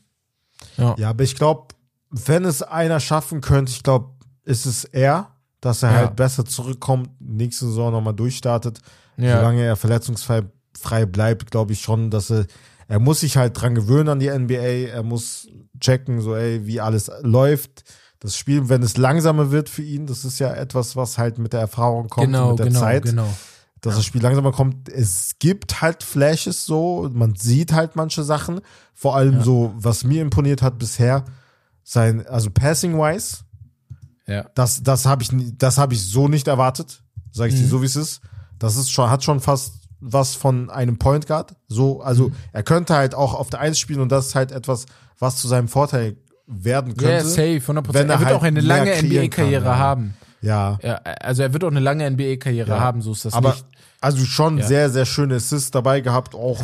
[0.77, 0.95] Ja.
[0.97, 1.75] Ja, aber ich glaube,
[2.11, 4.11] wenn es einer schaffen könnte, ich glaube,
[4.45, 5.97] ist es er, dass er Ja.
[5.97, 8.81] halt besser zurückkommt, nächste Saison nochmal durchstartet.
[9.17, 9.39] Ja.
[9.39, 10.43] Solange er verletzungsfrei
[10.79, 12.47] frei bleibt, glaube ich schon, dass er,
[12.89, 15.49] er muss sich halt dran gewöhnen an die NBA, er muss
[15.81, 17.85] checken, so, ey, wie alles läuft.
[18.21, 21.53] Das Spiel, wenn es langsamer wird für ihn, das ist ja etwas, was halt mit
[21.53, 23.03] der Erfahrung kommt Genau, mit der genau, Zeit.
[23.03, 23.27] genau.
[23.81, 24.89] dass das Spiel langsamer kommt.
[24.89, 28.61] Es gibt halt Flashes so, man sieht halt manche Sachen.
[28.95, 31.25] Vor allem so, was mir imponiert hat bisher,
[31.83, 33.39] sein, also passing-wise,
[34.29, 34.45] Ja.
[34.55, 37.03] das, das habe ich, das habe ich so nicht erwartet.
[37.33, 38.21] Sag ich dir so, wie es ist.
[38.61, 41.55] Das ist schon, hat schon fast was von einem Point Guard.
[41.69, 44.87] So, also er könnte halt auch auf der Eins spielen und das ist halt etwas,
[45.19, 47.13] was zu seinem Vorteil werden könnte.
[47.15, 47.95] Ja, safe, 100%.
[47.95, 49.79] wenn er er wird halt auch eine lange NBA-Karriere ja.
[49.79, 50.17] haben.
[50.41, 50.77] Ja.
[50.83, 52.81] Ja, also er wird auch eine lange NBA-Karriere Ja.
[52.81, 53.65] haben, so ist das Aber nicht.
[54.01, 54.67] also schon Ja.
[54.67, 56.61] sehr, sehr schöne Assists dabei gehabt, auch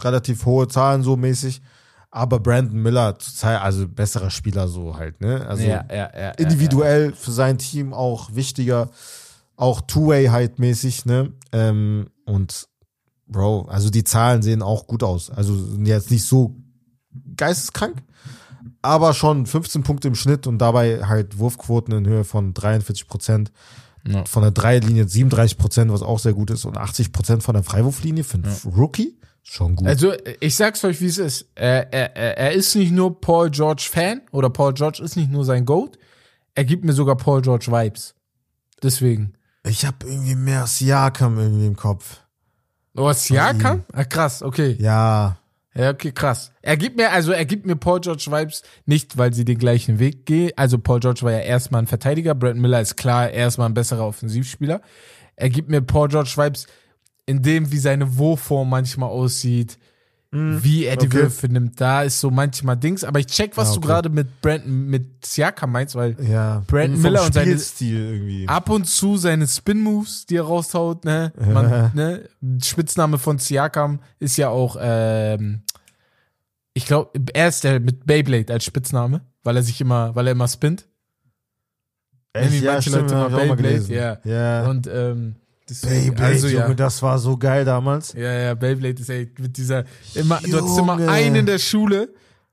[0.00, 1.62] relativ hohe Zahlen so mäßig.
[2.10, 5.46] Aber Brandon Miller zurzeit, also besserer Spieler so halt, ne?
[5.46, 8.88] Also ja, ja, ja, individuell für sein Team auch wichtiger,
[9.56, 11.32] auch Two-Way halt mäßig, ne?
[11.52, 12.68] Ähm, und
[13.26, 15.30] Bro, also die Zahlen sehen auch gut aus.
[15.30, 16.56] Also sind jetzt nicht so
[17.36, 18.02] geisteskrank,
[18.80, 23.52] aber schon 15 Punkte im Schnitt und dabei halt Wurfquoten in Höhe von 43 Prozent.
[24.06, 24.24] Ja.
[24.24, 27.64] Von der Dreierlinie 37 Prozent, was auch sehr gut ist, und 80 Prozent von der
[27.64, 29.18] Freiwurflinie für einen Rookie.
[29.42, 29.86] Schon gut.
[29.86, 31.46] Also, ich sag's euch, wie es ist.
[31.54, 35.44] Er, er er ist nicht nur Paul George Fan oder Paul George ist nicht nur
[35.44, 35.98] sein Goat.
[36.54, 38.14] Er gibt mir sogar Paul George Vibes.
[38.82, 39.34] Deswegen.
[39.64, 42.20] Ich habe irgendwie mehr Siakam irgendwie im Kopf.
[42.96, 43.84] Oh, Siakam?
[43.92, 44.76] Ah, krass, okay.
[44.80, 45.38] Ja,
[45.74, 46.50] Ja, okay, krass.
[46.62, 50.00] Er gibt mir, also er gibt mir Paul George Vibes nicht, weil sie den gleichen
[50.00, 50.50] Weg gehen.
[50.56, 54.06] Also Paul George war ja erstmal ein Verteidiger, Brad Miller ist klar erstmal ein besserer
[54.06, 54.80] Offensivspieler.
[55.36, 56.66] Er gibt mir Paul George Vibes
[57.26, 59.78] in dem, wie seine Wurfform manchmal aussieht,
[60.30, 61.16] wie er die okay.
[61.22, 61.80] Würfe nimmt.
[61.80, 63.02] Da ist so manchmal Dings.
[63.02, 63.86] Aber ich check, was Ah, du okay.
[63.88, 66.62] gerade mit Brandon, mit Siakam meinst, weil ja.
[66.66, 68.46] Brandon Vom Miller und seine- Spielstil irgendwie.
[68.48, 71.32] ab und zu seine Spin-Moves, die er raushaut, ne?
[71.38, 72.28] Man, ne?
[72.62, 75.62] Spitzname von Siakam ist ja auch, ähm,
[76.74, 80.32] ich glaube, er ist der mit Beyblade als Spitzname, weil er sich immer, weil er
[80.32, 80.86] immer spinnt.
[82.34, 82.52] Echt?
[82.52, 83.94] Wie manche Leute hab immer Beyblade, gelesen.
[83.94, 84.18] ja.
[84.24, 84.66] ja.
[84.68, 85.36] Und ähm,
[85.68, 86.62] deswegen, Beyblade, also ja.
[86.62, 88.12] Junge, das war so geil damals.
[88.14, 91.10] Ja, ja, Beyblade ist ey, mit dieser, immer, du hattest immer Junge.
[91.10, 92.08] einen in der Schule,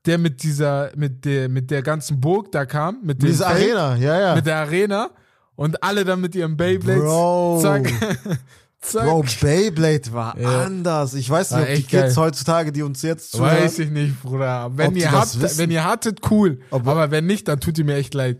[0.05, 3.75] der mit dieser, mit der, mit der ganzen Burg da kam, mit dem Diese Feld,
[3.75, 4.35] Arena, ja, ja.
[4.35, 5.09] mit der Arena
[5.55, 7.03] und alle dann mit ihren Beyblades.
[7.03, 7.59] Bro.
[7.61, 7.91] Zack.
[8.81, 9.05] Zack.
[9.05, 10.65] Bro, Beyblade war Ja.
[10.65, 11.15] anders.
[11.15, 12.03] Ich weiß War nicht, ob die echt geil.
[12.03, 14.69] Kids heutzutage, die uns jetzt zuhören, Weiß ich nicht, Bruder.
[14.75, 16.59] Wenn Ob ihr habt, wenn ihr hattet, cool.
[16.69, 18.37] Ob- aber wenn nicht, dann tut ihr mir echt leid.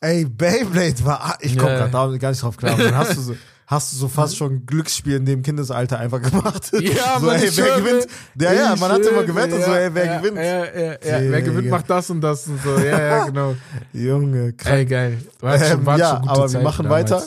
[0.00, 1.86] ey, Beyblade war, ich komm Ja.
[1.86, 3.34] grad da gar nicht drauf klar, dann hast du so,
[3.66, 6.70] hast du so fast schon ein Glücksspiel in dem Kindesalter einfach gemacht.
[6.80, 8.06] Ja, so, man, ey, wer gewinnt?
[8.40, 10.36] Ja, ja, man hat immer gewettet, so, ja, ey, wer ja, gewinnt?
[10.36, 10.96] Ja, ja, ja.
[11.02, 11.70] Wer Ja, gewinnt, ja.
[11.70, 12.78] macht das und das und so.
[12.78, 13.54] Ja, ja, genau.
[13.92, 14.72] Junge, krass.
[14.72, 15.18] Ey, geil.
[15.40, 17.10] War schon, Ähm, war ja, schon gute aber wir Zeiten machen damals.
[17.10, 17.26] weiter.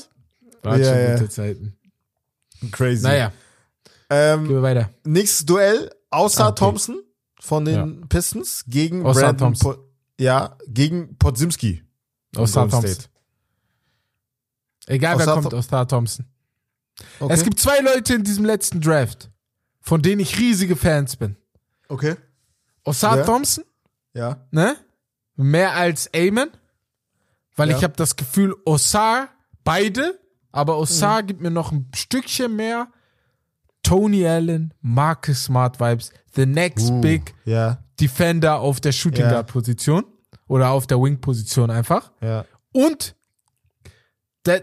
[0.64, 1.74] War Ja, schon gute Zeiten.
[2.72, 3.04] Crazy.
[3.04, 3.32] Naja,
[4.10, 4.90] Ähm, gehen wir weiter.
[5.06, 6.56] nächstes Duell, außer Ah, okay.
[6.60, 7.02] Thompson
[7.40, 9.74] von den Pistons gegen Ossar Brandon Thompson.
[9.76, 9.84] Po-
[10.20, 11.84] ja, gegen Podzimski.
[12.34, 12.70] Thompson.
[12.70, 13.10] State.
[14.90, 16.26] Egal, wer kommt, Ossar Thompson.
[17.20, 17.34] Okay.
[17.34, 19.30] Es gibt zwei Leute in diesem letzten Draft,
[19.82, 21.36] von denen ich riesige Fans bin.
[21.88, 22.16] okay.
[22.86, 23.26] Ossar Wer?
[23.26, 23.64] Thompson,
[24.14, 24.48] Ja.
[24.52, 24.76] ne?
[25.36, 26.50] Mehr als Amen.
[27.56, 27.78] Weil Ja.
[27.78, 29.30] ich habe das Gefühl, Ossar,
[29.64, 30.20] beide,
[30.52, 30.80] aber Mhm.
[30.82, 32.88] Ossar gibt mir noch ein Stückchen mehr.
[33.84, 37.80] Tony Allen, Marcus Smart Vibes, the next Uh, big Ja.
[38.00, 39.28] Defender auf der Shooting.
[39.30, 40.04] Guard Position
[40.48, 42.12] oder auf der Wing Position einfach.
[42.22, 42.46] Ja.
[42.72, 43.16] Und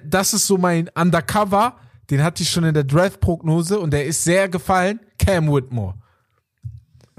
[0.04, 1.76] das ist so mein Undercover,
[2.10, 5.00] den hatte ich schon in der Draft-Prognose und der ist sehr gefallen.
[5.18, 5.94] Cam Whitmore.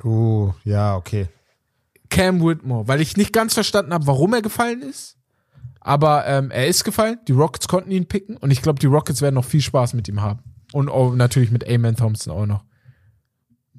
[0.03, 1.27] Uh, ja, okay.
[2.09, 5.17] Cam Whitmore, weil ich nicht ganz verstanden habe, warum er gefallen ist.
[5.81, 7.17] Aber ähm, er ist gefallen.
[7.27, 10.07] Die Rockets konnten ihn picken und ich glaube, die Rockets werden noch viel Spaß mit
[10.07, 10.39] ihm haben.
[10.73, 12.63] Und auch natürlich mit Amen Thompson auch noch.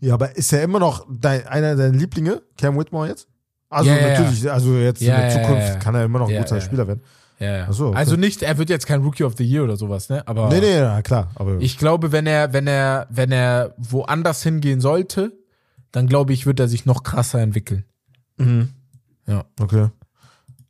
[0.01, 3.29] Ja, aber ist er immer noch dein, einer deiner Lieblinge, Cam Whitmore jetzt?
[3.69, 5.77] Also ja, natürlich, also jetzt Ja, in der Zukunft ja.
[5.77, 6.61] kann er immer noch ein guter.
[6.61, 7.03] Spieler werden.
[7.41, 7.97] Ja, so, okay.
[7.99, 10.27] Also nicht, er wird jetzt kein Rookie of the Year oder sowas, ne?
[10.27, 11.31] Aber Nee, nee, ja, klar.
[11.37, 15.33] Aber ich glaube, wenn er, wenn er, wenn er woanders hingehen sollte,
[15.93, 17.85] dann glaube ich, wird er sich noch krasser entwickeln.
[18.39, 18.71] Mhm.
[19.27, 19.45] Ja.
[19.61, 19.89] Okay.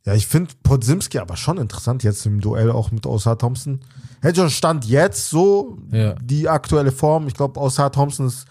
[0.05, 3.81] Ja, ich finde Podzimski aber schon interessant jetzt im Duell auch mit Osar Thompson.
[4.21, 6.13] Hätte schon Stand jetzt so Ja.
[6.21, 7.27] die aktuelle Form.
[7.27, 8.45] Ich glaube, Osar Thompson ist,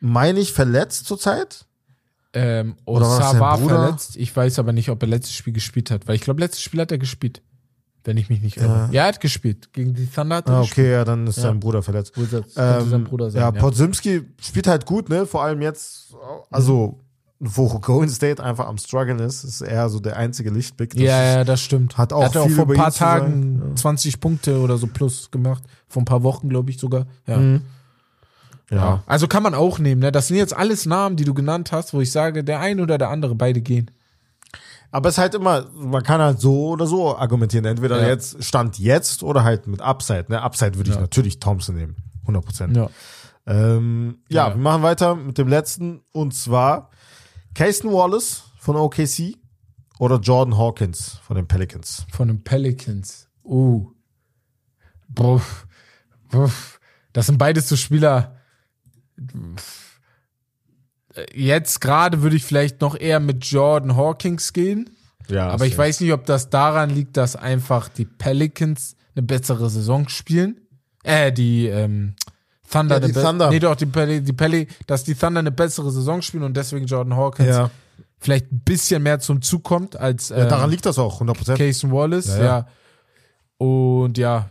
[0.00, 1.66] meine ich, verletzt zurzeit.
[2.32, 3.06] Ähm, Oder
[3.40, 4.16] war verletzt.
[4.16, 6.80] Ich weiß aber nicht, ob er letztes Spiel gespielt hat, weil ich glaube, letztes Spiel
[6.80, 7.42] hat er gespielt.
[8.04, 8.88] Wenn ich mich nicht irre.
[8.92, 9.72] Ja, er hat gespielt.
[9.74, 10.86] Gegen die Thunder hat er Ah, gespielt.
[10.86, 11.42] okay, ja, dann ist Ja.
[11.42, 12.14] sein Bruder verletzt.
[12.14, 13.40] Bruder, könnte sein Ähm, Bruder sein.
[13.42, 15.26] ja, Ja, Podzimski spielt halt gut, ne?
[15.26, 16.14] Vor allem jetzt,
[16.50, 16.98] also
[17.40, 20.90] wo Golden State einfach am struggeln ist, ist er so der einzige Lichtblick.
[20.94, 21.98] Das ja, ja, das stimmt.
[21.98, 22.90] Hat auch er hat auch vor ein paar.
[22.92, 25.62] Tagen 20 Punkte oder so plus gemacht.
[25.88, 27.06] Vor ein paar Wochen, glaube ich sogar.
[27.26, 27.36] Ja.
[27.38, 27.62] Mhm.
[28.70, 29.02] Ja.
[29.06, 30.12] Also kann man auch nehmen, ne?
[30.12, 32.98] Das sind jetzt alles Namen, die du genannt hast, wo ich sage, der eine oder
[32.98, 33.90] der andere, beide gehen.
[34.92, 37.64] Aber es ist halt immer, man kann halt so oder so argumentieren.
[37.64, 38.08] Entweder Ja.
[38.08, 40.26] jetzt, Stand jetzt oder halt mit Upside.
[40.28, 40.40] Ne?
[40.42, 41.00] Upside würde ich Ja.
[41.00, 41.96] natürlich Thompson nehmen.
[42.22, 42.76] 100 Prozent.
[42.76, 42.90] Ja.
[43.46, 44.54] Ähm, ja, Ja.
[44.54, 46.02] wir machen weiter mit dem letzten.
[46.12, 46.90] Und zwar
[47.54, 49.36] Casey Wallace von OKC
[49.98, 52.06] oder Jordan Hawkins von den Pelicans.
[52.12, 53.28] Von den Pelicans.
[53.44, 53.88] Uh.
[55.08, 55.66] Buff.
[56.30, 56.80] Buff.
[57.12, 58.36] Das sind beides so Spieler.
[61.34, 64.90] Jetzt gerade würde ich vielleicht noch eher mit Jordan Hawkins gehen.
[65.28, 69.68] Ja, Aber ich weiß nicht, ob das daran liegt, dass einfach die Pelicans eine bessere
[69.70, 70.60] Saison spielen.
[71.02, 72.14] Äh, die ähm,
[72.70, 73.50] Thunder, Ja, die Thunder.
[73.50, 76.86] Nee, doch, die Peli, die Peli, dass die Thunder eine bessere Saison spielen und deswegen
[76.86, 77.70] Jordan Hawkins Ja.
[78.18, 81.36] vielleicht ein bisschen mehr zum Zug kommt als ja, ähm, daran liegt das auch, 100
[81.36, 81.58] Prozent.
[81.58, 82.28] Casey Wallace.
[82.28, 82.66] Ja, Ja, ja.
[83.58, 84.50] Und ja,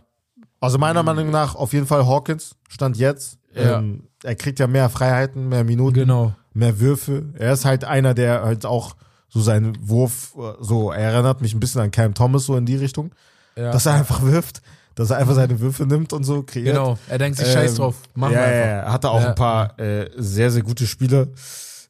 [0.60, 3.38] Also meiner Meinung nach auf jeden Fall Hawkins, Stand jetzt.
[3.54, 3.78] Ja.
[3.78, 5.94] Ähm, er kriegt ja mehr Freiheiten, mehr Minuten.
[5.94, 6.34] genau.
[6.54, 7.24] mehr Würfe.
[7.38, 8.96] Er ist halt einer, der halt auch
[9.28, 12.76] so seinen Wurf, so, er erinnert mich ein bisschen an Cam Thomas so in die
[12.76, 13.12] Richtung,
[13.56, 13.70] Ja.
[13.72, 14.60] dass er einfach wirft,
[14.96, 16.74] dass er einfach seine Würfe nimmt und so kreiert.
[16.74, 16.98] genau.
[17.08, 17.94] Er denkt sich scheiß Ähm, drauf.
[18.14, 18.58] Machen ja, wir einfach.
[18.66, 19.28] ja, er hatte auch Ja.
[19.28, 21.28] ein paar äh, sehr, sehr gute Spieler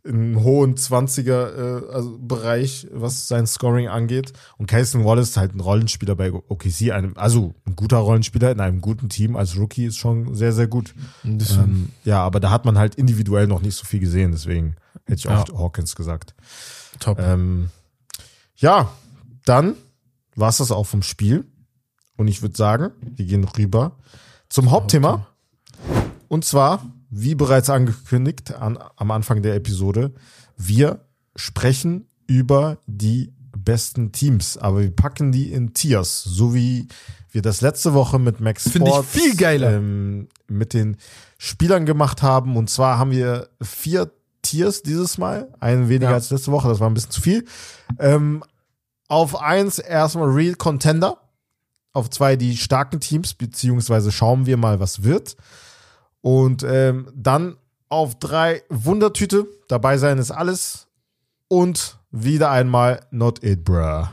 [0.02, 4.32] im hohen 20er äh, also Bereich, was sein Scoring angeht.
[4.56, 8.60] Und Casey Wallace ist halt ein Rollenspieler bei OKC, einem, also ein guter Rollenspieler in
[8.60, 10.94] einem guten Team als Rookie ist schon sehr, sehr gut.
[11.24, 15.18] Ähm, ja, aber da hat man halt individuell noch nicht so viel gesehen, deswegen hätte
[15.18, 15.58] ich auch Ja.
[15.58, 16.34] Hawkins gesagt.
[16.98, 17.18] Top.
[17.18, 17.70] Ähm,
[18.56, 18.90] ja,
[19.44, 19.74] dann
[20.34, 21.44] war es das auch vom Spiel.
[22.16, 23.96] Und ich würde sagen, wir gehen rüber
[24.50, 25.26] zum Hauptthema.
[26.28, 30.12] Und zwar, wie bereits angekündigt an, am Anfang der Episode,
[30.56, 31.04] wir
[31.36, 36.86] sprechen über die besten Teams, aber wir packen die in Tiers, so wie
[37.32, 39.72] wir das letzte Woche mit Max Sports, viel geiler.
[39.74, 40.96] Ähm, mit den
[41.38, 42.56] Spielern gemacht haben.
[42.56, 44.10] Und zwar haben wir vier
[44.42, 46.16] Tiers dieses Mal, einen weniger Ja.
[46.16, 47.44] als letzte Woche, das war ein bisschen zu viel.
[47.98, 48.42] Ähm,
[49.08, 51.18] auf eins erstmal Real Contender,
[51.92, 55.36] auf zwei die starken Teams, beziehungsweise schauen wir mal, was wird.
[56.22, 57.56] Und ähm, dann
[57.88, 60.86] auf drei Wundertüte, dabei sein ist alles.
[61.48, 64.06] Und wieder einmal Not It, bruh.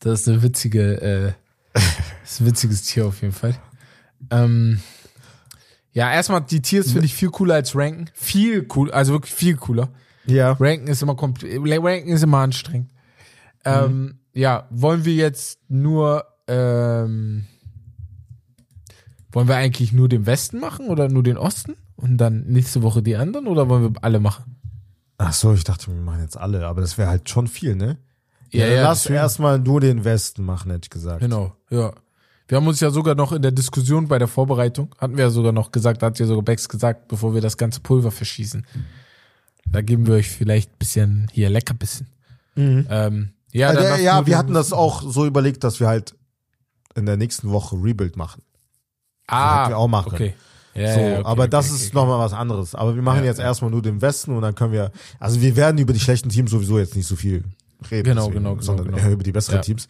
[0.00, 1.32] Das ist eine witzige, äh,
[1.74, 1.84] das
[2.32, 3.54] ist ein witziges Tier auf jeden Fall.
[4.30, 4.80] Ähm,
[5.92, 8.08] ja, erstmal die Tiers finde ich viel cooler als Ranken.
[8.14, 9.90] Viel cool, also wirklich viel cooler.
[10.26, 10.52] Ja.
[10.52, 12.90] Ranken ist immer komplett, Ranken ist immer anstrengend.
[13.64, 17.46] Ähm, ja, wollen wir jetzt nur, ähm,
[19.32, 21.76] Wollen wir eigentlich nur den Westen machen oder nur den Osten?
[21.96, 24.56] Und dann nächste Woche die anderen oder wollen wir alle machen?
[25.18, 27.98] Ach so, ich dachte, wir machen jetzt alle, aber das wäre halt schon viel, ne?
[28.50, 31.20] Ja, dann ja, lass erstmal nur den Westen machen, hätte ich gesagt.
[31.20, 31.92] Genau, ja.
[32.48, 35.30] Wir haben uns ja sogar noch in der Diskussion bei der Vorbereitung, hatten wir ja
[35.30, 38.66] sogar noch gesagt, da hat ja sogar Bex gesagt, bevor wir das ganze Pulver verschießen.
[39.66, 42.08] Da geben wir euch vielleicht ein bisschen hier Leckerbissen.
[42.56, 43.30] Ähm, ja, Mhm.
[43.52, 46.14] Ja, dann der, lass ja nur wir hatten das auch so überlegt, dass wir halt
[46.94, 48.42] in der nächsten Woche Rebuild machen.
[49.30, 50.34] Ah, wir auch machen Okay.
[50.74, 51.96] Ja, so, ja, okay, aber okay, das okay, ist okay.
[51.96, 52.74] nochmal was anderes.
[52.74, 55.56] Aber wir machen Ja, jetzt erstmal nur den Westen und dann können wir, also wir
[55.56, 57.44] werden über die schlechten Teams sowieso jetzt nicht so viel
[57.90, 58.04] reden.
[58.04, 58.98] Genau, deswegen, genau, genau, sondern genau.
[58.98, 59.62] eher über die besseren.
[59.62, 59.88] Teams.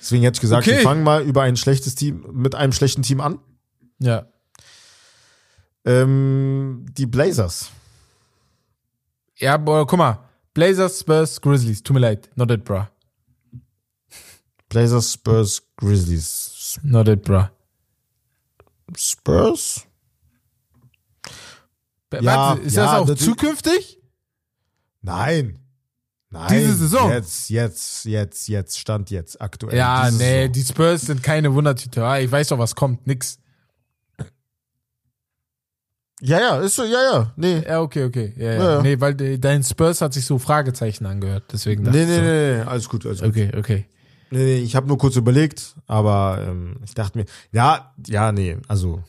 [0.00, 3.20] Deswegen hätte ich gesagt, wir fangen mal über ein schlechtes Team, mit einem schlechten Team
[3.20, 3.38] an.
[3.98, 4.26] Ja.
[5.84, 7.70] Ähm, die Blazers.
[9.36, 10.20] Ja, aber guck mal.
[10.54, 11.82] Blazers, Spurs, Grizzlies.
[11.82, 12.30] Tut mir leid.
[12.34, 12.90] Not it, bra.
[14.68, 16.78] Blazers, Spurs, Grizzlies.
[16.82, 17.50] Not it, bra.
[18.96, 19.86] Spurs?
[22.12, 23.98] Ja, Warte, ist ja, das auch zukünftig?
[25.02, 25.58] Nein.
[26.30, 26.48] Nein.
[26.50, 27.10] Diese Saison?
[27.10, 29.76] Jetzt, jetzt, jetzt, jetzt, Stand jetzt, aktuell.
[29.76, 30.52] Ja, Diese nee, Saison.
[30.52, 32.04] die Spurs sind keine Wundertüte.
[32.04, 33.06] Ah, Ich weiß doch, was kommt.
[33.06, 33.38] Nix.
[36.22, 37.62] Ja, ja, ist so, ja, ja, nee.
[37.66, 38.34] Ja, okay, okay.
[38.36, 38.62] Ja, ja.
[38.74, 38.82] Ja.
[38.82, 41.44] Nee, weil dein Spurs hat sich so Fragezeichen angehört.
[41.50, 42.20] Deswegen Nee, nee, so.
[42.20, 43.30] nee, nee, alles gut, alles gut.
[43.30, 43.86] Okay, okay.
[44.30, 48.56] Nee, nee, ich habe nur kurz überlegt, aber ähm, ich dachte mir, ja, ja, nee,
[48.68, 49.02] also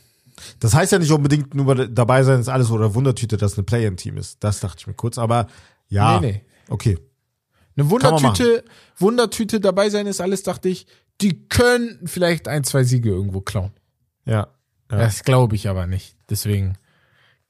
[0.59, 3.63] das heißt ja nicht unbedingt nur bei- dabei sein ist alles oder Wundertüte, dass eine
[3.63, 4.43] Play-in-Team ist.
[4.43, 5.47] Das dachte ich mir kurz, aber
[5.89, 6.45] ja, Nee, nee.
[6.69, 6.97] okay.
[7.77, 8.63] Eine Wundertüte,
[8.97, 10.87] Wundertüte dabei sein ist alles, dachte ich.
[11.21, 13.71] Die können vielleicht ein, zwei Siege irgendwo klauen.
[14.25, 14.47] Ja.
[14.91, 16.15] Ja, Das glaube ich aber nicht.
[16.29, 16.77] Deswegen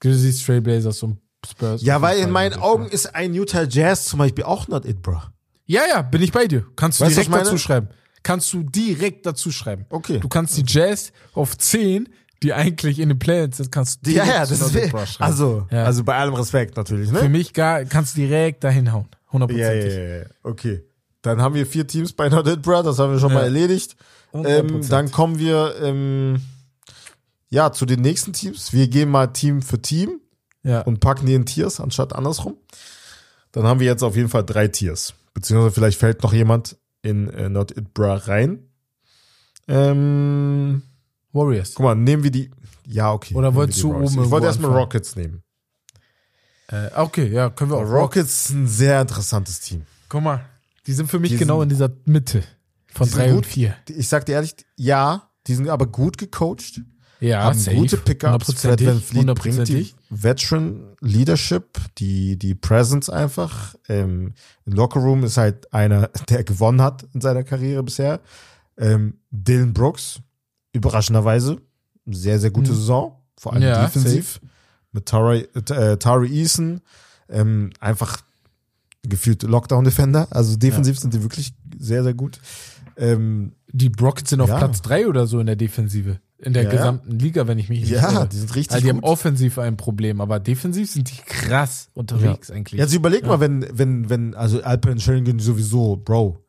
[0.00, 1.82] Grizzlies, Trailblazers und Spurs.
[1.82, 5.22] ja weil in meinen Augen ist ein Utah Jazz zum Beispiel auch not it, bro.
[5.66, 6.66] Ja, ja, bin ich bei dir.
[6.76, 7.88] Kannst du Weißt direkt dazu schreiben.
[8.22, 9.86] Kannst du direkt dazu schreiben.
[9.90, 10.18] Okay.
[10.20, 12.08] Du kannst die Jazz auf 10,
[12.42, 15.30] die eigentlich in den Play-ins sind, kannst du Ja, direkt ja, zu das ist, schreiben.
[15.32, 15.84] also, Ja.
[15.84, 17.28] also bei allem Respekt natürlich, Für ne?
[17.28, 19.06] mich gar, kannst du direkt dahin hauen.
[19.12, 19.94] Ja, ja, Hundertprozentig.
[19.94, 20.84] ja, ja, okay.
[21.22, 23.36] Dann haben wir vier Teams bei Not It, bro, das haben wir schon Ja.
[23.36, 23.96] mal erledigt.
[24.34, 24.42] Ähm,
[24.82, 24.88] 100%.
[24.90, 26.40] dann kommen wir ähm,
[27.48, 28.72] ja zu den nächsten Teams.
[28.72, 30.20] Wir gehen mal Team für Team.
[30.64, 30.82] Ja.
[30.82, 32.54] und packen die in Tiers anstatt andersrum.
[33.50, 35.12] Dann haben wir jetzt auf jeden Fall drei Tiers.
[35.34, 38.68] Beziehungsweise vielleicht fällt noch jemand in äh, Not It Bra rein.
[39.68, 40.82] Ähm,
[41.32, 41.74] Warriors.
[41.74, 42.50] guck mal, nehmen wir die.
[42.86, 43.34] Ja, okay.
[43.34, 44.72] Oder wolltest du oben Ich wollte erstmal?
[44.72, 45.42] Rockets nehmen.
[46.68, 47.82] Äh, okay, ja, können wir auch.
[47.90, 49.82] Rockets ist ein sehr interessantes Team.
[50.08, 50.44] Guck mal,
[50.86, 52.42] die sind für mich Die genau sind- in dieser Mitte
[52.92, 53.36] von die drei gut.
[53.38, 53.76] und vier.
[53.88, 56.80] Ich sag dir ehrlich, ja, die sind aber gut gecoacht.
[57.20, 57.76] Ja, haben safe.
[57.76, 58.52] gute Pickups.
[58.54, 58.84] Fred.
[58.84, 59.94] Van Fleet bringt die.
[60.14, 63.74] Veteran Leadership, die, die Presence einfach.
[63.88, 64.34] Ähm,
[64.66, 68.20] Im Lockerroom ist halt einer, der gewonnen hat in seiner Karriere bisher.
[68.76, 70.20] Ähm, Dylan Brooks,
[70.72, 71.58] überraschenderweise,
[72.06, 72.76] sehr, sehr gute Mhm.
[72.76, 74.40] Saison, vor allem Ja, defensiv.
[74.92, 76.80] Mit Tari, äh, Tari Eason,
[77.30, 78.18] ähm, einfach
[79.02, 80.28] gefühlt Lockdown-Defender.
[80.30, 82.38] Also defensiv sind die wirklich sehr, sehr gut.
[82.96, 84.58] Ähm, Die Rockets sind auf Ja.
[84.58, 86.20] Platz drei oder so in der Defensive.
[86.44, 86.76] In der Ja, ja.
[86.76, 88.28] gesamten Liga, wenn ich mich nicht ja, irre.
[88.28, 89.10] die sind richtig Also die haben gut.
[89.10, 92.80] offensiv ein Problem, aber defensiv sind die krass unterwegs eigentlich.
[92.80, 96.44] Jetzt überleg mal, wenn, wenn, wenn, also Alperen Sheringham sowieso, Bro,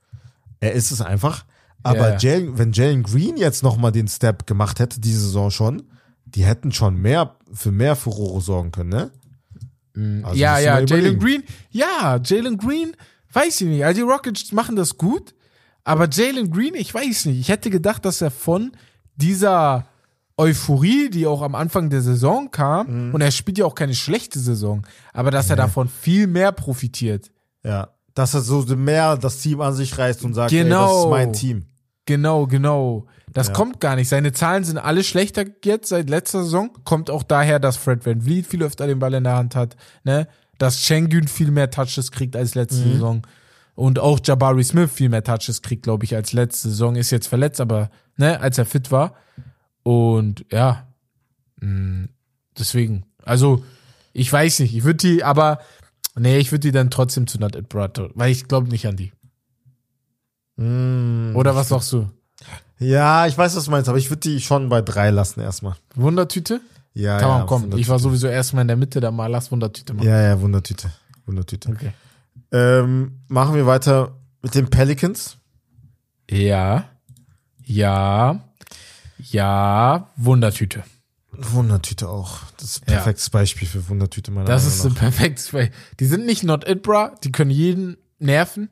[0.60, 1.46] er ist es einfach.
[1.84, 2.18] Aber Ja.
[2.18, 5.84] Jalen, wenn Jalen Green jetzt nochmal den Step gemacht hätte, diese Saison schon,
[6.26, 9.12] die hätten schon mehr, für mehr Furore sorgen können, ne?
[10.24, 11.20] Also ja, ja, Jalen.
[11.20, 12.96] Green, ja, Jalen Green,
[13.32, 13.86] weiß ich nicht.
[13.86, 15.36] Also die Rockets machen das gut,
[15.84, 17.40] aber Jalen Green, ich weiß nicht.
[17.40, 18.72] Ich hätte gedacht, dass er von
[19.16, 19.86] dieser
[20.38, 23.14] Euphorie, die auch am Anfang der Saison kam, Mhm.
[23.14, 27.32] und er spielt ja auch keine schlechte Saison, aber dass er davon viel mehr profitiert.
[27.64, 27.90] Ja.
[28.16, 31.04] Dass er so mehr das Team an sich reißt und sagt, ey, das Genau.
[31.04, 31.66] ist mein Team.
[32.06, 33.06] Genau, genau.
[33.32, 33.54] Das Ja.
[33.54, 34.10] kommt gar nicht.
[34.10, 36.72] Seine Zahlen sind alle schlechter jetzt seit letzter Saison.
[36.84, 39.76] Kommt auch daher, dass Fred Van Vliet viel öfter den Ball in der Hand hat,
[40.04, 40.28] ne?
[40.58, 42.92] Dass Schengen viel mehr Touches kriegt als letzte Mhm.
[42.94, 43.22] Saison.
[43.76, 46.96] Und auch Jabari Smith viel mehr Touches kriegt, glaube ich, als letzte Saison.
[46.96, 49.16] Ist jetzt verletzt, aber, ne, als er fit war.
[49.82, 50.88] Und ja,
[51.60, 52.08] mh,
[52.58, 53.06] deswegen.
[53.24, 53.64] Also,
[54.14, 54.76] ich weiß nicht.
[54.76, 55.60] Ich würde die, aber,
[56.16, 59.12] nee, ich würde die dann trotzdem zu It Brought, weil ich glaube nicht an die.
[60.56, 61.36] Mm.
[61.36, 62.10] Oder was sagst du?
[62.78, 65.76] Ja, ich weiß, was du meinst, aber ich würde die schon bei drei lassen erstmal.
[65.96, 66.62] Wundertüte?
[66.94, 67.78] Ja, Kann ja, man kommen.
[67.78, 70.08] Ich war sowieso erstmal in der Mitte, da mal lass Wundertüte machen.
[70.08, 70.92] Ja, ja, Wundertüte.
[71.26, 71.70] Wundertüte.
[71.70, 71.94] Okay.
[72.54, 75.38] Ähm, machen wir weiter mit den Pelicans.
[76.30, 76.86] Ja.
[77.66, 78.48] Ja.
[79.18, 80.10] Ja.
[80.16, 80.84] Wundertüte.
[81.32, 82.40] Wundertüte auch.
[82.58, 82.98] Das ist ein Ja.
[82.98, 85.76] perfektes Beispiel für Wundertüte meiner Das Meinung ist ein perfektes Beispiel.
[86.00, 87.16] Die sind nicht not it, bra.
[87.24, 88.70] Die können jeden nerven.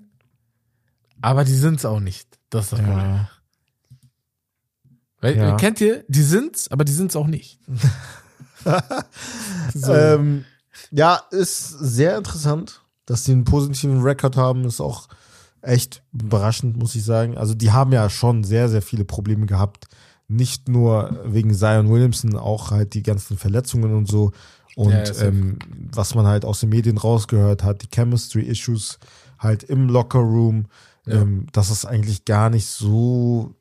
[1.22, 2.28] Aber die sind's auch nicht.
[2.52, 2.98] Das ist das Problem.
[3.00, 3.30] Ja.
[5.22, 5.56] Weil, Ja.
[5.58, 6.04] Kennt ihr?
[6.08, 7.60] Die sind's, aber die sind's auch nicht.
[9.74, 9.94] so.
[9.94, 10.46] Ähm,
[10.92, 12.82] ja, ist sehr interessant,
[13.12, 14.64] dass die einen positiven Rekord haben.
[14.66, 15.08] Ist auch
[15.62, 17.38] echt überraschend, muss ich sagen.
[17.38, 19.86] Also die haben ja schon sehr, sehr viele Probleme gehabt.
[20.28, 24.32] Nicht nur wegen Zion Williamson, auch halt die ganzen Verletzungen und so.
[24.76, 25.60] Und Ja, ähm,
[25.94, 28.98] was man halt aus den Medien rausgehört hat, die Chemistry-Issues
[29.38, 30.68] halt im Locker-Room,
[31.06, 31.22] Ja.
[31.22, 33.56] ähm, dass es eigentlich gar nicht so,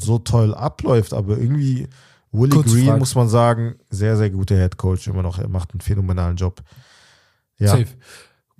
[0.00, 1.12] so toll abläuft.
[1.14, 1.88] Aber irgendwie
[2.30, 2.98] Willie Kurze Green, Frage.
[3.00, 5.38] muss man sagen, sehr, sehr guter Head Coach immer noch.
[5.38, 6.62] Er macht einen phänomenalen Job.
[7.58, 7.86] Ja, Safe.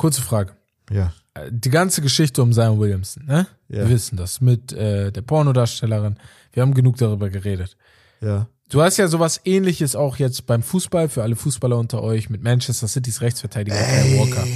[0.02, 0.52] Kurze Frage.
[0.90, 3.46] ja, Äh, Die ganze Geschichte um Zion Williamson, ne?
[3.68, 3.78] Ja.
[3.78, 6.16] Wir wissen das mit äh, der Pornodarstellerin.
[6.52, 7.76] Wir haben genug darüber geredet.
[8.20, 8.46] ja.
[8.68, 12.42] Du hast ja sowas ähnliches auch jetzt beim Fußball, für alle Fußballer unter euch, mit
[12.42, 14.46] Manchester City's Rechtsverteidiger Kyle Walker,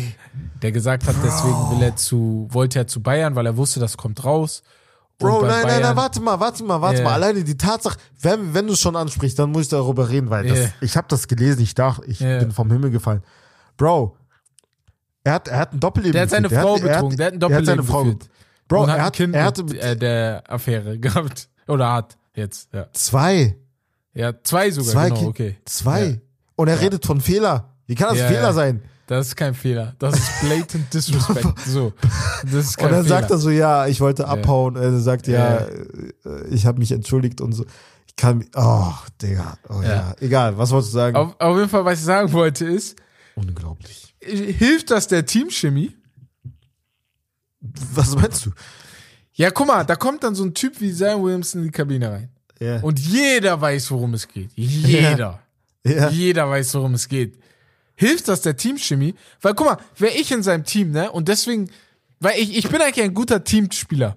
[0.62, 3.98] der gesagt hat, deswegen will er zu, wollte er zu Bayern, weil er wusste, das
[3.98, 4.62] kommt raus.
[5.20, 7.04] Und Bro, nein, nein, Bayern- nein, warte mal, warte mal, warte Ja.
[7.04, 7.12] mal.
[7.12, 10.46] Alleine die Tatsache, wenn, wenn du es schon ansprichst, dann muss ich darüber reden, weil
[10.48, 10.68] das, Ja.
[10.80, 12.38] ich habe das gelesen, ich dachte, ich Ja.
[12.38, 13.22] bin vom Himmel gefallen.
[13.76, 14.16] Bro,
[15.26, 16.62] er hat, er hat ein Doppelleben Der hat seine geführt.
[16.62, 18.28] Frau hat, betrogen, der hat ein er hat seine Doppelleben Frau geführt.
[18.68, 21.48] Bro, und hat er ein hat, Kind er mit äh, der Affäre gehabt.
[21.68, 22.86] Oder hat jetzt, ja.
[22.92, 23.56] zwei,
[24.14, 25.56] Ja, zwei sogar, zwei, genau, okay.
[25.64, 26.04] zwei.
[26.06, 26.14] Ja.
[26.56, 27.74] Und er redet von Fehler.
[27.86, 28.52] Wie kann das Ja, ein Fehler ja.
[28.52, 28.82] sein?
[29.08, 29.94] Das ist kein Fehler.
[30.00, 31.60] Das ist blatant Disrespect.
[31.66, 31.92] So.
[32.42, 33.20] Das ist kein Und dann Fehler.
[33.20, 34.74] sagt er so, ja, ich wollte abhauen.
[34.74, 35.66] Er sagt, ja, Ja.
[35.66, 37.64] äh, ich habe mich entschuldigt und so.
[38.08, 38.92] Ich kann, oh,
[39.22, 39.88] Digga, oh ja.
[39.88, 40.14] Ja.
[40.20, 41.16] Egal, was wolltest du sagen?
[41.16, 42.96] auf, auf jeden Fall, was ich sagen wollte, ist,
[43.36, 44.05] Unglaublich.
[44.26, 45.94] Hilft das der Teamchemie?
[47.94, 48.50] Was meinst du?
[49.32, 52.10] Ja, guck mal, da kommt dann so ein Typ wie Zion Williamson in die Kabine
[52.10, 52.30] rein.
[52.58, 52.80] Ja.
[52.80, 54.50] Und jeder weiß, worum es geht.
[54.54, 55.42] Jeder.
[55.84, 56.08] ja.
[56.08, 57.38] Jeder weiß, worum es geht.
[57.96, 59.14] Hilft das der Teamchemie?
[59.40, 61.10] Weil guck mal, wäre ich in seinem Team, ne?
[61.10, 61.70] Und deswegen,
[62.20, 64.16] weil ich, ich bin eigentlich ein guter Teamspieler.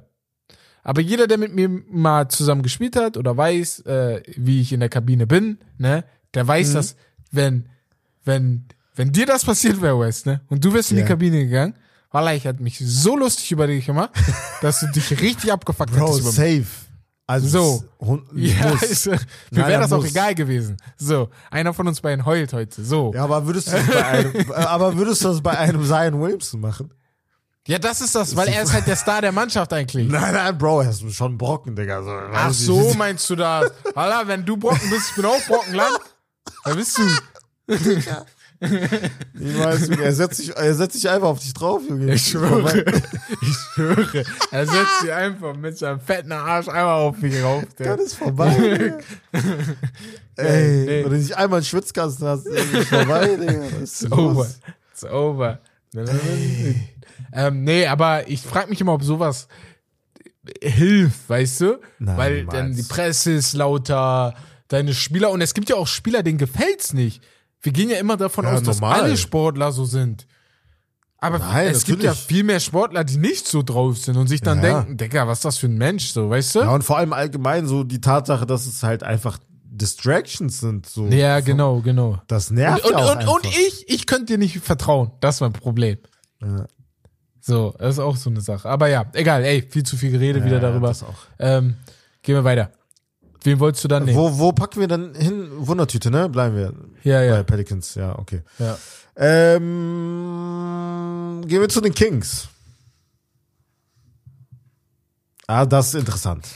[0.83, 4.79] Aber jeder, der mit mir mal zusammen gespielt hat oder weiß, äh, wie ich in
[4.79, 6.03] der Kabine bin, ne,
[6.33, 6.95] der weiß, dass,
[7.31, 7.67] wenn,
[8.23, 8.65] wenn,
[8.95, 11.03] wenn dir das passiert wäre, Wes, ne, und du wärst in Ja.
[11.03, 11.75] die Kabine gegangen,
[12.11, 14.09] Wallah, ich hatte mich so lustig über dich gemacht,
[14.61, 16.35] dass du dich richtig abgefuckt Bro, hättest mich.
[16.35, 16.65] safe.
[17.27, 17.47] Also
[17.99, 18.19] So.
[18.33, 20.09] Ja, ist, mir wäre das auch muss.
[20.09, 20.77] egal gewesen.
[20.97, 22.83] So, einer von uns beiden heult heute.
[22.83, 23.11] So.
[23.13, 26.19] Ja, aber würdest du das bei einem, äh, aber würdest du das bei einem Zion
[26.19, 26.91] Williamson machen?
[27.67, 30.09] Ja, das ist das, weil er ist halt der Star der Mannschaft eigentlich.
[30.09, 32.01] Nein, nein, Bro, er ist schon Brocken, Digga.
[32.01, 33.71] So, Ach so, meinst du das?
[33.93, 35.99] Alter, wenn du Brocken bist, ich bin auch Brockenland.
[36.65, 37.03] Da bist du.
[39.39, 42.13] Junge, er setzt sich, er setzt sich einfach auf dich drauf, Junge.
[42.13, 42.85] Ich schwöre.
[43.41, 44.23] Ich schwöre.
[44.51, 47.63] Er setzt sich einfach mit seinem fetten Arsch einmal auf mich rauf.
[47.77, 47.95] Der.
[47.95, 48.97] Das ist vorbei.
[50.35, 51.03] Ey, nee.
[51.03, 53.63] wenn du nicht einmal einen Schwitzkasten hast, ist es vorbei, Digga.
[53.81, 54.47] It's over.
[54.91, 55.59] It's over.
[57.33, 59.47] ähm, nee, aber ich frage mich immer, ob sowas
[60.61, 61.79] hilft, weißt du?
[61.99, 62.57] Nein, Weil niemals.
[62.57, 64.33] dann die Presse ist lauter,
[64.67, 67.21] deine Spieler, und es gibt ja auch Spieler, denen gefällt's nicht.
[67.61, 69.01] Wir gehen ja immer davon Ja, aus, dass normal.
[69.01, 70.25] alle Sportler so sind.
[71.17, 72.27] Aber Nein, es gibt ja natürlich.
[72.27, 74.79] viel mehr Sportler, die nicht so drauf sind und sich dann Ja.
[74.81, 76.59] denken, Digga, was ist das für ein Mensch, so, weißt du?
[76.59, 80.85] Ja, und vor allem allgemein so die Tatsache, dass es halt einfach Distractions sind.
[80.87, 81.07] So.
[81.07, 82.21] Ja, genau, genau.
[82.27, 83.33] Das nervt Und, ja auch und, einfach.
[83.33, 85.11] und ich, ich könnte dir nicht vertrauen.
[85.19, 85.97] Das ist mein Problem.
[86.41, 86.65] Ja.
[87.41, 88.69] So, das ist auch so eine Sache.
[88.69, 90.87] Aber ja, egal, ey, viel zu viel geredet wieder Ja, darüber.
[90.89, 91.15] das auch.
[91.39, 91.75] Ähm,
[92.21, 92.71] gehen wir weiter.
[93.43, 94.17] Wen wolltest du dann nehmen?
[94.17, 95.47] Wo, wo packen wir dann hin?
[95.55, 96.27] Wundertüte, ne?
[96.29, 96.73] Bleiben wir.
[97.03, 97.43] Ja, Bei ja.
[97.43, 98.41] Pelicans, ja, okay.
[98.57, 98.77] ja.
[99.15, 99.61] Ähm,
[101.47, 102.47] gehen wir zu den Kings.
[105.47, 106.47] Ah, das ist interessant.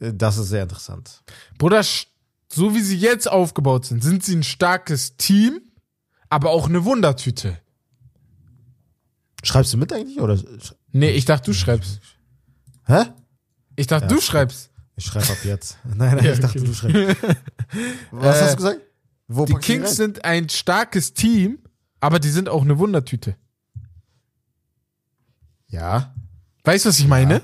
[0.00, 1.22] Äh, Das ist sehr interessant.
[1.58, 1.82] Bruder,
[2.52, 5.60] so wie sie jetzt aufgebaut sind, sind sie ein starkes Team,
[6.28, 7.58] aber auch eine Wundertüte.
[9.42, 10.20] Schreibst du mit eigentlich?
[10.20, 10.38] Oder?
[10.92, 12.00] Nee, ich dachte, du schreibst.
[12.86, 13.04] Hä?
[13.76, 14.70] Ich dachte, du schreibst.
[14.96, 15.78] Ich schreibe ab jetzt.
[15.84, 16.66] Nein, nein, Ja, ich dachte, okay.
[16.68, 17.22] du schreibst.
[18.10, 18.80] Was Äh, hast du gesagt?
[19.28, 21.58] Wo Die Kings sind ein starkes Team,
[22.00, 23.36] aber die sind auch eine Wundertüte.
[25.68, 26.14] Ja,
[26.64, 27.42] Weißt du, was ich meine?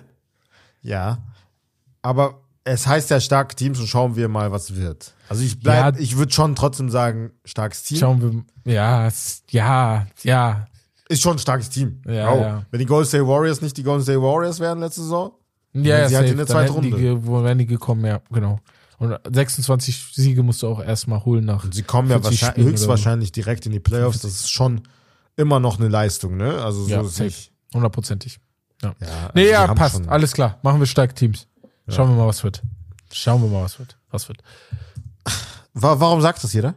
[0.82, 1.18] ja.
[2.02, 5.12] Aber es heißt ja starke Teams und schauen wir mal, was wird.
[5.28, 6.00] Also ich bleib, Ja.
[6.00, 7.98] ich würde schon trotzdem sagen, starkes Team.
[7.98, 8.22] Schauen
[8.64, 8.72] wir.
[8.72, 9.08] Ja,
[9.50, 10.68] ja, ja.
[11.08, 12.00] Ist schon ein starkes Team.
[12.06, 12.66] Ja, Bro, ja.
[12.70, 15.32] Wenn die Golden State Warriors nicht die Golden State Warriors wären letzte Saison,
[15.74, 16.26] Ja, ja, sie safe.
[16.28, 16.96] in der zweiten die, Runde.
[16.98, 18.58] ge- wo wären die gekommen, ja, genau.
[18.98, 21.64] Und 26 Siege musst du auch erstmal holen nach.
[21.70, 24.20] sie kommen ja 40 wahrscheinlich, höchstwahrscheinlich direkt in die Playoffs.
[24.22, 24.80] Das ist schon
[25.36, 26.60] immer noch eine Leistung, ne?
[26.62, 27.52] Also so Ja, ist nicht.
[27.74, 28.38] Hundertprozentig.
[28.82, 30.08] Ja, Nee, also die ja, passt.
[30.08, 30.58] Alles klar.
[30.62, 31.46] Machen wir starke Teams.
[31.88, 32.62] Schauen wir mal, was wird.
[33.12, 33.96] Schauen wir mal, was wird.
[34.10, 34.42] Was wird.
[35.74, 36.74] Wa- Warum sagt das jeder?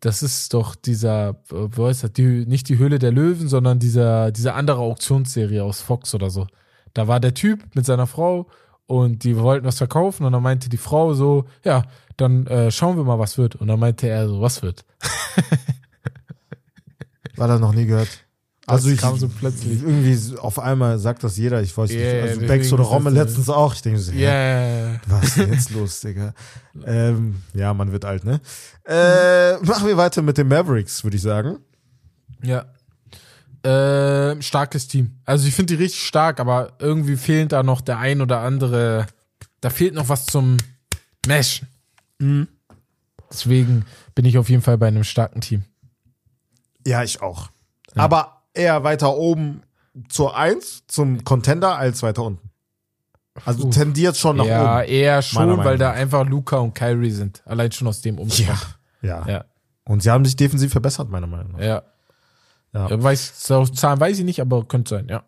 [0.00, 2.12] Das ist doch dieser, äh, wo heißt das?
[2.12, 6.46] Die, nicht die Höhle der Löwen, sondern dieser, diese andere Auktionsserie aus Fox oder so.
[6.94, 8.46] Da war der Typ mit seiner Frau
[8.86, 11.84] und die wollten was verkaufen und dann meinte die Frau so, ja,
[12.16, 13.56] dann äh, schauen wir mal, was wird.
[13.56, 14.84] Und dann meinte er so, was wird?
[17.36, 18.08] War da noch nie gehört.
[18.66, 19.82] Also ich, kam so plötzlich.
[19.82, 22.22] irgendwie auf einmal sagt das jeder, ich weiß Ja, nicht.
[22.22, 23.20] Also Bex oder ist Romme das so.
[23.24, 23.74] letztens auch.
[23.74, 25.00] Ich denke so, yeah.
[25.08, 26.32] was ist denn jetzt los, Digga?
[26.84, 28.40] Ähm, ja, man wird alt, ne?
[28.84, 31.58] Äh, machen wir weiter mit den Mavericks, würde ich sagen.
[32.42, 32.66] ja.
[33.64, 35.18] Äh, starkes Team.
[35.24, 39.06] Also ich finde die richtig stark, aber irgendwie fehlt da noch der ein oder andere.
[39.60, 40.56] Da fehlt noch was zum
[41.26, 41.68] Meshen.
[42.18, 42.48] Mhm.
[43.30, 43.84] Deswegen
[44.14, 45.64] bin ich auf jeden Fall bei einem starken Team.
[46.86, 47.50] Ja, ich auch.
[47.94, 49.62] Aber eher weiter oben
[50.08, 52.50] zur 1, zum Contender, als weiter unten.
[53.44, 54.88] Also tendiert schon nach ja, oben.
[54.88, 57.42] eher Meiner schon, weil da einfach Luca und Kyrie sind.
[57.46, 58.78] Allein schon aus dem Umstand.
[59.00, 59.26] Ja.
[59.26, 59.44] Ja.
[59.84, 61.60] Und sie haben sich defensiv verbessert, meiner Meinung nach.
[61.60, 61.82] Ja.
[62.72, 63.02] Ja.
[63.02, 65.24] Weiß, so Zahlen weiß ich nicht, aber könnte sein, ja.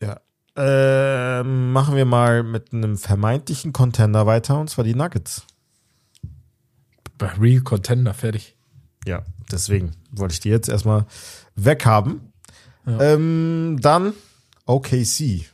[0.00, 0.20] Ja.
[0.56, 5.46] Ähm, machen wir mal mit einem vermeintlichen Contender weiter, und zwar die Nuggets.
[7.20, 8.56] Real Contender, fertig.
[9.06, 11.06] Ja, deswegen wollte ich die jetzt erstmal
[11.54, 12.32] weghaben.
[12.86, 13.00] Ja.
[13.00, 14.14] Ähm, dann
[14.66, 15.46] OKC.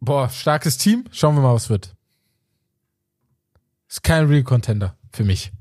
[0.00, 1.04] Boah, starkes Team.
[1.10, 1.94] Schauen wir mal, was wird.
[3.88, 5.52] Ist kein Real Contender für mich.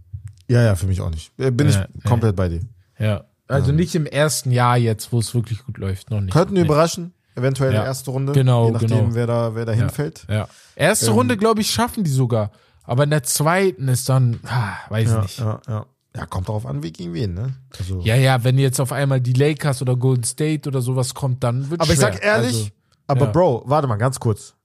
[0.48, 1.38] Ja, ja, für mich auch nicht.
[1.40, 2.62] Äh, Bin Ja, ich komplett bei dir.
[3.00, 3.26] Ja.
[3.48, 6.10] Also nicht im ersten Jahr jetzt, wo es wirklich gut läuft.
[6.12, 6.34] Noch nicht.
[6.34, 6.62] Könnten nee.
[6.62, 7.82] überraschen, eventuell in Ja.
[7.82, 8.34] der ersten Runde.
[8.34, 9.08] Genau, je nachdem, genau.
[9.16, 10.26] wer da, wer da hinfällt.
[10.30, 10.48] Ja.
[10.76, 11.14] Erste Ähm.
[11.14, 12.52] Runde, glaube ich, schaffen die sogar.
[12.84, 15.40] Aber in der zweiten ist dann, ah, weiß Ja, nicht.
[15.40, 15.86] ja, ja.
[16.16, 17.54] Ja, kommt darauf an, wie gegen wen, ne?
[17.78, 21.44] Also, Ja, ja, wenn jetzt auf einmal die Lakers oder Golden State oder sowas kommt,
[21.44, 22.14] dann wird aber ich schwer.
[22.14, 22.70] sag ehrlich, Also,
[23.06, 23.32] aber ja.
[23.32, 24.56] Bro, warte mal ganz kurz.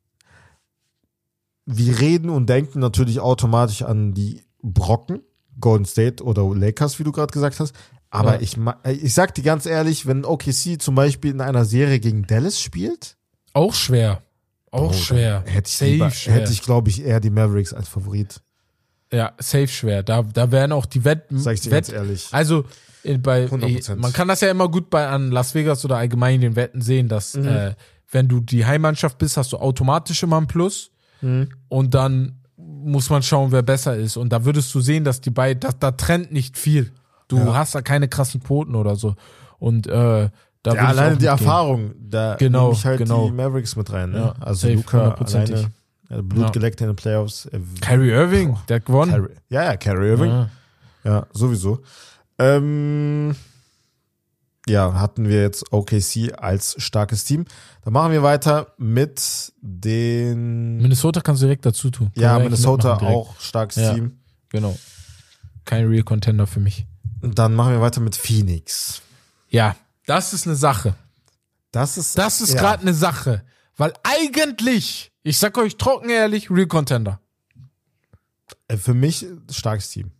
[1.66, 5.20] Wir reden und denken natürlich automatisch an die Brocken,
[5.60, 7.74] Golden State oder Lakers, wie du gerade gesagt hast.
[8.14, 8.40] Aber Ja.
[8.42, 12.26] ich, äh, ich sag dir ganz ehrlich, wenn OKC zum Beispiel in einer Serie gegen
[12.26, 13.16] Dallas spielt,
[13.54, 14.20] auch schwer.
[14.70, 15.44] Auch Bro, schwer.
[15.46, 16.34] hätte ich, lieber, schwer.
[16.34, 18.40] hätte ich glaube ich, eher die Mavericks als Favorit.
[19.12, 20.02] ja, safe schwer.
[20.02, 21.38] Da, da wären auch die Wetten.
[21.38, 22.28] Sag ich dir Wett, ganz ehrlich.
[22.32, 22.64] Also
[23.02, 23.92] äh, bei 100%.
[23.92, 26.80] äh, man kann das ja immer gut bei an Las Vegas oder allgemein den Wetten
[26.82, 27.46] sehen, dass Mhm.
[27.48, 27.74] äh,
[28.10, 30.90] wenn du die Heimmannschaft bist, hast du automatisch immer ein Plus
[31.22, 31.48] Mhm.
[31.68, 35.30] und dann muss man schauen, wer besser ist und da würdest du sehen, dass die
[35.30, 36.92] beiden da, da trennt nicht viel.
[37.38, 37.54] Du Ja.
[37.54, 39.14] hast da keine krassen Quoten oder so
[39.58, 40.28] und äh,
[40.62, 41.26] da Ja, alleine die.
[41.26, 43.26] Erfahrung, da Genau, nehme ich halt genau.
[43.26, 44.10] die Mavericks mit rein.
[44.10, 44.18] Ne?
[44.18, 45.70] Ja, also safe, Luca alleine,
[46.10, 47.46] äh, Blut geleckt in den Playoffs.
[47.46, 49.10] äh, Kyrie Irving, der hat gewonnen.
[49.12, 50.30] Kyrie, ja, ja, Kyrie Irving.
[50.30, 50.48] Ja,
[51.04, 51.26] Ja.
[51.32, 51.80] sowieso.
[52.38, 53.34] Ähm,
[54.68, 57.44] ja, hatten wir jetzt OKC als starkes Team.
[57.84, 60.76] Dann machen wir weiter mit den.
[60.78, 62.10] Minnesota kannst du direkt dazu tun.
[62.14, 63.94] Können ja, Minnesota auch starkes Ja.
[63.94, 64.18] Team.
[64.50, 64.76] Genau.
[65.64, 66.86] Kein Real Contender für mich.
[67.22, 69.00] Dann machen wir weiter mit Phoenix.
[69.48, 69.76] Ja,
[70.06, 70.96] das ist eine Sache.
[71.70, 72.18] Das ist.
[72.18, 72.60] Das ist ja.
[72.60, 73.44] gerade eine Sache.
[73.76, 77.20] Weil eigentlich, ich sag euch trocken ehrlich, Real Contender.
[78.68, 80.10] äh, für mich starkes Team.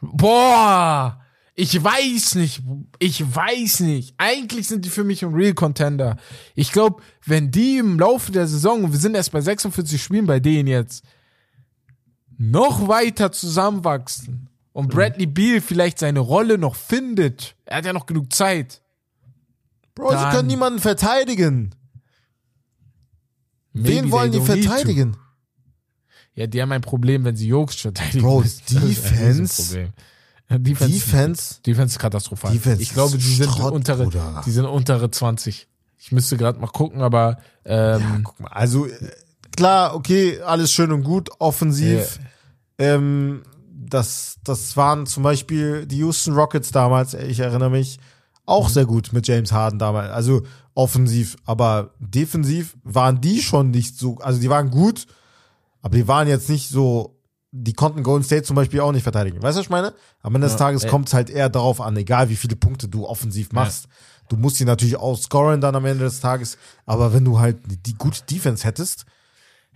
[0.00, 1.20] Boah,
[1.54, 2.62] ich weiß nicht.
[2.98, 4.14] Ich weiß nicht.
[4.18, 6.16] Eigentlich sind die für mich ein Real Contender.
[6.54, 10.38] Ich glaube, wenn die im Laufe der Saison, wir sind erst bei 46 Spielen bei
[10.38, 11.04] denen jetzt,
[12.36, 18.06] noch weiter zusammenwachsen und Bradley Beal vielleicht seine Rolle noch findet, er hat ja noch
[18.06, 18.80] genug Zeit.
[19.94, 21.74] Bro, sie können niemanden verteidigen.
[23.74, 25.16] Wen wollen die verteidigen?
[26.34, 28.22] Ja, die haben ein Problem, wenn sie Jokes verteidigen.
[28.22, 29.88] Bro, Defense-.
[30.48, 31.54] Ja, Defense, Defense.
[31.62, 32.52] Defense ist katastrophal.
[32.52, 34.42] Defense ich glaube, die sind Schrott, untere, Bruder.
[34.44, 35.68] die sind untere 20.
[35.98, 38.48] Ich müsste gerade mal gucken, aber Ja, ähm, guck mal.
[38.48, 39.10] Also äh,
[39.56, 42.18] klar, okay, alles schön und gut, offensiv.
[42.78, 43.42] Ähm,
[43.88, 47.98] das, das waren zum Beispiel die Houston Rockets damals, ich erinnere mich,
[48.46, 48.72] auch Mhm.
[48.72, 50.10] sehr gut mit James Harden damals.
[50.10, 50.42] Also
[50.74, 55.06] offensiv, aber defensiv waren die schon nicht so, also die waren gut,
[55.82, 57.18] aber die waren jetzt nicht so,
[57.50, 59.42] die konnten Golden State zum Beispiel auch nicht verteidigen.
[59.42, 59.92] Weißt du, was ich meine?
[60.22, 62.88] Am Ende des Ja, Tages kommt es halt eher darauf an, egal wie viele Punkte
[62.88, 63.86] du offensiv machst.
[64.28, 66.56] Du musst sie natürlich auch scoren dann am Ende des Tages,
[66.86, 69.04] aber wenn du halt die gute Defense hättest,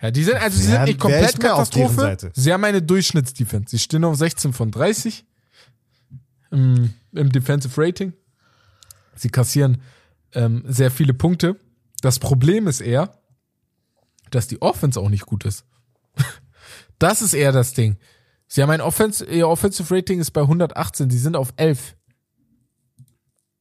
[0.03, 2.31] ja, die sind also sie Wär- sind nicht komplett Katastrophe.
[2.35, 3.71] Sie haben eine Durchschnittsdefense.
[3.71, 5.25] Sie stehen auf 16 von 30
[6.51, 8.13] im, im Defensive Rating.
[9.15, 9.81] Sie kassieren
[10.33, 11.59] ähm, sehr viele Punkte.
[12.03, 13.17] Das Problem ist eher,
[14.31, 15.65] dass die Offense auch nicht gut ist.
[16.99, 17.99] Das ist eher das Ding.
[18.49, 21.95] Sie haben ein Offense, ihr Offensive Rating ist bei 118, sie sind auf 11.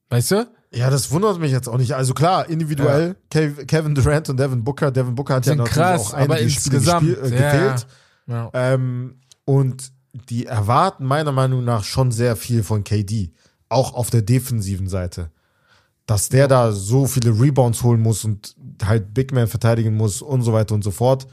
[0.10, 0.48] Weißt du?
[0.76, 1.94] Ja, das wundert mich jetzt auch nicht.
[1.94, 4.92] Also klar, individuell, Kev- Kevin Durant und Devin Booker.
[4.92, 7.88] Devin Booker hat ja natürlich krass, auch einige insgesamt, gespiel, äh, ja, gefehlt.
[8.28, 8.50] Ja.
[8.54, 9.16] Ähm,
[9.46, 9.92] und
[10.30, 13.32] die erwarten meiner Meinung nach schon sehr viel von KD.
[13.70, 15.32] Auch auf der defensiven Seite.
[16.06, 20.44] Dass der da so viele Rebounds holen muss und halt Big Man verteidigen muss und
[20.44, 21.28] so weiter und so fort.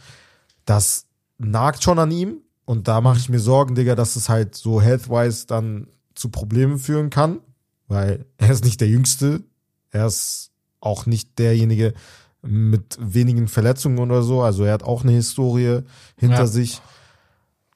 [0.65, 1.07] das
[1.39, 2.39] nagt schon an ihm.
[2.65, 6.79] Und da mache ich mir Sorgen, Digga, dass es halt so health-wise dann zu Problemen
[6.79, 7.41] führen kann.
[7.93, 9.43] Weil er ist nicht der Jüngste.
[9.91, 10.51] Er ist
[10.81, 11.93] auch nicht derjenige
[12.41, 14.43] mit wenigen Verletzungen oder so.
[14.43, 15.81] Also er hat auch eine Historie
[16.17, 16.47] hinter Ja.
[16.47, 16.81] sich.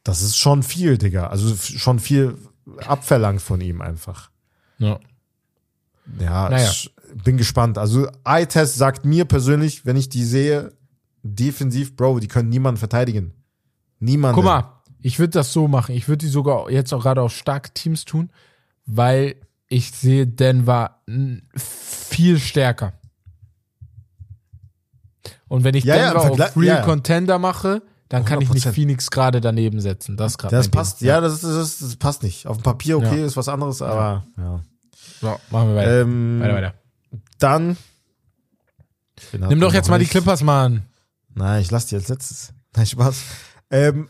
[0.02, 1.26] Das ist schon viel, Digga.
[1.28, 2.36] Also schon viel
[2.86, 4.30] abverlangt von ihm einfach.
[4.78, 4.98] Ja.
[6.18, 6.68] Ja, Naja.
[6.70, 6.94] ich
[7.24, 7.78] bin gespannt.
[7.78, 10.72] Also Eye-Test sagt mir persönlich, wenn ich die sehe,
[11.22, 13.32] defensiv, Bro, die können niemanden verteidigen.
[13.98, 14.36] Niemanden.
[14.36, 15.94] Guck mal, ich würde das so machen.
[15.94, 18.30] Ich würde die sogar jetzt auch gerade auf starke Teams tun,
[18.86, 19.36] weil
[19.68, 21.00] ich sehe Denver
[21.56, 22.92] viel stärker.
[25.48, 26.82] Und wenn ich Ja, ja, Denver Vergleich- auf Real ja, ja.
[26.84, 28.72] Contender mache, dann kann ich nicht 100%.
[28.72, 30.16] Phoenix gerade daneben setzen.
[30.16, 31.08] Das gerade Das passt, Ding.
[31.08, 32.46] ja, das, das, das passt nicht.
[32.46, 33.26] Auf dem Papier okay, Ja.
[33.26, 34.60] ist was anderes, aber ja.
[35.20, 36.00] So, machen wir weiter.
[36.02, 36.74] Ähm, weiter, weiter.
[37.38, 37.76] Dann.
[39.32, 40.82] Nimm doch jetzt mal die Clippers, Mann.
[41.34, 42.52] Nein, ich lass die als letztes.
[42.74, 43.22] Nein, Spaß.
[43.70, 44.08] Ähm,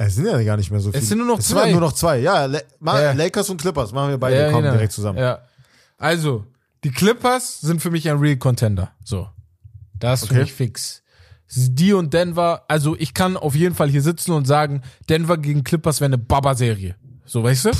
[0.00, 1.02] es sind ja gar nicht mehr so viele.
[1.02, 1.62] sind nur noch es zwei.
[1.62, 2.18] Sind ja nur noch zwei.
[2.20, 3.12] Ja, La Ja.
[3.12, 4.74] Lakers und Clippers machen wir beide, kommen genau.
[4.74, 5.18] direkt zusammen.
[5.18, 5.40] Ja.
[5.98, 6.44] Also,
[6.84, 8.92] die Clippers sind für mich ein Real Contender.
[9.04, 9.28] So.
[9.94, 10.42] Das ist für Okay.
[10.42, 11.02] mich fix.
[11.50, 15.64] Die und Denver, also ich kann auf jeden Fall hier sitzen und sagen, Denver gegen
[15.64, 16.94] Clippers wäre eine Baba-Serie.
[17.24, 17.70] So, weißt du?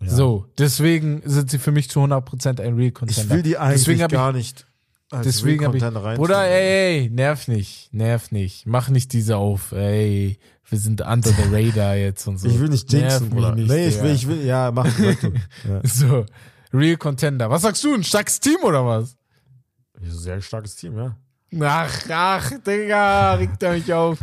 [0.00, 0.08] Ja.
[0.08, 3.22] So, deswegen sind sie für mich zu 100% ein Real Contender.
[3.22, 4.66] Ich will die eigentlich hab gar nicht.
[5.24, 5.84] Deswegen habe ich,
[6.16, 11.30] Bruder, ey, ey, nerv nicht, nerv nicht, mach nicht diese auf, ey, wir sind under
[11.30, 12.48] the radar jetzt und so.
[12.48, 13.54] Ich will nicht jinxen, Bruder.
[13.54, 15.28] nicht, nee, ich will, ich will, ja, mach sag du.
[15.68, 15.80] ja.
[15.84, 16.26] So,
[16.72, 17.48] Real Contender.
[17.50, 19.16] Was sagst du, ein starkes Team oder was?
[20.02, 21.16] Sehr starkes Team, ja.
[21.60, 24.18] Ach, ach, Digga, regt er mich auf.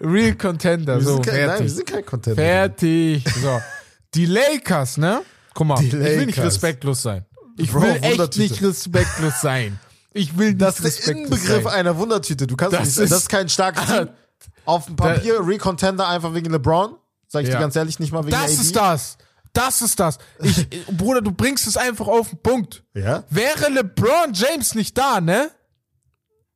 [0.00, 1.72] Real Contender, Wir so, sind kein, nein, wir fertig.
[1.74, 2.42] sind kein Contender.
[2.42, 3.24] Fertig.
[3.40, 3.60] So.
[4.14, 5.22] Die Lakers, ne?
[5.54, 7.24] Guck mal, ich will nicht respektlos sein.
[7.56, 9.78] Ich Bro, will echt nicht respektlos sein.
[10.12, 11.72] Ich will nicht Das ist der respektlos Inbegriff sein.
[11.72, 12.46] einer Wundertüte.
[12.46, 14.08] Du kannst Das nicht, das ist- ist kein starkes Team.
[14.68, 16.94] Auf dem Papier Re-Contender einfach wegen LeBron.
[17.26, 17.54] Sag ich Ja.
[17.56, 18.52] dir ganz ehrlich, nicht mal wegen Das AD.
[18.52, 19.16] ist das.
[19.54, 20.18] Das ist das.
[20.42, 22.84] Ich, Bruder, du bringst es einfach auf den Punkt.
[22.94, 23.24] Ja?
[23.30, 25.50] Wäre LeBron James nicht da, ne?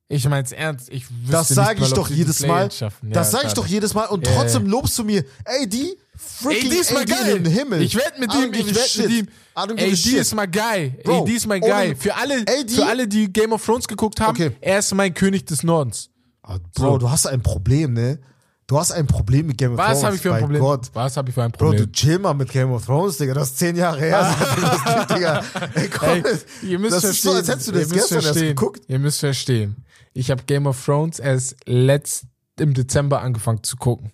[0.09, 0.91] Ich mein's ernst.
[0.91, 2.69] Ich wüsste Das sage ich doch die jedes Mal.
[2.79, 4.05] Ja, das sage ich doch jedes Mal.
[4.07, 7.37] Und Ja, trotzdem lobst du mir, AD, freaking AD ist mal AD geil.
[7.39, 7.81] in den Himmel.
[7.81, 9.29] Ich wette mit ihm, ich wette mit ihm.
[9.55, 9.73] AD
[10.19, 10.99] ist mal geil.
[11.03, 11.97] Bro, AD ist mal ohne- geil.
[11.99, 14.55] Für alle, AD für alle, die Game of Thrones geguckt haben, Okay.
[14.61, 16.11] er ist mein König des Nordens.
[16.43, 18.19] Ah, Bro, du hast ein Problem, ne?
[18.67, 19.91] Du hast ein Problem mit Game of Thrones.
[19.99, 20.61] Was habe ich für ein Problem?
[20.61, 20.91] Gott.
[20.95, 21.85] Was habe ich für ein Bro, Problem?
[21.85, 23.35] du chill mal mit Game of Thrones, Digga.
[23.35, 24.35] Das ist zehn Jahre her.
[24.39, 25.43] seitdem das gibt, Digga.
[25.75, 26.23] Ey, komm, Ey,
[26.71, 27.11] ihr müsst das verstehen.
[27.11, 28.83] ist so, als hättest du das gestern erst geguckt.
[28.89, 29.85] Ihr müsst verstehen.
[30.15, 32.25] Ich habe Game of Thrones erst letzt
[32.59, 34.13] im Dezember angefangen zu gucken.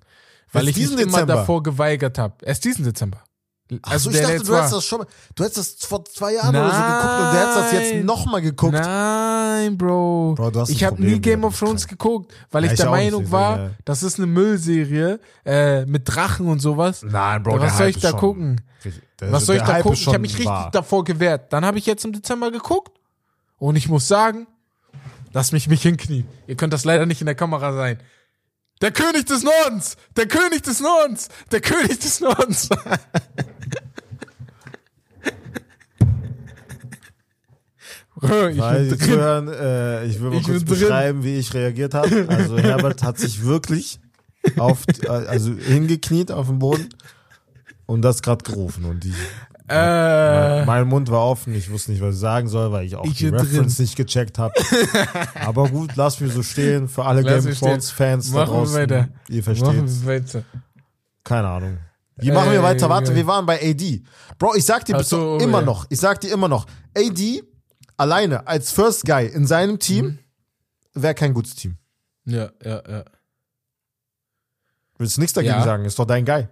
[0.52, 1.34] Weil Erst ich mich diesen immer Dezember?
[1.34, 2.34] davor geweigert habe.
[2.44, 3.22] Erst diesen Dezember.
[3.82, 6.70] Also ich dachte, du hättest das schon mal, du hättest das vor zwei Jahren oder
[6.70, 8.04] so geguckt und du hättest das jetzt Nein.
[8.06, 8.72] nochmal geguckt.
[8.72, 10.34] Nein, Bro.
[10.36, 13.58] Bro, ich habe nie Game of Thrones geguckt, weil Ja, ich ich der Meinung war,
[13.58, 13.70] ja.
[13.84, 17.02] das ist eine Müllserie äh, mit Drachen und sowas.
[17.02, 18.60] Nein, Ja, was soll ich da gucken?
[19.20, 19.98] Was soll ich da gucken?
[19.98, 21.52] Ich habe mich richtig davor gewehrt.
[21.52, 22.98] Dann habe ich jetzt im Dezember geguckt
[23.58, 24.46] und ich muss sagen,
[25.34, 26.26] lass mich mich hinknien.
[26.46, 27.98] Ihr könnt das leider nicht in der Kamera sein.
[28.80, 29.96] Der König des Nordens!
[30.16, 31.28] Der König des Nordens!
[31.50, 32.68] Der König des Nordens!
[38.22, 39.08] ich Weil bin drin.
[39.08, 40.78] zuhören, äh, ich will mal Ich kurz drin.
[40.78, 42.26] beschreiben, wie ich reagiert habe.
[42.28, 44.00] Also Herbert hat sich wirklich
[44.56, 46.88] auf, äh, also hingekniet auf dem Boden
[47.86, 49.14] und das gerade gerufen und die,
[49.70, 53.04] Äh, mein Mund war offen, ich wusste nicht, was ich sagen soll, weil ich auch
[53.04, 54.54] Ich die Reference nicht gecheckt habe.
[55.44, 58.50] Aber gut, lass mich so stehen für alle Lass Game of Thrones Fans da Machen
[58.50, 58.74] wir draußen.
[58.76, 59.08] weiter.
[59.28, 60.42] Ihr weiter.
[61.22, 61.78] Keine Ahnung.
[62.16, 62.88] Wie machen wir Ey, weiter?
[62.88, 64.02] Warte, wir waren bei AD.
[64.38, 65.66] Bro, ich sag dir Ach bis so, oh, immer ja.
[65.66, 66.66] noch, ich sag dir immer noch,
[66.96, 67.42] AD
[67.98, 70.18] alleine als First Guy in seinem Team Mhm.
[71.02, 71.76] wäre kein gutes Team.
[72.24, 73.04] Ja, ja, ja.
[74.96, 75.64] Willst du nichts dagegen Ja.
[75.64, 75.84] sagen?
[75.84, 76.48] Ist doch dein Guy.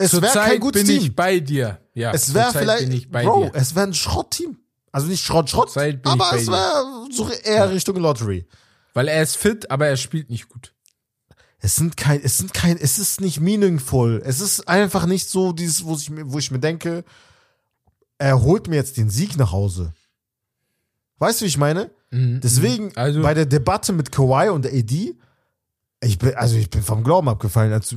[0.00, 1.02] Es wäre Zurzeit kein gutes bin Team.
[1.02, 1.80] ich bei dir.
[1.94, 3.50] Ja, es wäre zurzeit vielleicht, bin ich bei Bro, dir.
[3.54, 4.58] es wäre ein Schrottteam.
[4.92, 6.52] Also nicht Schrott, Schrott, Zurzeit bin ich aber bei es dir.
[6.52, 8.46] wäre so eher Richtung Lottery.
[8.94, 10.72] Weil er ist fit, aber er spielt nicht gut.
[11.60, 14.22] Es sind kein, es sind kein, es ist nicht meaningful.
[14.24, 17.04] Es ist einfach nicht so dieses, wo ich mir, wo ich mir denke,
[18.18, 19.92] er holt mir jetzt den Sieg nach Hause.
[21.18, 21.90] Weißt du, wie ich meine?
[22.10, 22.40] Mhm.
[22.42, 25.14] Deswegen Also- bei der Debatte mit Kawhi und AD,
[26.00, 27.96] ich bin, also ich bin vom Glauben abgefallen, als äh,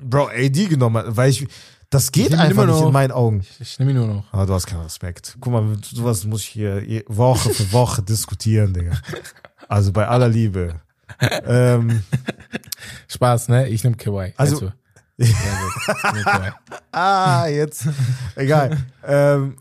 [0.00, 1.46] Bro, AD genommen hat, weil ich,
[1.90, 2.86] das geht einfach nicht noch.
[2.86, 3.40] in meinen Augen.
[3.40, 4.32] Ich, ich nehme ihn nur noch.
[4.32, 5.36] Aber du hast keinen Respekt.
[5.40, 8.92] Guck mal, sowas muss ich hier je- Woche für Woche diskutieren, Digga.
[9.68, 10.80] Also bei aller Liebe.
[11.44, 12.02] ähm,
[13.08, 13.68] Spaß, ne?
[13.68, 14.32] Ich nehme Kawhi.
[14.36, 14.72] Also-
[16.92, 17.86] Ah, jetzt.
[18.36, 18.76] Egal.
[19.04, 19.56] ähm,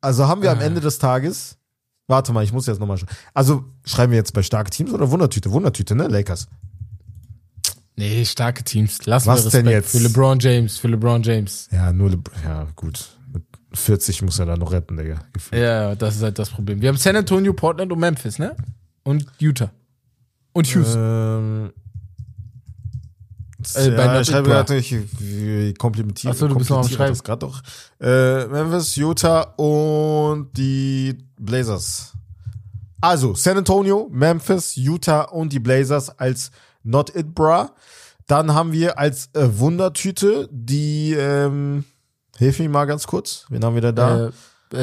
[0.00, 1.58] also haben wir am Ende des Tages
[2.08, 2.98] Warte mal, ich muss jetzt nochmal.
[3.34, 5.52] Also schreiben wir jetzt bei starke Teams oder Wundertüte?
[5.52, 6.08] Wundertüte, ne?
[6.08, 6.48] Lakers.
[7.96, 9.04] Nee, starke Teams.
[9.04, 9.90] Lass Was Respekt denn jetzt?
[9.90, 11.68] für LeBron James, für LeBron James.
[11.70, 13.18] Ja, nur, Le ja, gut.
[13.30, 13.42] Mit
[13.74, 15.18] 40 muss er da noch retten, Digga.
[15.34, 15.60] Gefühlt.
[15.60, 16.80] Ja, das ist halt das Problem.
[16.80, 18.56] Wir haben San Antonio, Portland und Memphis, ne?
[19.02, 19.70] Und Utah.
[20.54, 20.98] Und Houston.
[20.98, 21.72] Ähm,
[23.74, 26.32] Äh, bei ja, Not ich schreibe gerade nicht, wie komplimentiert.
[26.32, 27.62] Ach so, du bist noch am komplettiere das gerade doch.
[28.00, 32.12] Äh, Memphis, Utah und die Blazers.
[33.00, 36.50] Also, San Antonio, Memphis, Utah und die Blazers als
[36.82, 37.72] Not It Bra.
[38.26, 41.84] Dann haben wir als äh, Wundertüte die, ähm,
[42.36, 43.46] hilf mir mal ganz kurz.
[43.48, 44.26] Wen haben wir denn da?
[44.26, 44.30] Äh,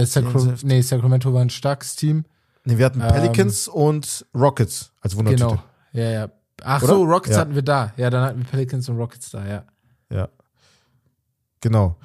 [0.02, 2.26] äh, Sacra nee, Sacramento war ein starkes Team.
[2.66, 5.46] nee, wir hatten Pelicans und Rockets als Wundertüte.
[5.46, 5.64] Genau.
[5.94, 6.30] Ja, ja.
[6.64, 6.94] Ach Oder?
[6.94, 7.42] so, Rockets Ja.
[7.42, 7.94] hatten wir da.
[7.98, 9.64] Ja, dann hatten wir Pelicans und Rockets da, ja.
[10.10, 10.30] Ja.
[11.62, 11.96] Genau.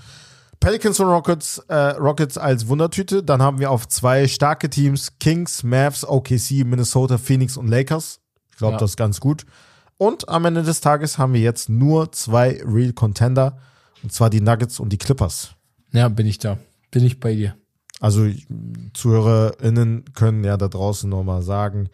[0.59, 3.23] Pelicans und Rockets, äh, Rockets als Wundertüte.
[3.23, 8.21] Dann haben wir auf zwei starke Teams Kings, Mavs, OKC, Minnesota, Phoenix und Lakers.
[8.51, 8.79] Ich glaube, Ja.
[8.79, 9.47] das ist ganz gut.
[9.97, 13.59] Und am Ende des Tages haben wir jetzt nur zwei Real Contender.
[14.03, 15.51] Und zwar die Nuggets und die Clippers.
[15.93, 16.59] Ja, bin ich da.
[16.91, 17.55] Bin ich bei dir.
[18.01, 18.27] Also
[18.95, 21.89] ZuhörerInnen können ja da draußen nochmal sagen,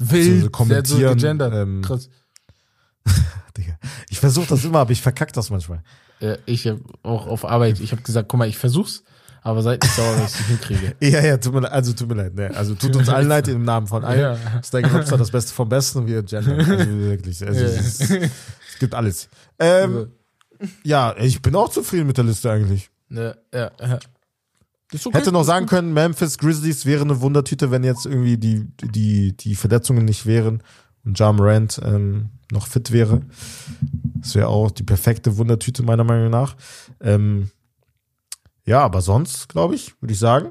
[0.00, 2.08] Wild, So kommentieren, sehr so ähm, Krass.
[3.56, 3.78] Digga,
[4.08, 5.82] ich versuche das immer, aber ich verkack das manchmal.
[6.20, 9.02] Äh, ich hab auch auf Arbeit, ich habe gesagt, guck mal, ich versuch's,
[9.42, 10.96] aber seid nicht sauer, dass ich es nicht hinkriege.
[11.00, 12.50] Ja, ja, tut mir leid, also tut mir leid, ne?
[12.54, 14.20] Also tut uns allen leid im Namen von allen.
[14.20, 14.62] Ja.
[14.62, 16.60] Steak Lobster das Beste vom Besten und wir gendern.
[16.60, 17.46] Also wirklich.
[17.46, 19.28] Also es, ist, es gibt alles.
[19.58, 20.12] Ähm,
[20.82, 22.90] ja, ich bin auch zufrieden mit der Liste eigentlich.
[23.08, 23.98] Ja, ja, ja.
[24.92, 25.16] Okay.
[25.18, 29.54] Hätte noch sagen können, Memphis Grizzlies wäre eine Wundertüte, wenn jetzt irgendwie die, die, die
[29.54, 30.62] Verletzungen nicht wären
[31.04, 33.22] und Ja Morant ähm, noch fit wäre.
[34.16, 36.56] Das wäre auch die perfekte Wundertüte meiner Meinung nach.
[37.00, 37.50] Ähm,
[38.66, 40.50] ja, aber sonst, glaube ich, würde ich sagen,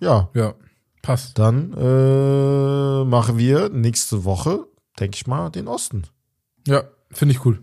[0.00, 0.54] ja, Ja,
[1.00, 1.38] passt.
[1.38, 4.66] dann äh, machen wir nächste Woche,
[4.98, 6.02] denke ich mal, den Osten.
[6.66, 6.82] Ja,
[7.12, 7.62] finde ich cool.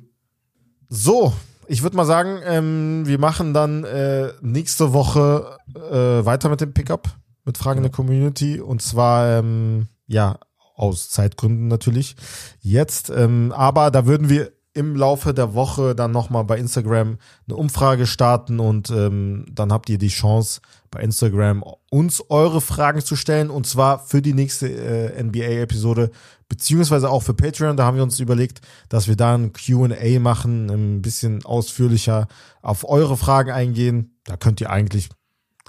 [0.89, 1.33] So,
[1.71, 6.73] ich würde mal sagen, ähm, wir machen dann äh, nächste Woche äh, weiter mit dem
[6.73, 7.07] Pickup,
[7.45, 8.59] mit Fragen der Community.
[8.59, 10.37] Und zwar, ähm, ja,
[10.75, 12.17] aus Zeitgründen natürlich.
[12.59, 17.17] Jetzt, ähm, aber da würden wir im Laufe der Woche dann nochmal bei Instagram
[17.47, 23.01] eine Umfrage starten und ähm, dann habt ihr die Chance, bei Instagram uns eure Fragen
[23.01, 26.11] zu stellen und zwar für die nächste äh, NBA-Episode,
[26.51, 27.77] beziehungsweise auch für Patreon.
[27.77, 28.59] Da haben wir uns überlegt,
[28.89, 32.27] dass wir da ein QA machen, ein bisschen ausführlicher
[32.61, 34.17] auf eure Fragen eingehen.
[34.25, 35.07] Da könnt ihr eigentlich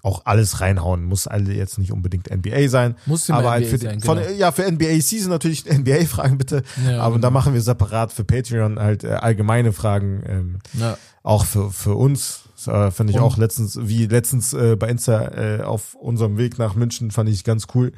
[0.02, 1.04] auch alles reinhauen.
[1.04, 2.96] Muss alle jetzt nicht unbedingt NBA sein.
[3.06, 4.30] Muss aber halt NBA für, die, sein, von, genau.
[4.32, 6.64] ja, für NBA Season natürlich NBA-Fragen bitte.
[6.84, 7.22] Ja, aber genau.
[7.28, 10.24] da machen wir separat für Patreon halt äh, allgemeine Fragen.
[10.26, 10.98] Ähm, Ja.
[11.22, 12.40] auch für, für uns.
[12.66, 16.58] Äh, fand ich Und- auch letztens, wie letztens äh, bei Insta äh, auf unserem Weg
[16.58, 17.92] nach München, fand ich ganz cool.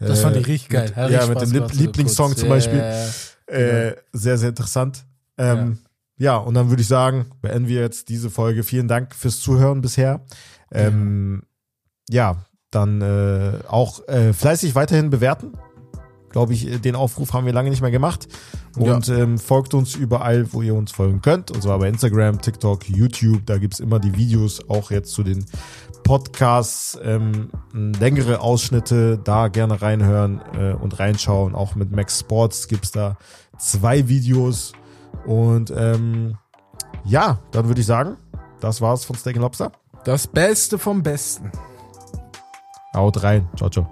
[0.00, 0.92] Das Äh, fand ich richtig geil.
[0.96, 2.78] Mit, ja, mit Spaß dem Lieb Lieblingssong zum Ja, Beispiel.
[2.78, 3.04] ja,
[3.56, 3.88] ja.
[3.88, 5.04] Äh, sehr, sehr interessant.
[5.38, 5.78] Ähm,
[6.18, 6.36] ja.
[6.36, 8.62] und dann würde ich sagen, beenden wir jetzt diese Folge.
[8.62, 10.24] Vielen Dank fürs Zuhören bisher.
[10.72, 11.42] Ähm,
[12.08, 15.52] ja, dann äh, auch äh, fleißig weiterhin bewerten.
[16.30, 18.28] Glaube ich, äh, den Aufruf haben wir lange nicht mehr gemacht.
[18.76, 21.50] Und ähm, folgt uns überall, wo ihr uns folgen könnt.
[21.50, 23.44] Und zwar bei Instagram, TikTok, YouTube.
[23.46, 25.44] Da gibt's immer die Videos, auch jetzt zu den
[26.10, 31.54] Podcasts, ähm, längere Ausschnitte, da gerne reinhören äh, und reinschauen.
[31.54, 33.16] Auch mit Max Sports gibt's da
[33.58, 34.72] zwei Videos.
[35.24, 36.36] Und ähm,
[37.04, 38.16] ja, dann würde ich sagen,
[38.58, 39.70] das war's von Steak Lobster.
[40.02, 41.52] Das Beste vom Besten.
[42.92, 43.48] Haut rein.
[43.54, 43.88] Ciao, ciao.